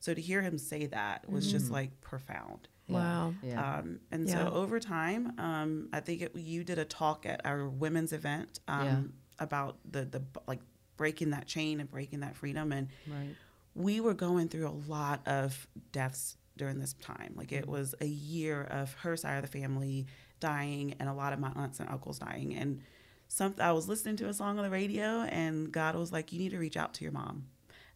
So 0.00 0.14
to 0.14 0.20
hear 0.20 0.42
him 0.42 0.58
say 0.58 0.86
that 0.86 1.28
was 1.28 1.50
just 1.50 1.70
like 1.70 2.00
profound. 2.00 2.68
Wow. 2.88 3.34
Yeah. 3.42 3.78
Um, 3.78 4.00
and 4.12 4.28
Yeah. 4.28 4.46
so 4.46 4.52
over 4.54 4.78
time, 4.78 5.32
um, 5.38 5.88
I 5.92 6.00
think 6.00 6.22
it, 6.22 6.36
you 6.36 6.62
did 6.62 6.78
a 6.78 6.84
talk 6.84 7.26
at 7.26 7.40
our 7.44 7.68
women's 7.68 8.12
event 8.12 8.60
um, 8.68 8.84
Yeah. 8.84 9.02
about 9.40 9.78
the 9.90 10.04
the 10.04 10.22
like 10.46 10.60
breaking 10.96 11.30
that 11.30 11.46
chain 11.46 11.80
and 11.80 11.90
breaking 11.90 12.20
that 12.20 12.36
freedom, 12.36 12.70
and 12.72 12.88
right. 13.08 13.34
we 13.74 14.00
were 14.00 14.14
going 14.14 14.48
through 14.48 14.68
a 14.68 14.76
lot 14.88 15.26
of 15.26 15.66
deaths 15.92 16.36
during 16.56 16.78
this 16.78 16.92
time. 16.94 17.32
Like 17.36 17.48
Mm-hmm. 17.48 17.58
it 17.64 17.68
was 17.68 17.94
a 18.00 18.06
year 18.06 18.62
of 18.62 18.92
her 19.02 19.16
side 19.16 19.36
of 19.42 19.50
the 19.50 19.58
family 19.58 20.06
dying, 20.38 20.94
and 21.00 21.08
a 21.08 21.12
lot 21.14 21.32
of 21.32 21.38
my 21.40 21.50
aunts 21.56 21.80
and 21.80 21.88
uncles 21.90 22.18
dying, 22.20 22.54
and 22.54 22.80
something 23.28 23.60
I 23.60 23.72
was 23.72 23.88
listening 23.88 24.16
to 24.18 24.28
a 24.28 24.32
song 24.32 24.58
on 24.58 24.64
the 24.64 24.70
radio, 24.70 25.22
and 25.22 25.72
God 25.72 25.96
was 25.96 26.12
like, 26.12 26.32
"You 26.32 26.38
need 26.38 26.50
to 26.50 26.58
reach 26.58 26.76
out 26.76 26.94
to 26.94 27.04
your 27.04 27.12
mom." 27.12 27.46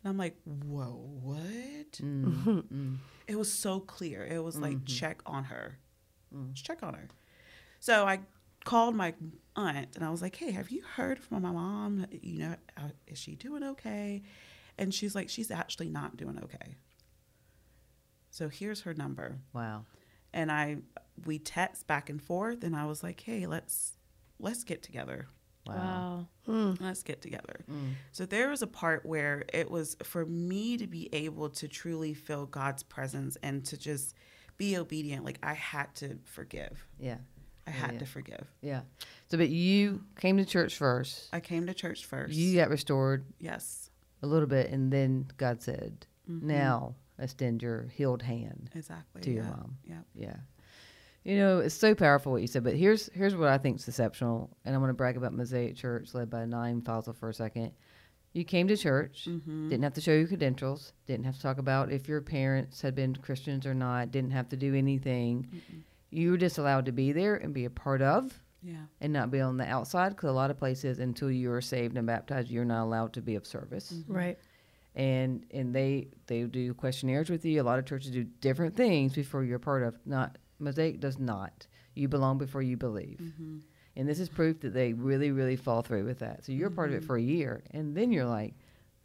And 0.03 0.11
I'm 0.11 0.17
like, 0.17 0.37
whoa, 0.45 1.19
what? 1.21 1.93
Mm-hmm. 1.93 2.95
It 3.27 3.37
was 3.37 3.53
so 3.53 3.81
clear. 3.81 4.25
It 4.25 4.43
was 4.43 4.59
like, 4.59 4.85
check 4.87 5.21
on 5.27 5.45
her. 5.45 5.79
Mm. 6.35 6.53
Just 6.55 6.65
check 6.65 6.83
on 6.83 6.95
her. 6.95 7.09
So 7.81 8.07
I 8.07 8.21
called 8.65 8.95
my 8.95 9.15
aunt 9.57 9.89
and 9.95 10.05
I 10.05 10.11
was 10.11 10.23
like, 10.23 10.37
hey, 10.37 10.51
have 10.53 10.71
you 10.71 10.83
heard 10.83 11.19
from 11.19 11.43
my 11.43 11.51
mom? 11.51 12.07
You 12.11 12.39
know, 12.39 12.55
uh, 12.77 12.89
is 13.07 13.19
she 13.19 13.35
doing 13.35 13.63
okay? 13.63 14.23
And 14.79 14.93
she's 14.95 15.15
like, 15.15 15.29
she's 15.29 15.51
actually 15.51 15.91
not 15.91 16.17
doing 16.17 16.39
okay. 16.45 16.77
So 18.31 18.49
here's 18.49 18.83
her 18.83 18.95
number. 18.95 19.39
Wow. 19.53 19.85
And 20.33 20.51
I, 20.51 20.79
we 21.27 21.39
text 21.39 21.87
back 21.87 22.09
and 22.09 22.23
forth 22.23 22.65
and 22.65 22.75
I 22.75 22.87
was 22.87 23.03
like, 23.03 23.21
hey, 23.21 23.47
let's, 23.47 23.93
let's 24.39 24.65
get 24.65 24.83
together. 24.83 25.29
Wow. 25.67 26.27
Wow. 26.47 26.75
Let's 26.81 27.03
get 27.03 27.21
together. 27.21 27.65
So 28.13 28.27
there 28.27 28.49
was 28.49 28.63
a 28.63 28.67
part 28.67 29.07
where 29.07 29.45
it 29.53 29.71
was 29.71 29.97
for 30.03 30.25
me 30.27 30.77
to 30.79 30.87
be 30.87 31.09
able 31.13 31.51
to 31.51 31.69
truly 31.69 32.15
feel 32.15 32.47
God's 32.47 32.83
presence 32.83 33.37
and 33.43 33.65
to 33.67 33.77
just 33.77 34.15
be 34.57 34.77
obedient. 34.77 35.25
Like 35.25 35.39
I 35.43 35.55
had 35.55 35.95
to 35.97 36.19
forgive. 36.25 36.87
Yeah. 36.99 37.19
I 37.67 37.71
had 37.71 37.93
yeah. 37.93 37.99
to 38.01 38.07
forgive. 38.07 38.47
Yeah. 38.63 38.81
So, 39.31 39.39
but 39.39 39.49
you 39.49 40.03
came 40.19 40.39
to 40.39 40.45
church 40.45 40.77
first. 40.77 41.29
I 41.33 41.41
came 41.41 41.67
to 41.67 41.75
church 41.75 42.05
first. 42.05 42.35
You 42.35 42.57
got 42.57 42.69
restored 42.69 43.27
yes, 43.39 43.91
a 44.23 44.27
little 44.27 44.49
bit, 44.49 44.71
and 44.71 44.93
then 44.93 45.27
God 45.37 45.63
said, 45.63 46.07
Mhm. 46.29 46.43
"Now 46.43 46.95
extend 47.19 47.63
your 47.63 47.83
healed 47.95 48.23
hand 48.23 48.71
exactly. 48.75 49.23
to 49.23 49.31
your 49.31 49.45
yeah. 49.45 49.51
mom." 49.51 49.79
Yeah. 49.85 50.01
Yeah. 50.15 50.37
You 51.31 51.39
know, 51.39 51.59
it's 51.61 51.75
so 51.75 51.95
powerful 51.95 52.33
what 52.33 52.41
you 52.43 52.49
said, 52.49 52.65
but 52.65 52.75
here's 52.75 53.09
here's 53.15 53.37
what 53.37 53.49
I 53.49 53.59
think 53.59 53.79
is 53.79 53.87
exceptional, 53.89 54.51
and 54.65 54.75
I'm 54.75 54.81
going 54.81 54.89
to 54.91 54.95
brag 54.95 55.17
about 55.17 55.33
Mosaic 55.33 55.77
Church, 55.77 56.13
led 56.13 56.29
by 56.29 56.41
Naeem 56.45 56.83
Fazal 56.83 57.15
for 57.15 57.29
a 57.29 57.35
second. 57.35 57.73
You 58.33 58.45
came 58.45 58.67
to 58.69 58.77
church, 58.77 59.27
Mm-hmm. 59.29 59.69
didn't 59.69 59.85
have 59.85 59.95
to 59.95 60.01
show 60.01 60.13
your 60.13 60.27
credentials, 60.27 60.93
didn't 61.07 61.25
have 61.25 61.37
to 61.37 61.43
talk 61.43 61.59
about 61.59 61.93
if 61.93 62.09
your 62.09 62.21
parents 62.21 62.81
had 62.81 62.95
been 62.95 63.15
Christians 63.17 63.65
or 63.67 63.75
not, 63.75 64.11
didn't 64.11 64.31
have 64.33 64.49
to 64.51 64.57
do 64.57 64.75
anything. 64.75 65.47
You 66.11 66.33
were 66.33 66.37
just 66.37 66.59
allowed 66.59 66.87
to 66.87 66.93
be 66.93 67.13
there 67.13 67.37
and 67.37 67.55
be 67.55 67.65
a 67.65 67.71
part 67.71 68.03
of, 68.03 68.41
Yeah. 68.63 68.87
and 69.01 69.13
not 69.13 69.31
be 69.31 69.41
on 69.41 69.57
the 69.57 69.69
outside. 69.69 70.11
Because 70.11 70.31
a 70.31 70.33
lot 70.33 70.51
of 70.51 70.59
places, 70.59 70.99
until 70.99 71.31
you 71.31 71.53
are 71.53 71.61
saved 71.61 71.97
and 71.97 72.07
baptized, 72.07 72.51
you're 72.51 72.65
not 72.65 72.83
allowed 72.85 73.13
to 73.15 73.23
be 73.23 73.37
of 73.37 73.47
service 73.47 73.95
Right. 74.09 74.37
and 74.97 75.47
and 75.53 75.73
they 75.75 76.09
they 76.27 76.43
do 76.45 76.75
questionnaires 76.75 77.31
with 77.31 77.45
you. 77.45 77.61
A 77.61 77.65
lot 77.65 77.79
of 77.79 77.85
churches 77.87 78.11
do 78.11 78.25
different 78.25 78.75
things 78.77 79.13
before 79.15 79.45
you're 79.45 79.57
a 79.59 79.61
part 79.61 79.83
of. 79.85 79.95
Not 80.05 80.39
Mosaic 80.61 81.01
does 81.01 81.19
not. 81.19 81.67
You 81.95 82.09
belong 82.09 82.39
before 82.39 82.63
you 82.63 82.77
believe, 82.77 83.19
Mm-hmm. 83.21 83.59
and 83.97 84.09
this 84.09 84.21
is 84.21 84.29
proof 84.29 84.61
that 84.61 84.73
they 84.73 84.93
really 84.93 85.31
really 85.33 85.57
fall 85.57 85.83
through 85.83 86.05
with 86.05 86.21
that. 86.21 86.45
So 86.45 86.53
you're 86.53 86.69
a 86.69 86.71
part 86.71 86.91
of 86.91 86.97
it 86.97 87.05
for 87.05 87.17
a 87.17 87.23
year, 87.23 87.63
and 87.73 87.97
then 87.97 88.13
you're 88.13 88.27
like, 88.27 88.55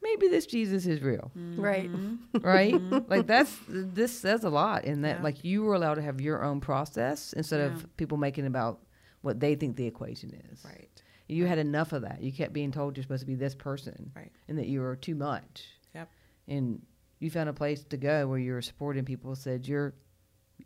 maybe 0.04 0.28
this 0.28 0.46
Jesus 0.46 0.86
is 0.86 1.02
real, 1.02 1.32
Right. 1.36 1.90
right? 2.42 2.76
like 3.10 3.26
that's 3.28 3.56
this 3.68 4.18
says 4.18 4.44
a 4.44 4.50
lot 4.50 4.86
in 4.86 5.02
that 5.02 5.18
Yeah. 5.18 5.24
like 5.24 5.44
you 5.44 5.64
were 5.64 5.74
allowed 5.74 5.96
to 5.96 6.02
have 6.04 6.22
your 6.22 6.44
own 6.44 6.62
process 6.62 7.34
instead 7.34 7.60
Yeah. 7.60 7.76
of 7.78 7.98
people 7.98 8.18
making 8.18 8.46
about 8.46 8.82
what 9.22 9.40
they 9.40 9.56
think 9.56 9.76
the 9.76 9.88
equation 9.88 10.40
is. 10.52 10.64
Right. 10.64 10.90
You 11.28 11.48
had 11.48 11.58
enough 11.58 11.92
of 11.92 12.04
that. 12.04 12.22
You 12.22 12.32
kept 12.32 12.54
being 12.54 12.72
told 12.72 12.96
you're 12.96 13.02
supposed 13.04 13.22
to 13.22 13.26
be 13.28 13.34
this 13.34 13.56
person, 13.56 14.12
Right. 14.16 14.32
and 14.48 14.60
that 14.60 14.68
you 14.68 14.82
were 14.82 14.96
too 14.96 15.16
much 15.16 15.66
Yep. 15.96 16.10
and 16.48 16.82
you 17.20 17.32
found 17.32 17.50
a 17.50 17.54
place 17.54 17.84
to 17.86 17.98
go 17.98 18.28
where 18.28 18.38
you 18.38 18.54
were 18.54 18.62
supporting 18.62 19.06
people 19.06 19.34
said 19.36 19.68
you're 19.68 19.96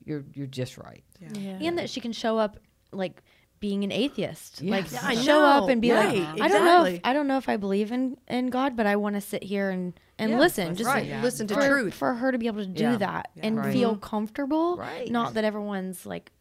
you're 0.05 0.23
you're 0.33 0.47
just 0.47 0.77
right. 0.77 1.03
Yeah. 1.19 1.29
Yeah. 1.59 1.67
And 1.67 1.77
that 1.77 1.89
she 1.89 1.99
can 2.01 2.11
show 2.13 2.37
up 2.37 2.57
like 2.91 3.21
being 3.59 3.83
an 3.83 3.91
atheist. 3.91 4.61
Like 4.61 4.89
Yes. 4.91 5.03
I 5.03 5.15
show 5.15 5.43
up 5.43 5.67
and 5.69 5.81
be 5.81 5.91
right, 5.91 6.17
like, 6.19 6.41
I 6.41 6.47
don't 6.47 6.63
know 6.65 6.85
if. 6.85 7.01
I 7.03 7.11
don't 7.13 7.27
know 7.27 7.37
if 7.37 7.49
I 7.49 7.57
believe 7.57 7.91
in 7.91 8.17
in 8.27 8.49
God, 8.49 8.75
but 8.77 8.85
I 8.85 8.95
want 8.95 9.15
to 9.15 9.21
sit 9.21 9.43
here 9.43 9.69
and 9.69 9.93
and 10.17 10.31
Yeah, 10.31 10.39
listen. 10.39 10.75
Just 10.75 10.87
right. 10.89 11.05
Yeah. 11.05 11.21
Listen 11.21 11.45
to 11.47 11.53
for, 11.55 11.67
truth. 11.67 11.93
for 11.93 12.13
her 12.13 12.31
to 12.31 12.37
be 12.37 12.47
able 12.47 12.61
to 12.61 12.67
do 12.67 12.83
Yeah. 12.83 12.97
that 12.97 13.31
Yeah. 13.35 13.45
and 13.47 13.57
Right. 13.57 13.73
feel 13.73 13.95
comfortable. 13.97 14.77
Right. 14.77 15.09
Not 15.11 15.33
that 15.35 15.43
everyone's 15.43 16.05
like 16.05 16.31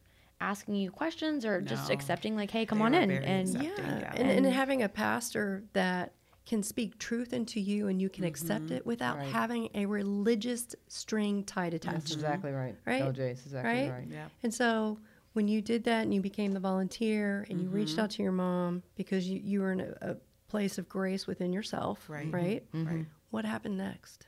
asking 0.41 0.75
you 0.75 0.89
questions 0.91 1.45
or 1.45 1.59
just 1.61 1.89
accepting 1.89 2.35
like, 2.37 2.49
hey, 2.51 2.65
come 2.65 2.79
They 2.79 2.85
on 2.85 2.93
in. 2.93 3.09
very 3.09 3.25
And. 3.25 3.49
Yeah. 3.49 3.61
yeah. 3.77 4.13
And, 4.15 4.29
and 4.29 4.45
And- 4.45 4.53
having 4.55 4.81
a 4.83 4.87
pastor 4.89 5.63
that 5.73 6.13
can 6.49 6.63
speak 6.63 6.97
truth 6.97 7.31
into 7.31 7.59
you 7.59 7.87
and 7.89 8.01
you 8.01 8.09
can 8.09 8.23
accept 8.23 8.65
mm-hmm. 8.65 8.77
it 8.77 8.85
without 8.85 9.17
Right. 9.17 9.27
having 9.27 9.69
a 9.75 9.85
religious 9.85 10.75
string 10.87 11.43
tied 11.43 11.73
That's 11.73 11.85
attached. 11.85 12.13
exactly 12.13 12.51
right. 12.51 12.75
Right? 12.85 13.03
LJ, 13.03 13.19
it's 13.19 13.45
exactly 13.45 13.71
Right? 13.71 13.91
right. 13.91 14.07
Yeah. 14.09 14.25
And 14.41 14.51
so 14.51 14.97
when 15.33 15.47
you 15.47 15.61
did 15.61 15.83
that 15.83 16.01
and 16.01 16.13
you 16.13 16.21
became 16.21 16.53
the 16.53 16.59
volunteer 16.59 17.45
and 17.51 17.61
you 17.61 17.69
reached 17.69 17.91
mm-hmm. 17.91 18.01
out 18.01 18.09
to 18.11 18.23
your 18.23 18.31
mom 18.31 18.81
because 18.95 19.29
you, 19.29 19.39
you 19.43 19.61
were 19.61 19.71
in 19.71 19.81
a, 19.81 19.93
a 20.01 20.15
place 20.47 20.79
of 20.79 20.89
grace 20.89 21.27
within 21.27 21.53
yourself, 21.53 22.09
Right. 22.09 22.33
right? 22.33 22.71
Mm-hmm. 22.73 22.87
Right. 22.97 23.05
What 23.29 23.45
happened 23.45 23.77
next? 23.77 24.25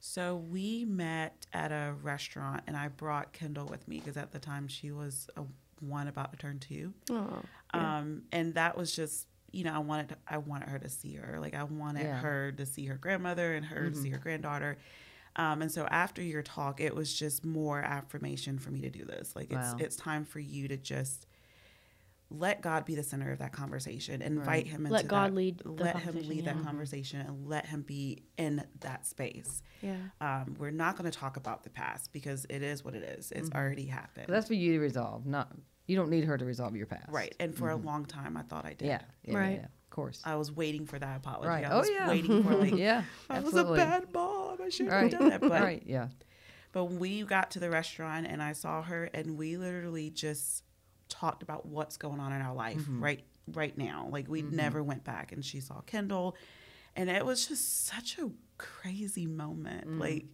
So 0.00 0.36
we 0.36 0.84
met 0.84 1.46
at 1.54 1.72
a 1.72 1.94
restaurant, 2.02 2.62
and 2.66 2.76
I 2.76 2.88
brought 2.88 3.32
Kendall 3.32 3.66
with 3.66 3.88
me 3.88 3.98
because 4.00 4.16
at 4.18 4.32
the 4.32 4.38
time 4.38 4.68
she 4.68 4.90
was 4.92 5.28
a 5.36 5.42
one 5.80 6.08
about 6.08 6.30
to 6.32 6.38
turn 6.38 6.58
two. 6.58 6.92
Oh, 7.10 7.40
Um, 7.72 8.22
and 8.32 8.54
that 8.54 8.76
was 8.76 8.94
just, 8.94 9.26
you 9.50 9.64
know, 9.64 9.72
I 9.74 9.78
wanted 9.78 10.16
I 10.26 10.38
wanted 10.38 10.68
her 10.68 10.78
to 10.78 10.88
see 10.88 11.14
her. 11.14 11.38
Like 11.40 11.54
I 11.54 11.64
wanted 11.64 12.04
Yeah. 12.04 12.18
her 12.20 12.52
to 12.52 12.66
see 12.66 12.86
her 12.86 12.96
grandmother 12.96 13.54
and 13.54 13.64
her 13.66 13.90
to 13.90 13.96
see 13.96 14.10
her 14.10 14.18
granddaughter. 14.18 14.78
Um, 15.36 15.62
and 15.62 15.70
so 15.70 15.86
after 15.86 16.20
your 16.22 16.42
talk, 16.42 16.80
it 16.80 16.94
was 16.94 17.12
just 17.16 17.44
more 17.44 17.80
affirmation 17.80 18.58
for 18.58 18.70
me 18.70 18.80
to 18.82 18.90
do 18.90 19.04
this. 19.04 19.34
Like 19.36 19.46
it's 19.52 19.72
Wow. 19.72 19.76
it's 19.78 19.96
time 19.96 20.24
for 20.24 20.40
you 20.40 20.68
to 20.68 20.76
just 20.76 21.26
let 22.30 22.60
God 22.60 22.84
be 22.84 22.94
the 22.94 23.02
center 23.02 23.32
of 23.32 23.38
that 23.38 23.52
conversation. 23.52 24.20
Invite 24.20 24.46
Right. 24.46 24.66
him 24.66 24.80
into 24.84 24.92
Let 24.92 25.08
God 25.08 25.30
that- 25.30 25.34
lead 25.36 25.62
let 25.64 25.96
him 26.00 26.14
lead 26.28 26.44
that 26.44 26.56
yeah. 26.56 26.62
conversation 26.62 27.20
and 27.22 27.46
let 27.46 27.64
him 27.66 27.80
be 27.82 28.24
in 28.36 28.66
that 28.80 29.06
space. 29.06 29.62
yeah. 29.80 29.96
Um, 30.20 30.54
we're 30.58 30.70
not 30.70 30.98
going 30.98 31.10
to 31.10 31.16
talk 31.18 31.38
about 31.38 31.62
the 31.64 31.70
past 31.70 32.12
because 32.12 32.44
it 32.50 32.62
is 32.62 32.84
what 32.84 32.94
it 32.94 33.02
is. 33.02 33.32
It's 33.32 33.50
already 33.52 33.86
happened. 33.86 34.26
That's 34.28 34.46
for 34.48 34.54
you 34.54 34.72
to 34.74 34.78
resolve. 34.80 35.24
Not 35.24 35.56
you 35.88 35.96
don't 35.96 36.10
need 36.10 36.24
her 36.24 36.38
to 36.38 36.44
resolve 36.44 36.76
your 36.76 36.86
past. 36.86 37.08
right. 37.10 37.34
And 37.40 37.52
for 37.54 37.70
a 37.70 37.76
long 37.76 38.04
time, 38.04 38.36
I 38.36 38.42
thought 38.42 38.64
I 38.64 38.74
did. 38.74 38.86
Yeah. 38.86 39.00
yeah 39.24 39.36
Right. 39.36 39.56
Yeah, 39.58 39.64
of 39.64 39.90
course. 39.90 40.22
I 40.24 40.36
was 40.36 40.52
waiting 40.52 40.86
for 40.86 40.98
that 41.00 41.16
apology. 41.16 41.48
Right. 41.48 41.64
I 41.64 41.70
Oh, 41.70 41.78
was 41.80 41.90
yeah. 41.90 42.06
waiting 42.08 42.44
for 42.44 42.54
like, 42.54 42.76
yeah. 42.76 43.02
I 43.28 43.40
was 43.40 43.54
a 43.54 43.64
bad 43.64 44.12
mom. 44.14 44.58
I 44.62 44.68
shouldn't 44.68 44.92
Right. 44.92 45.10
have 45.10 45.18
done 45.20 45.28
that. 45.30 45.40
But 45.40 45.50
right. 45.50 45.82
Yeah. 45.86 46.08
but 46.72 46.84
we 46.84 47.22
got 47.24 47.50
to 47.52 47.58
the 47.58 47.70
restaurant 47.70 48.26
and 48.28 48.40
I 48.42 48.52
saw 48.52 48.82
her 48.82 49.10
and 49.14 49.36
we 49.36 49.56
literally 49.56 50.10
just 50.10 50.62
talked 51.08 51.42
about 51.42 51.64
what's 51.66 51.96
going 51.96 52.20
on 52.20 52.32
in 52.32 52.42
our 52.42 52.54
life 52.54 52.76
Mm-hmm. 52.78 53.02
right 53.02 53.24
right 53.54 53.76
now. 53.78 54.08
Like 54.12 54.28
we 54.28 54.42
never 54.42 54.82
went 54.82 55.04
back 55.04 55.32
and 55.32 55.42
she 55.42 55.60
saw 55.60 55.80
Kendall 55.80 56.36
and 56.94 57.08
it 57.08 57.24
was 57.24 57.46
just 57.48 57.86
such 57.86 58.18
a 58.18 58.30
crazy 58.58 59.24
moment. 59.26 59.88
Mm. 59.88 59.98
Like 60.00 60.26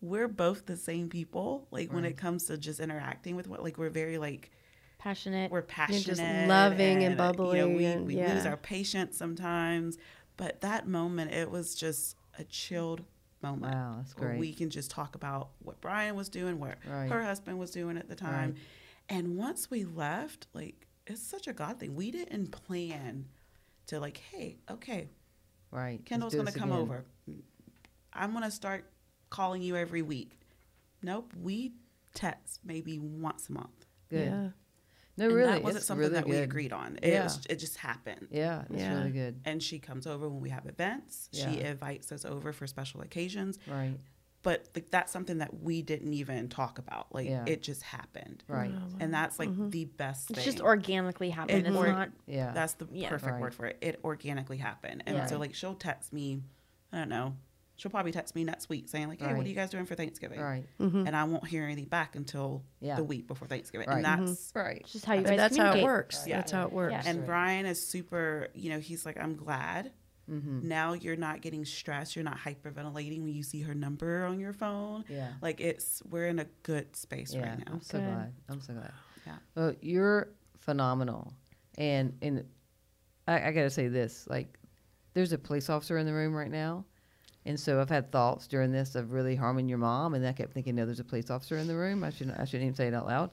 we're 0.00 0.26
both 0.28 0.66
the 0.66 0.76
same 0.76 1.08
people. 1.08 1.68
Like 1.70 1.92
when 1.92 2.04
it 2.04 2.16
comes 2.16 2.46
to 2.46 2.58
just 2.58 2.80
interacting 2.80 3.36
with 3.36 3.46
what 3.46 3.62
like 3.62 3.78
we're 3.78 3.88
very 3.88 4.18
like 4.18 4.50
passionate. 5.04 5.50
we're 5.52 5.62
passionate, 5.62 6.04
just 6.04 6.20
loving 6.20 7.02
and 7.02 7.02
You 7.02 7.08
know, 7.10 7.16
bubbly 7.16 7.62
we, 7.64 7.84
and- 7.84 8.06
we 8.06 8.16
yeah. 8.16 8.34
lose 8.34 8.46
our 8.46 8.56
patience 8.56 9.16
sometimes, 9.16 9.98
but 10.36 10.60
that 10.62 10.88
moment 10.88 11.32
it 11.32 11.50
was 11.50 11.74
just 11.74 12.16
a 12.38 12.44
chilled 12.44 13.04
moment. 13.42 13.74
Wow, 13.74 13.94
that's 13.98 14.16
where 14.16 14.30
great. 14.30 14.40
we 14.40 14.52
can 14.54 14.70
just 14.70 14.90
talk 14.90 15.14
about 15.14 15.50
what 15.60 15.80
Brian 15.80 16.16
was 16.16 16.28
doing, 16.28 16.58
what 16.58 16.78
Right. 16.88 17.10
her 17.10 17.22
husband 17.22 17.58
was 17.58 17.70
doing 17.70 17.96
at 17.98 18.08
the 18.08 18.16
time, 18.16 18.52
Right. 18.52 18.58
and 19.10 19.36
once 19.36 19.70
we 19.70 19.84
left, 19.84 20.46
like 20.54 20.86
it's 21.06 21.20
such 21.22 21.46
a 21.46 21.52
God 21.52 21.78
thing. 21.78 21.94
We 21.94 22.10
didn't 22.10 22.46
plan 22.50 23.26
to 23.86 24.00
like, 24.00 24.16
hey, 24.16 24.56
okay, 24.70 25.10
Right. 25.70 26.02
Kendall's 26.06 26.34
gonna 26.34 26.50
come 26.52 26.70
again. 26.72 26.80
over. 26.82 27.04
I'm 28.12 28.32
gonna 28.32 28.50
start 28.50 28.90
calling 29.28 29.60
you 29.60 29.76
every 29.76 30.00
week. 30.02 30.38
Nope, 31.02 31.34
we 31.38 31.74
text 32.14 32.60
maybe 32.64 32.98
once 32.98 33.48
a 33.50 33.52
month. 33.52 33.84
Good. 34.08 34.26
Yeah. 34.28 34.50
No, 35.16 35.26
and 35.26 35.34
really. 35.34 35.52
that 35.52 35.62
wasn't 35.62 35.78
it's 35.78 35.86
something 35.86 36.00
really 36.00 36.14
that 36.14 36.26
we 36.28 36.36
agreed 36.38 36.72
on. 36.72 36.98
It 37.02 37.12
Yeah. 37.12 37.24
was, 37.24 37.46
it 37.48 37.56
just 37.56 37.76
happened. 37.76 38.28
Yeah, 38.30 38.64
it's 38.70 38.80
Yeah. 38.80 38.98
really 38.98 39.12
good. 39.12 39.40
And 39.44 39.62
she 39.62 39.78
comes 39.78 40.06
over 40.06 40.28
when 40.28 40.40
we 40.40 40.50
have 40.50 40.66
events. 40.66 41.28
She 41.32 41.60
invites 41.60 42.10
us 42.12 42.24
over 42.24 42.52
for 42.52 42.66
special 42.66 43.00
occasions. 43.00 43.58
Right. 43.66 43.98
But 44.42 44.68
like 44.74 44.90
that's 44.90 45.10
something 45.10 45.38
that 45.38 45.62
we 45.62 45.80
didn't 45.80 46.12
even 46.12 46.48
talk 46.48 46.78
about. 46.78 47.14
Like 47.14 47.26
Yeah. 47.28 47.44
it 47.46 47.62
just 47.62 47.82
happened. 47.82 48.44
Right. 48.46 48.70
Oh, 48.74 48.78
wow. 48.78 48.88
And 49.00 49.14
that's 49.14 49.38
like 49.38 49.48
mm-hmm. 49.48 49.70
the 49.70 49.86
best 49.86 50.28
thing. 50.28 50.36
it's 50.36 50.44
just 50.44 50.60
organically 50.60 51.30
happened. 51.30 51.66
It 51.66 51.68
It's 51.68 51.76
or- 51.76 51.86
not 51.86 52.10
Yeah. 52.26 52.52
That's 52.52 52.74
the 52.74 52.86
Yeah. 52.92 53.08
perfect 53.08 53.32
Right. 53.32 53.40
word 53.40 53.54
for 53.54 53.66
it. 53.66 53.78
It 53.80 54.00
organically 54.04 54.58
happened. 54.58 55.04
And 55.06 55.16
Yeah. 55.16 55.26
so 55.26 55.38
like 55.38 55.54
she'll 55.54 55.74
text 55.74 56.12
me, 56.12 56.42
I 56.92 56.98
don't 56.98 57.08
know, 57.08 57.36
she'll 57.76 57.90
probably 57.90 58.12
text 58.12 58.34
me 58.34 58.44
next 58.44 58.68
week 58.68 58.88
saying 58.88 59.08
like, 59.08 59.20
"Hey, 59.20 59.26
Right. 59.26 59.36
what 59.36 59.46
are 59.46 59.48
you 59.48 59.54
guys 59.54 59.70
doing 59.70 59.86
for 59.86 59.94
Thanksgiving?" 59.94 60.40
Right. 60.40 60.64
And 60.78 61.16
I 61.16 61.24
won't 61.24 61.46
hear 61.46 61.64
anything 61.64 61.86
back 61.86 62.14
until 62.16 62.62
Yeah. 62.80 62.96
the 62.96 63.04
week 63.04 63.26
before 63.26 63.48
Thanksgiving, 63.48 63.88
Right. 63.88 63.96
and 63.96 64.04
that's 64.04 64.52
Right. 64.54 64.78
It's 64.82 64.92
just 64.92 65.04
how 65.06 65.14
you 65.14 65.22
guys 65.22 65.36
that's 65.36 65.56
how 65.56 65.64
it 65.64 65.66
communicate. 65.70 65.84
works. 65.84 66.24
Yeah. 66.26 66.36
That's 66.36 66.52
how 66.52 66.66
it 66.66 66.72
works. 66.72 66.92
Yeah. 66.92 67.02
and 67.06 67.18
right. 67.20 67.26
Brian 67.26 67.66
is 67.66 67.84
super. 67.86 68.48
You 68.54 68.70
know, 68.70 68.78
he's 68.80 69.04
like, 69.04 69.18
"I'm 69.18 69.36
glad." 69.36 69.92
Mm-hmm. 70.30 70.66
Now 70.68 70.94
you're 70.94 71.16
not 71.16 71.42
getting 71.42 71.66
stressed. 71.66 72.16
You're 72.16 72.24
not 72.24 72.38
hyperventilating 72.38 73.22
when 73.24 73.34
you 73.34 73.42
see 73.42 73.60
her 73.60 73.74
number 73.74 74.24
on 74.24 74.40
your 74.40 74.54
phone. 74.54 75.04
Yeah. 75.08 75.32
Like 75.42 75.60
it's 75.60 76.02
we're 76.08 76.28
in 76.28 76.38
a 76.38 76.46
good 76.62 76.96
space 76.96 77.34
Yeah, 77.34 77.50
right 77.50 77.58
now. 77.58 77.72
I'm 77.74 77.82
so 77.82 77.98
Good. 77.98 78.06
glad. 78.06 78.32
I'm 78.48 78.60
so 78.62 78.72
glad. 78.72 78.92
Yeah. 79.26 79.36
Well, 79.54 79.74
you're 79.82 80.28
phenomenal, 80.60 81.34
and 81.76 82.16
and 82.22 82.44
I, 83.28 83.48
I 83.48 83.52
got 83.52 83.62
to 83.62 83.70
say 83.70 83.88
this: 83.88 84.26
like, 84.26 84.58
there's 85.12 85.32
a 85.32 85.38
police 85.38 85.68
officer 85.68 85.98
in 85.98 86.06
the 86.06 86.14
room 86.14 86.32
right 86.34 86.50
now, 86.50 86.86
and 87.46 87.58
so 87.58 87.80
I've 87.80 87.90
had 87.90 88.10
thoughts 88.10 88.46
during 88.46 88.72
this 88.72 88.94
of 88.94 89.12
really 89.12 89.36
harming 89.36 89.68
your 89.68 89.78
mom, 89.78 90.14
and 90.14 90.26
I 90.26 90.32
kept 90.32 90.52
thinking, 90.52 90.74
no, 90.74 90.86
there's 90.86 91.00
a 91.00 91.04
police 91.04 91.30
officer 91.30 91.56
in 91.56 91.66
the 91.66 91.76
room. 91.76 92.02
I 92.04 92.10
shouldn't. 92.10 92.38
I 92.38 92.44
shouldn't 92.44 92.64
even 92.64 92.74
say 92.74 92.88
it 92.88 92.94
out 92.94 93.06
loud. 93.06 93.30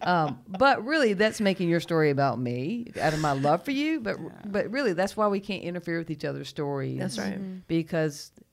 Um, 0.00 0.40
but 0.48 0.84
really, 0.84 1.12
that's 1.12 1.40
making 1.40 1.68
your 1.68 1.78
story 1.80 2.10
about 2.10 2.38
me 2.38 2.90
out 3.00 3.12
of 3.12 3.20
my 3.20 3.32
love 3.32 3.64
for 3.64 3.70
you. 3.70 4.00
But 4.00 4.16
but 4.50 4.70
really, 4.70 4.94
that's 4.94 5.16
why 5.16 5.28
we 5.28 5.38
can't 5.40 5.62
interfere 5.62 5.98
with 5.98 6.10
each 6.10 6.24
other's 6.24 6.48
stories. 6.48 6.98
That's 6.98 7.18
right. 7.18 7.38
Because 7.68 8.32
sh- 8.36 8.51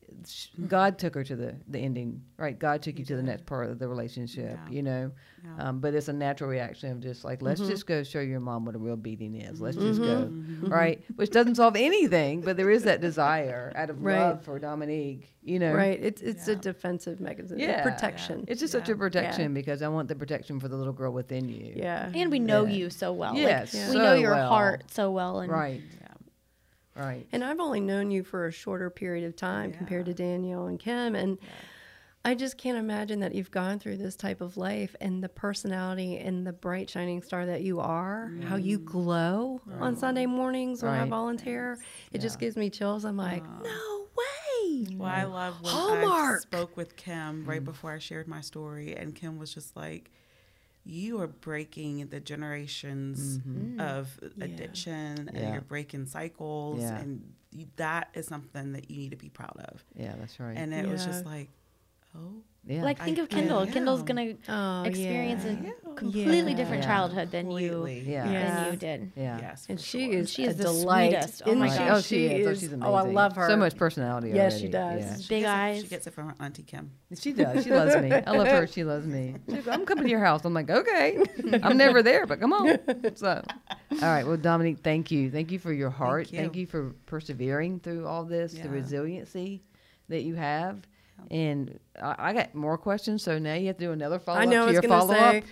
God 0.68 0.98
took 0.98 1.16
her 1.16 1.24
to 1.24 1.36
the 1.36 1.56
the 1.68 1.80
ending, 1.80 2.22
right? 2.38 2.58
God 2.58 2.82
took 2.82 2.98
you 3.00 3.06
to 3.06 3.16
the 3.16 3.24
next 3.24 3.46
part 3.46 3.70
of 3.70 3.80
the 3.80 3.88
relationship, 3.88 4.58
Yeah. 4.66 4.70
you 4.76 4.84
know. 4.84 5.12
Yeah. 5.44 5.70
Um, 5.70 5.80
but 5.80 5.94
it's 5.94 6.10
a 6.10 6.14
natural 6.14 6.50
reaction 6.50 6.92
of 6.92 7.00
just 7.00 7.24
like, 7.24 7.42
let's 7.42 7.62
Mm-hmm. 7.62 7.70
just 7.70 7.88
go 7.88 8.04
show 8.04 8.20
your 8.20 8.40
mom 8.42 8.66
what 8.66 8.76
a 8.76 8.78
real 8.78 8.98
beating 8.98 9.36
is. 9.36 9.62
Let's 9.62 9.78
just 9.78 10.02
go, 10.02 10.30
right? 10.64 11.02
Which 11.16 11.30
doesn't 11.32 11.56
solve 11.56 11.76
anything, 11.78 12.42
but 12.42 12.58
there 12.58 12.70
is 12.70 12.84
that 12.84 13.00
desire 13.02 13.72
out 13.76 13.90
of 13.90 14.04
Right. 14.04 14.18
love 14.20 14.44
for 14.44 14.60
Dominique, 14.60 15.34
you 15.42 15.60
know. 15.60 15.74
Right. 15.74 16.00
It's 16.02 16.22
it's 16.22 16.48
a 16.48 16.56
defensive 16.56 17.20
mechanism. 17.22 17.58
Yeah. 17.60 17.84
Protection. 17.84 18.44
It's 18.48 18.60
just 18.60 18.74
such 18.74 18.90
a 18.90 18.92
Yeah. 18.94 18.98
protection 18.98 19.54
because 19.54 19.82
I 19.82 19.88
want 19.88 20.08
the 20.10 20.16
protection 20.16 20.60
for 20.60 20.68
the 20.68 20.76
little 20.76 20.94
girl 20.94 21.14
within 21.14 21.48
you. 21.48 21.74
Yeah. 21.76 22.12
And 22.14 22.30
we 22.32 22.40
know 22.40 22.66
Yeah. 22.66 22.74
you 22.76 22.90
so 22.90 23.14
well. 23.14 23.36
Yes, 23.36 23.74
Like, 23.74 23.84
Yeah. 23.84 23.90
we 23.92 23.98
know 23.98 24.14
your 24.16 24.32
well. 24.34 24.50
heart 24.50 24.84
so 24.92 25.12
well. 25.12 25.40
And 25.40 25.52
Right. 25.52 25.82
Yeah. 27.00 27.06
Right. 27.06 27.28
And 27.32 27.44
I've 27.44 27.60
only 27.60 27.80
known 27.80 28.12
you 28.12 28.24
for 28.24 28.48
a 28.48 28.52
shorter 28.52 28.90
period 28.90 29.26
of 29.26 29.36
time 29.36 29.72
compared 29.72 30.06
to 30.08 30.14
Danielle 30.14 30.68
and 30.68 30.80
Kim. 30.80 31.16
And 31.16 31.38
I 32.26 32.36
just 32.36 32.58
can't 32.58 32.78
imagine 32.78 33.22
that 33.22 33.34
you've 33.34 33.52
gone 33.52 33.80
through 33.80 33.98
this 33.98 34.16
type 34.16 34.42
of 34.42 34.58
life 34.58 34.96
and 35.00 35.24
the 35.24 35.30
personality 35.30 36.18
and 36.18 36.46
the 36.46 36.52
bright 36.52 36.90
shining 36.90 37.22
star 37.22 37.46
that 37.46 37.62
you 37.62 37.80
are, 37.80 38.32
how 38.44 38.58
you 38.58 38.78
mm. 38.80 38.86
glow 38.86 39.62
on 39.80 39.96
Sunday 39.96 40.26
mornings 40.26 40.84
when 40.84 40.92
I 40.92 41.00
Right. 41.02 41.10
volunteer. 41.10 41.80
It 42.12 42.20
just 42.20 42.38
gives 42.40 42.58
me 42.58 42.70
chills. 42.70 43.06
I'm 43.06 43.16
like, 43.18 43.44
uh. 43.44 43.64
no 43.64 44.08
way. 44.18 44.88
Well, 44.98 45.10
I 45.10 45.24
love 45.24 45.62
when 45.62 45.74
I 45.74 45.78
Hallmark. 45.78 46.42
spoke 46.42 46.76
with 46.76 46.98
Kim 46.98 47.46
right 47.46 47.62
mm. 47.62 47.66
before 47.66 47.92
I 47.94 48.00
shared 48.00 48.28
my 48.28 48.42
story, 48.42 48.96
and 48.96 49.16
Kim 49.16 49.40
was 49.40 49.54
just 49.54 49.76
like, 49.78 50.12
"You 50.90 51.22
are 51.22 51.28
breaking 51.28 52.08
the 52.08 52.20
generations 52.20 53.38
mm-hmm. 53.38 53.80
of 53.80 54.20
mm. 54.22 54.44
addiction, 54.44 55.30
and 55.30 55.38
Yeah. 55.38 55.54
you're 55.54 55.62
breaking 55.62 56.08
cycles, 56.08 56.82
Yeah. 56.82 56.98
and 56.98 57.34
you, 57.52 57.68
that 57.76 58.10
is 58.14 58.28
something 58.28 58.74
that 58.74 58.90
you 58.90 58.98
need 58.98 59.12
to 59.12 59.18
be 59.18 59.30
proud 59.30 59.58
of." 59.58 59.84
Yeah, 59.96 60.16
that's 60.18 60.40
right. 60.40 60.58
And 60.58 60.74
it 60.74 60.88
was 60.88 61.06
just 61.06 61.26
like, 61.26 61.50
"Oh, 62.16 62.44
yeah. 62.66 62.84
Like 62.84 63.00
think 63.02 63.18
I- 63.20 63.22
of 63.24 63.30
Kendall. 63.30 63.66
yeah. 63.66 63.72
Kendall's 63.72 64.04
gonna 64.04 64.34
Oh, 64.48 64.84
experience 64.84 65.44
yeah. 65.46 65.72
a 65.90 65.94
completely 65.96 66.52
Yeah. 66.52 66.58
different 66.58 66.84
Yeah. 66.84 66.88
childhood 66.90 67.32
than 67.32 67.50
you 67.52 67.70
completely, 67.72 68.12
Yeah. 68.12 68.24
than 68.26 68.34
Yeah. 68.34 68.72
you 68.72 68.78
did. 68.78 69.12
yeah. 69.16 69.40
yes, 69.40 69.66
And 69.70 69.80
she 69.80 70.06
sure. 70.06 70.14
is 70.20 70.30
She 70.32 70.44
is 70.44 70.54
a 70.56 70.58
the 70.58 70.64
delight. 70.66 71.12
sweetest. 71.12 71.42
Oh 71.46 71.56
my 71.56 71.68
Isn't 71.68 71.78
gosh. 71.80 71.98
Oh, 71.98 72.02
she 72.02 72.26
is. 72.28 72.48
Oh, 72.48 72.54
she's 72.54 72.74
amazing. 72.74 72.84
Oh, 72.84 72.94
I 72.94 73.02
love 73.04 73.36
her. 73.36 73.48
So 73.50 73.58
much 73.58 73.76
personality. 73.76 74.30
Yes, 74.30 74.54
already. 74.54 74.60
she 74.68 74.72
does. 74.72 75.02
Yeah. 75.02 75.16
She 75.18 75.28
Big 75.30 75.42
gets 75.42 75.44
it- 75.44 75.48
eyes. 75.48 75.82
she 75.82 75.88
gets 75.88 76.08
it 76.08 76.14
from 76.14 76.28
her 76.30 76.36
auntie 76.40 76.64
Kim. 76.64 76.92
She 77.18 77.34
does. 77.34 77.64
She 77.64 77.72
loves 77.72 77.96
me. 77.98 78.12
I 78.28 78.32
love 78.38 78.48
her. 78.48 78.68
She 78.68 78.84
loves 78.84 79.06
me. 79.08 79.36
She 79.50 79.56
goes, 79.56 79.68
I'm 79.68 79.86
coming 79.86 80.04
to 80.04 80.10
your 80.10 80.24
house. 80.24 80.46
I'm 80.46 80.54
like, 80.54 80.70
okay. 80.70 81.18
I'm 81.64 81.78
never 81.78 82.04
there, 82.04 82.26
but 82.28 82.40
come 82.40 82.54
on. 82.54 82.78
So, 83.16 83.42
all 83.92 83.98
right. 84.02 84.26
Well, 84.28 84.38
Dominique, 84.38 84.80
thank 84.84 85.10
you. 85.12 85.32
Thank 85.32 85.52
you 85.52 85.60
for 85.60 85.74
your 85.74 85.90
heart. 85.90 86.32
you. 86.32 86.38
Thank 86.40 86.56
you 86.56 86.68
for 86.68 86.94
persevering 87.08 87.80
through 87.80 88.06
all 88.06 88.26
this, 88.26 88.54
the 88.54 88.70
resiliency 88.70 89.64
that 90.10 90.22
you 90.24 90.36
have. 90.36 90.82
And 91.32 91.80
I, 92.02 92.16
I 92.30 92.34
got 92.34 92.56
more 92.56 92.78
questions. 92.78 93.24
So 93.24 93.40
now 93.40 93.54
you 93.56 93.68
have 93.68 93.78
to 93.78 93.86
do 93.86 93.92
another 93.92 94.20
follow 94.20 94.40
up. 94.40 94.42
I 94.44 94.46
up 94.46 94.50
know. 94.52 94.58
I 94.58 94.60
to 94.62 94.66
was 94.68 94.74
your 94.74 94.82
gonna 94.84 95.00
follow 95.02 95.14
say. 95.14 95.38
up. 95.40 95.44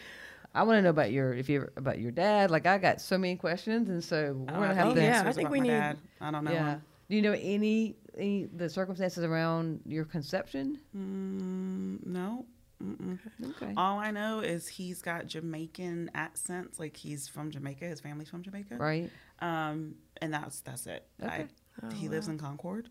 I 0.55 0.63
want 0.63 0.77
to 0.77 0.81
know 0.81 0.89
about 0.89 1.11
your 1.11 1.33
if 1.33 1.49
you 1.49 1.67
about 1.77 1.99
your 1.99 2.11
dad. 2.11 2.49
Like 2.51 2.65
I 2.65 2.77
got 2.77 2.99
so 3.01 3.17
many 3.17 3.35
questions, 3.35 3.89
and 3.89 4.03
so 4.03 4.33
we're 4.33 4.43
Oh, 4.55 4.59
gonna 4.59 4.67
I 4.69 4.73
have 4.73 4.85
think 4.87 4.95
to. 4.97 5.01
yeah, 5.03 5.07
I 5.07 5.15
answers 5.19 5.35
think 5.35 5.47
about 5.49 5.51
we 5.53 5.59
my 5.59 5.63
need- 5.63 5.69
dad. 5.71 5.97
I 6.21 6.31
don't 6.31 6.43
know. 6.45 6.51
yeah. 6.51 6.69
him. 6.73 6.81
Do 7.09 7.15
you 7.15 7.21
know 7.21 7.33
any 7.33 7.95
any 8.17 8.45
the 8.45 8.67
circumstances 8.69 9.23
around 9.23 9.81
your 9.85 10.05
conception? 10.05 10.79
Mm, 10.95 12.05
no. 12.05 12.45
Mm-mm. 12.83 13.17
Okay. 13.55 13.73
All 13.75 13.97
I 13.97 14.11
know 14.11 14.39
is 14.41 14.67
he's 14.67 15.01
got 15.01 15.25
Jamaican 15.25 16.11
accents, 16.13 16.77
like 16.79 16.95
he's 16.95 17.27
from 17.27 17.49
Jamaica. 17.49 17.85
His 17.85 17.99
family's 17.99 18.29
from 18.29 18.43
Jamaica. 18.43 18.75
Right. 18.77 19.09
Um, 19.39 19.95
and 20.21 20.31
that's 20.33 20.61
that's 20.61 20.85
it. 20.85 21.07
Okay. 21.23 21.47
I, 21.83 21.93
he 21.93 22.07
lives 22.07 22.27
in 22.27 22.37
Concord. 22.37 22.89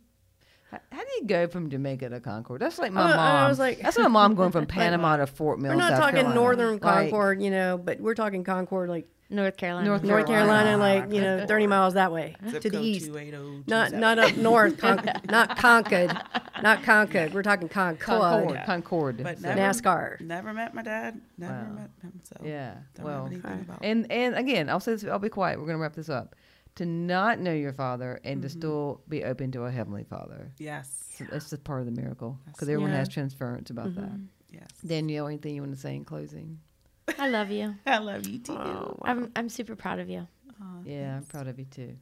How, 0.91 0.99
how 0.99 1.03
do 1.05 1.11
you 1.21 1.27
go 1.27 1.47
from 1.49 1.71
Jamaica 1.71 2.09
to 2.11 2.21
Concord? 2.21 2.61
That's 2.61 2.79
like 2.79 2.93
my 2.93 3.03
Oh, 3.03 3.15
I 3.19 3.41
mom. 3.43 3.49
was 3.51 3.59
like- 3.59 3.81
that's 3.81 3.99
my 3.99 4.09
mom 4.09 4.35
going 4.35 4.53
from 4.53 4.67
Panama 4.79 5.17
to 5.19 5.27
Fort 5.27 5.59
Mill. 5.59 5.73
We're 5.73 5.77
not 5.79 5.91
South 5.93 6.01
talking 6.01 6.15
Carolina. 6.17 6.35
northern 6.41 6.73
Like, 6.79 6.83
Concord, 7.11 7.43
you 7.43 7.51
know, 7.51 7.79
but 7.79 8.01
we're 8.01 8.15
talking 8.15 8.45
Concord, 8.45 8.89
like 8.89 9.07
North 9.29 9.57
Carolina. 9.57 9.89
North 9.89 10.05
North 10.05 10.27
Carolina. 10.27 10.77
Carolina, 10.77 11.03
like 11.03 11.13
you 11.13 11.21
know, 11.21 11.45
thirty 11.49 11.67
miles 11.67 11.95
that 11.95 12.13
way 12.13 12.37
Zip 12.49 12.63
to 12.63 12.71
the 12.71 12.79
east. 12.81 13.11
Oh 13.13 13.61
not 13.67 13.93
not 13.93 14.21
up 14.21 14.37
north, 14.37 14.79
Con- 14.83 15.05
not 15.29 15.57
Concord, 15.59 16.17
not 16.63 16.85
Concord. 16.85 17.35
We're 17.35 17.43
talking 17.43 17.69
Concord. 17.69 17.99
Concord. 18.01 18.55
Yeah. 18.55 18.65
Concord. 18.67 19.23
But 19.25 19.41
So- 19.41 19.49
never, 19.49 19.61
NASCAR. 19.61 20.21
Never 20.21 20.53
met 20.53 20.75
my 20.75 20.83
dad. 20.83 21.21
Never 21.39 21.53
Wow. 21.55 21.73
met 21.75 21.91
him. 22.03 22.21
So 22.23 22.37
yeah. 22.45 22.75
Don't 22.95 23.05
Well, 23.05 23.21
know 23.23 23.27
anything 23.27 23.61
about. 23.69 23.79
and 23.83 24.11
and 24.13 24.37
again, 24.37 24.71
I'll 24.71 24.79
say 24.79 24.93
this. 24.93 25.05
I'll 25.05 25.19
be 25.19 25.29
quiet. 25.29 25.59
We're 25.59 25.67
gonna 25.67 25.79
wrap 25.79 25.95
this 25.97 26.09
up. 26.09 26.37
To 26.77 26.85
not 26.87 27.39
know 27.41 27.53
your 27.53 27.73
father 27.73 28.21
and 28.25 28.37
Mm-hmm. 28.37 28.43
to 28.43 28.49
still 28.51 29.01
be 29.09 29.25
open 29.25 29.51
to 29.53 29.63
a 29.65 29.71
heavenly 29.71 30.05
father. 30.05 30.53
yes. 30.59 31.05
So 31.17 31.25
that's 31.31 31.49
just 31.51 31.65
part 31.65 31.81
of 31.81 31.87
the 31.87 31.93
miracle 32.01 32.39
because 32.47 32.69
everyone 32.69 32.91
Yeah. 32.91 32.99
has 32.99 33.09
transference 33.09 33.71
about 33.71 33.95
that. 33.95 34.21
Yes. 34.53 34.69
Danielle, 34.87 35.27
anything 35.29 35.55
you 35.55 35.63
want 35.63 35.75
to 35.75 35.81
say 35.81 35.95
in 35.97 36.05
closing? 36.05 36.59
I 37.19 37.29
love 37.29 37.51
you. 37.51 37.75
I 37.87 37.99
love 37.99 38.27
you 38.27 38.39
too. 38.39 38.53
Oh, 38.53 38.57
wow. 38.57 38.97
I'm 39.05 39.33
I'm 39.35 39.49
super 39.49 39.75
proud 39.77 39.99
of 39.99 40.11
you. 40.11 40.27
Aw, 40.61 40.65
Yeah, 40.85 41.17
I'm 41.17 41.25
proud 41.25 41.47
of 41.49 41.59
you 41.59 41.65
too. 41.65 41.97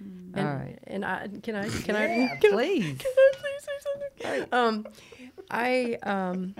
and, 0.00 0.34
All 0.38 0.44
right. 0.44 0.78
And 0.86 1.04
I 1.04 1.28
can 1.42 1.54
I 1.54 1.68
can 1.68 1.94
I 1.96 2.06
Yeah, 2.16 2.36
can 2.40 2.52
I- 2.54 2.56
please. 2.56 2.98
Can 2.98 3.12
I 3.16 3.32
please 3.36 3.62
say 3.64 4.26
something? 4.40 4.48
Um, 4.52 4.86
I 5.50 5.98
um, 6.02 6.54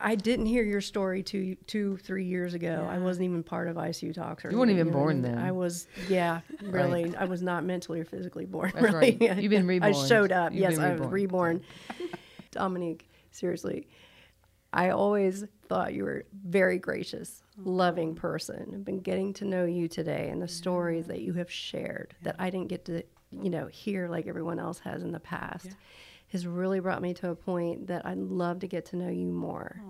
I 0.00 0.14
didn't 0.14 0.46
hear 0.46 0.62
your 0.62 0.80
story 0.80 1.22
two, 1.22 1.56
two, 1.66 1.98
three 1.98 2.24
years 2.24 2.54
ago. 2.54 2.86
I 2.90 2.98
wasn't 2.98 3.26
even 3.26 3.42
part 3.42 3.68
of 3.68 3.76
ICU 3.76 4.14
talks. 4.14 4.44
Or 4.44 4.50
You 4.50 4.58
weren't 4.58 4.70
anything, 4.70 4.86
even 4.88 4.92
know 4.92 4.98
born 4.98 5.22
mean? 5.22 5.34
then. 5.34 5.38
I 5.38 5.52
was, 5.52 5.86
yeah, 6.08 6.40
really. 6.62 7.14
I 7.16 7.24
was 7.24 7.42
not 7.42 7.64
mentally 7.64 8.00
or 8.00 8.04
physically 8.04 8.46
born. 8.46 8.72
That's 8.74 8.92
really. 8.94 9.16
right. 9.20 9.38
You've 9.38 9.50
been 9.50 9.66
reborn. 9.66 9.94
I 9.94 10.06
showed 10.08 10.32
up. 10.32 10.52
You've 10.52 10.62
yes, 10.62 10.78
I 10.78 10.92
was 10.92 11.00
reborn. 11.00 11.10
reborn. 11.12 11.62
Dominique, 12.50 13.08
seriously, 13.30 13.88
I 14.72 14.90
always 14.90 15.44
thought 15.68 15.94
you 15.94 16.04
were 16.04 16.20
a 16.20 16.48
very 16.48 16.78
gracious, 16.78 17.42
loving 17.58 18.14
person. 18.14 18.70
I've 18.74 18.84
been 18.84 19.00
getting 19.00 19.32
to 19.34 19.44
know 19.44 19.64
you 19.66 19.86
today 19.88 20.28
and 20.30 20.40
the 20.40 20.48
stories 20.48 21.06
that 21.06 21.20
you 21.20 21.32
have 21.34 21.50
shared 21.50 22.14
that 22.22 22.36
I 22.38 22.50
didn't 22.50 22.68
get 22.68 22.84
to, 22.86 23.02
you 23.30 23.50
know, 23.50 23.66
hear 23.66 24.08
like 24.08 24.26
everyone 24.26 24.58
else 24.58 24.78
has 24.80 25.02
in 25.02 25.12
the 25.12 25.20
past. 25.20 25.76
Has 26.30 26.46
really 26.46 26.80
brought 26.80 27.02
me 27.02 27.12
to 27.14 27.30
a 27.30 27.34
point 27.34 27.88
that 27.88 28.06
I'd 28.06 28.18
love 28.18 28.60
to 28.60 28.68
get 28.68 28.86
to 28.86 28.96
know 28.96 29.08
you 29.08 29.26
more. 29.26 29.82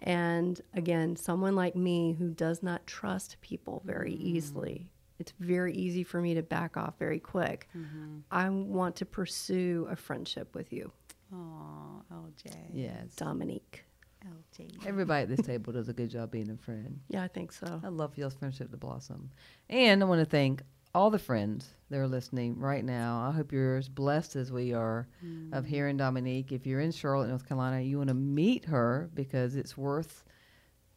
And 0.00 0.60
again, 0.74 1.16
someone 1.16 1.56
like 1.56 1.74
me 1.74 2.14
who 2.18 2.30
does 2.30 2.62
not 2.62 2.86
trust 2.86 3.36
people 3.40 3.82
very 3.84 4.12
mm. 4.12 4.20
easily, 4.20 4.90
it's 5.18 5.32
very 5.40 5.74
easy 5.74 6.04
for 6.04 6.20
me 6.20 6.34
to 6.34 6.42
back 6.42 6.76
off 6.76 6.94
very 6.98 7.18
quick. 7.18 7.68
Mm-hmm. 7.76 8.18
I 8.30 8.48
want 8.50 8.96
to 8.96 9.06
pursue 9.06 9.88
a 9.90 9.96
friendship 9.96 10.54
with 10.54 10.72
you, 10.72 10.92
Oh, 11.32 12.02
LJ. 12.12 12.54
Yes. 12.72 13.14
Dominique. 13.16 13.84
LJ. 14.26 14.86
Everybody 14.86 15.22
at 15.22 15.28
this 15.28 15.46
table 15.46 15.72
does 15.72 15.88
a 15.88 15.92
good 15.92 16.10
job 16.10 16.30
being 16.30 16.50
a 16.50 16.56
friend. 16.56 17.00
Yeah, 17.08 17.22
I 17.22 17.28
think 17.28 17.52
so. 17.52 17.80
I 17.84 17.88
love 17.88 18.16
y'all's 18.16 18.34
friendship 18.34 18.70
to 18.70 18.76
blossom. 18.76 19.30
And 19.68 20.02
I 20.02 20.06
want 20.06 20.20
to 20.20 20.24
thank 20.24 20.62
all 20.98 21.10
the 21.10 21.18
friends 21.18 21.74
that 21.90 21.98
are 21.98 22.08
listening 22.08 22.58
right 22.58 22.84
now. 22.84 23.24
I 23.28 23.30
hope 23.30 23.52
you're 23.52 23.76
as 23.76 23.88
blessed 23.88 24.34
as 24.34 24.50
we 24.50 24.74
are 24.74 25.06
of 25.52 25.64
mm. 25.64 25.66
hearing 25.66 25.96
Dominique. 25.96 26.50
If 26.50 26.66
you're 26.66 26.80
in 26.80 26.90
Charlotte, 26.90 27.28
North 27.28 27.46
Carolina, 27.46 27.80
you 27.80 27.98
want 27.98 28.08
to 28.08 28.14
meet 28.14 28.64
her 28.64 29.08
because 29.14 29.54
it's 29.54 29.76
worth 29.76 30.24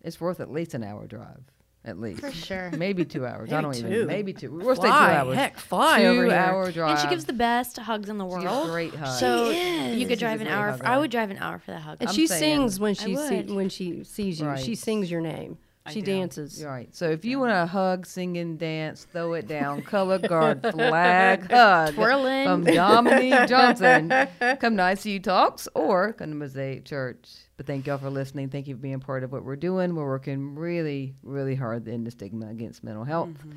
it's 0.02 0.20
worth 0.20 0.40
at 0.40 0.52
least 0.52 0.74
an 0.74 0.84
hour 0.84 1.06
drive. 1.06 1.44
At 1.86 2.00
least. 2.00 2.22
For 2.22 2.32
sure. 2.32 2.72
Maybe 2.78 3.06
two 3.06 3.28
hours. 3.28 3.54
I 3.54 3.62
don't 3.62 3.74
two. 3.74 3.88
even 3.88 4.08
maybe 4.08 4.34
two. 4.34 4.52
We'll 4.52 4.76
stay 4.76 4.88
two 4.88 4.94
hours. 4.94 5.36
heck, 5.36 5.60
fly 5.60 6.02
two 6.02 6.08
over 6.08 6.26
here. 6.26 6.34
hour 6.34 6.72
drive. 6.72 6.92
And 6.92 7.00
she 7.00 7.08
gives 7.08 7.26
the 7.26 7.34
best 7.34 7.78
hugs 7.78 8.10
in 8.10 8.18
the 8.18 8.28
She 8.28 8.42
gives 8.42 8.46
world. 8.46 8.70
great 8.70 8.96
hugs. 8.96 9.20
So 9.20 9.52
She 9.52 9.90
you 9.94 10.00
She's 10.00 10.08
could 10.08 10.20
drive 10.20 10.42
an 10.42 10.48
hour. 10.48 10.72
hugger. 10.72 10.86
I 10.86 10.98
would 10.98 11.12
drive 11.12 11.30
an 11.30 11.38
hour 11.38 11.60
for 11.60 11.72
that 11.72 11.82
hug. 11.82 11.98
And 12.00 12.10
I'm 12.10 12.16
she 12.16 12.26
sings 12.26 12.80
when 12.80 12.96
she 12.96 13.16
see, 13.16 13.44
when 13.44 13.70
she 13.70 14.04
sees 14.04 14.40
you. 14.40 14.58
She 14.58 14.74
sings 14.74 15.12
your 15.12 15.22
name. 15.22 15.60
I 15.86 15.94
She 15.94 16.02
do. 16.02 16.12
dances. 16.12 16.64
Right. 16.64 16.94
So 16.94 17.10
if 17.10 17.26
you 17.26 17.40
want 17.40 17.52
to 17.54 17.66
hug, 17.66 18.06
sing, 18.06 18.38
and 18.38 18.60
dance, 18.60 19.08
throw 19.12 19.34
it 19.34 19.48
down, 19.48 19.82
color 19.96 20.20
guard, 20.20 20.62
flag, 20.62 21.50
hug 21.52 21.96
Twirling. 21.96 22.46
from 22.46 22.64
Dominique 22.66 23.48
Johnson, 23.48 24.10
come 24.10 24.78
to 24.78 24.84
ICU 24.84 25.24
Talks 25.24 25.68
or 25.74 26.14
come 26.14 26.30
to 26.30 26.36
Mosaic 26.36 26.86
Church. 26.86 27.28
But 27.58 27.66
thank 27.66 27.88
y'all 27.88 27.98
for 27.98 28.10
listening. 28.12 28.50
Thank 28.50 28.68
you 28.68 28.76
for 28.76 28.82
being 28.82 29.00
part 29.00 29.24
of 29.24 29.32
what 29.32 29.44
we're 29.44 29.56
doing. 29.56 29.96
We're 29.96 30.06
working 30.06 30.54
really, 30.56 31.16
really 31.24 31.56
hard 31.56 31.88
in 31.88 32.04
the 32.04 32.12
stigma 32.12 32.50
against 32.50 32.84
mental 32.84 33.04
health. 33.04 33.30
Mm-hmm. 33.30 33.52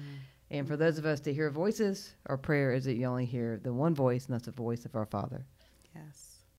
And 0.51 0.69
for 0.69 0.77
those 0.77 0.99
of 0.99 1.05
us 1.07 1.21
to 1.23 1.33
hear 1.35 1.51
voices, 1.51 2.15
our 2.27 2.37
prayer 2.39 2.73
is 2.73 2.85
that 2.85 2.95
you 2.95 3.07
only 3.07 3.25
hear 3.27 3.61
the 3.63 3.73
one 3.73 3.95
voice, 3.95 4.27
and 4.27 4.35
that's 4.35 4.45
the 4.47 4.53
voice 4.53 4.85
of 4.85 4.95
our 4.95 5.07
Father. 5.07 5.45
Yes. 5.95 6.24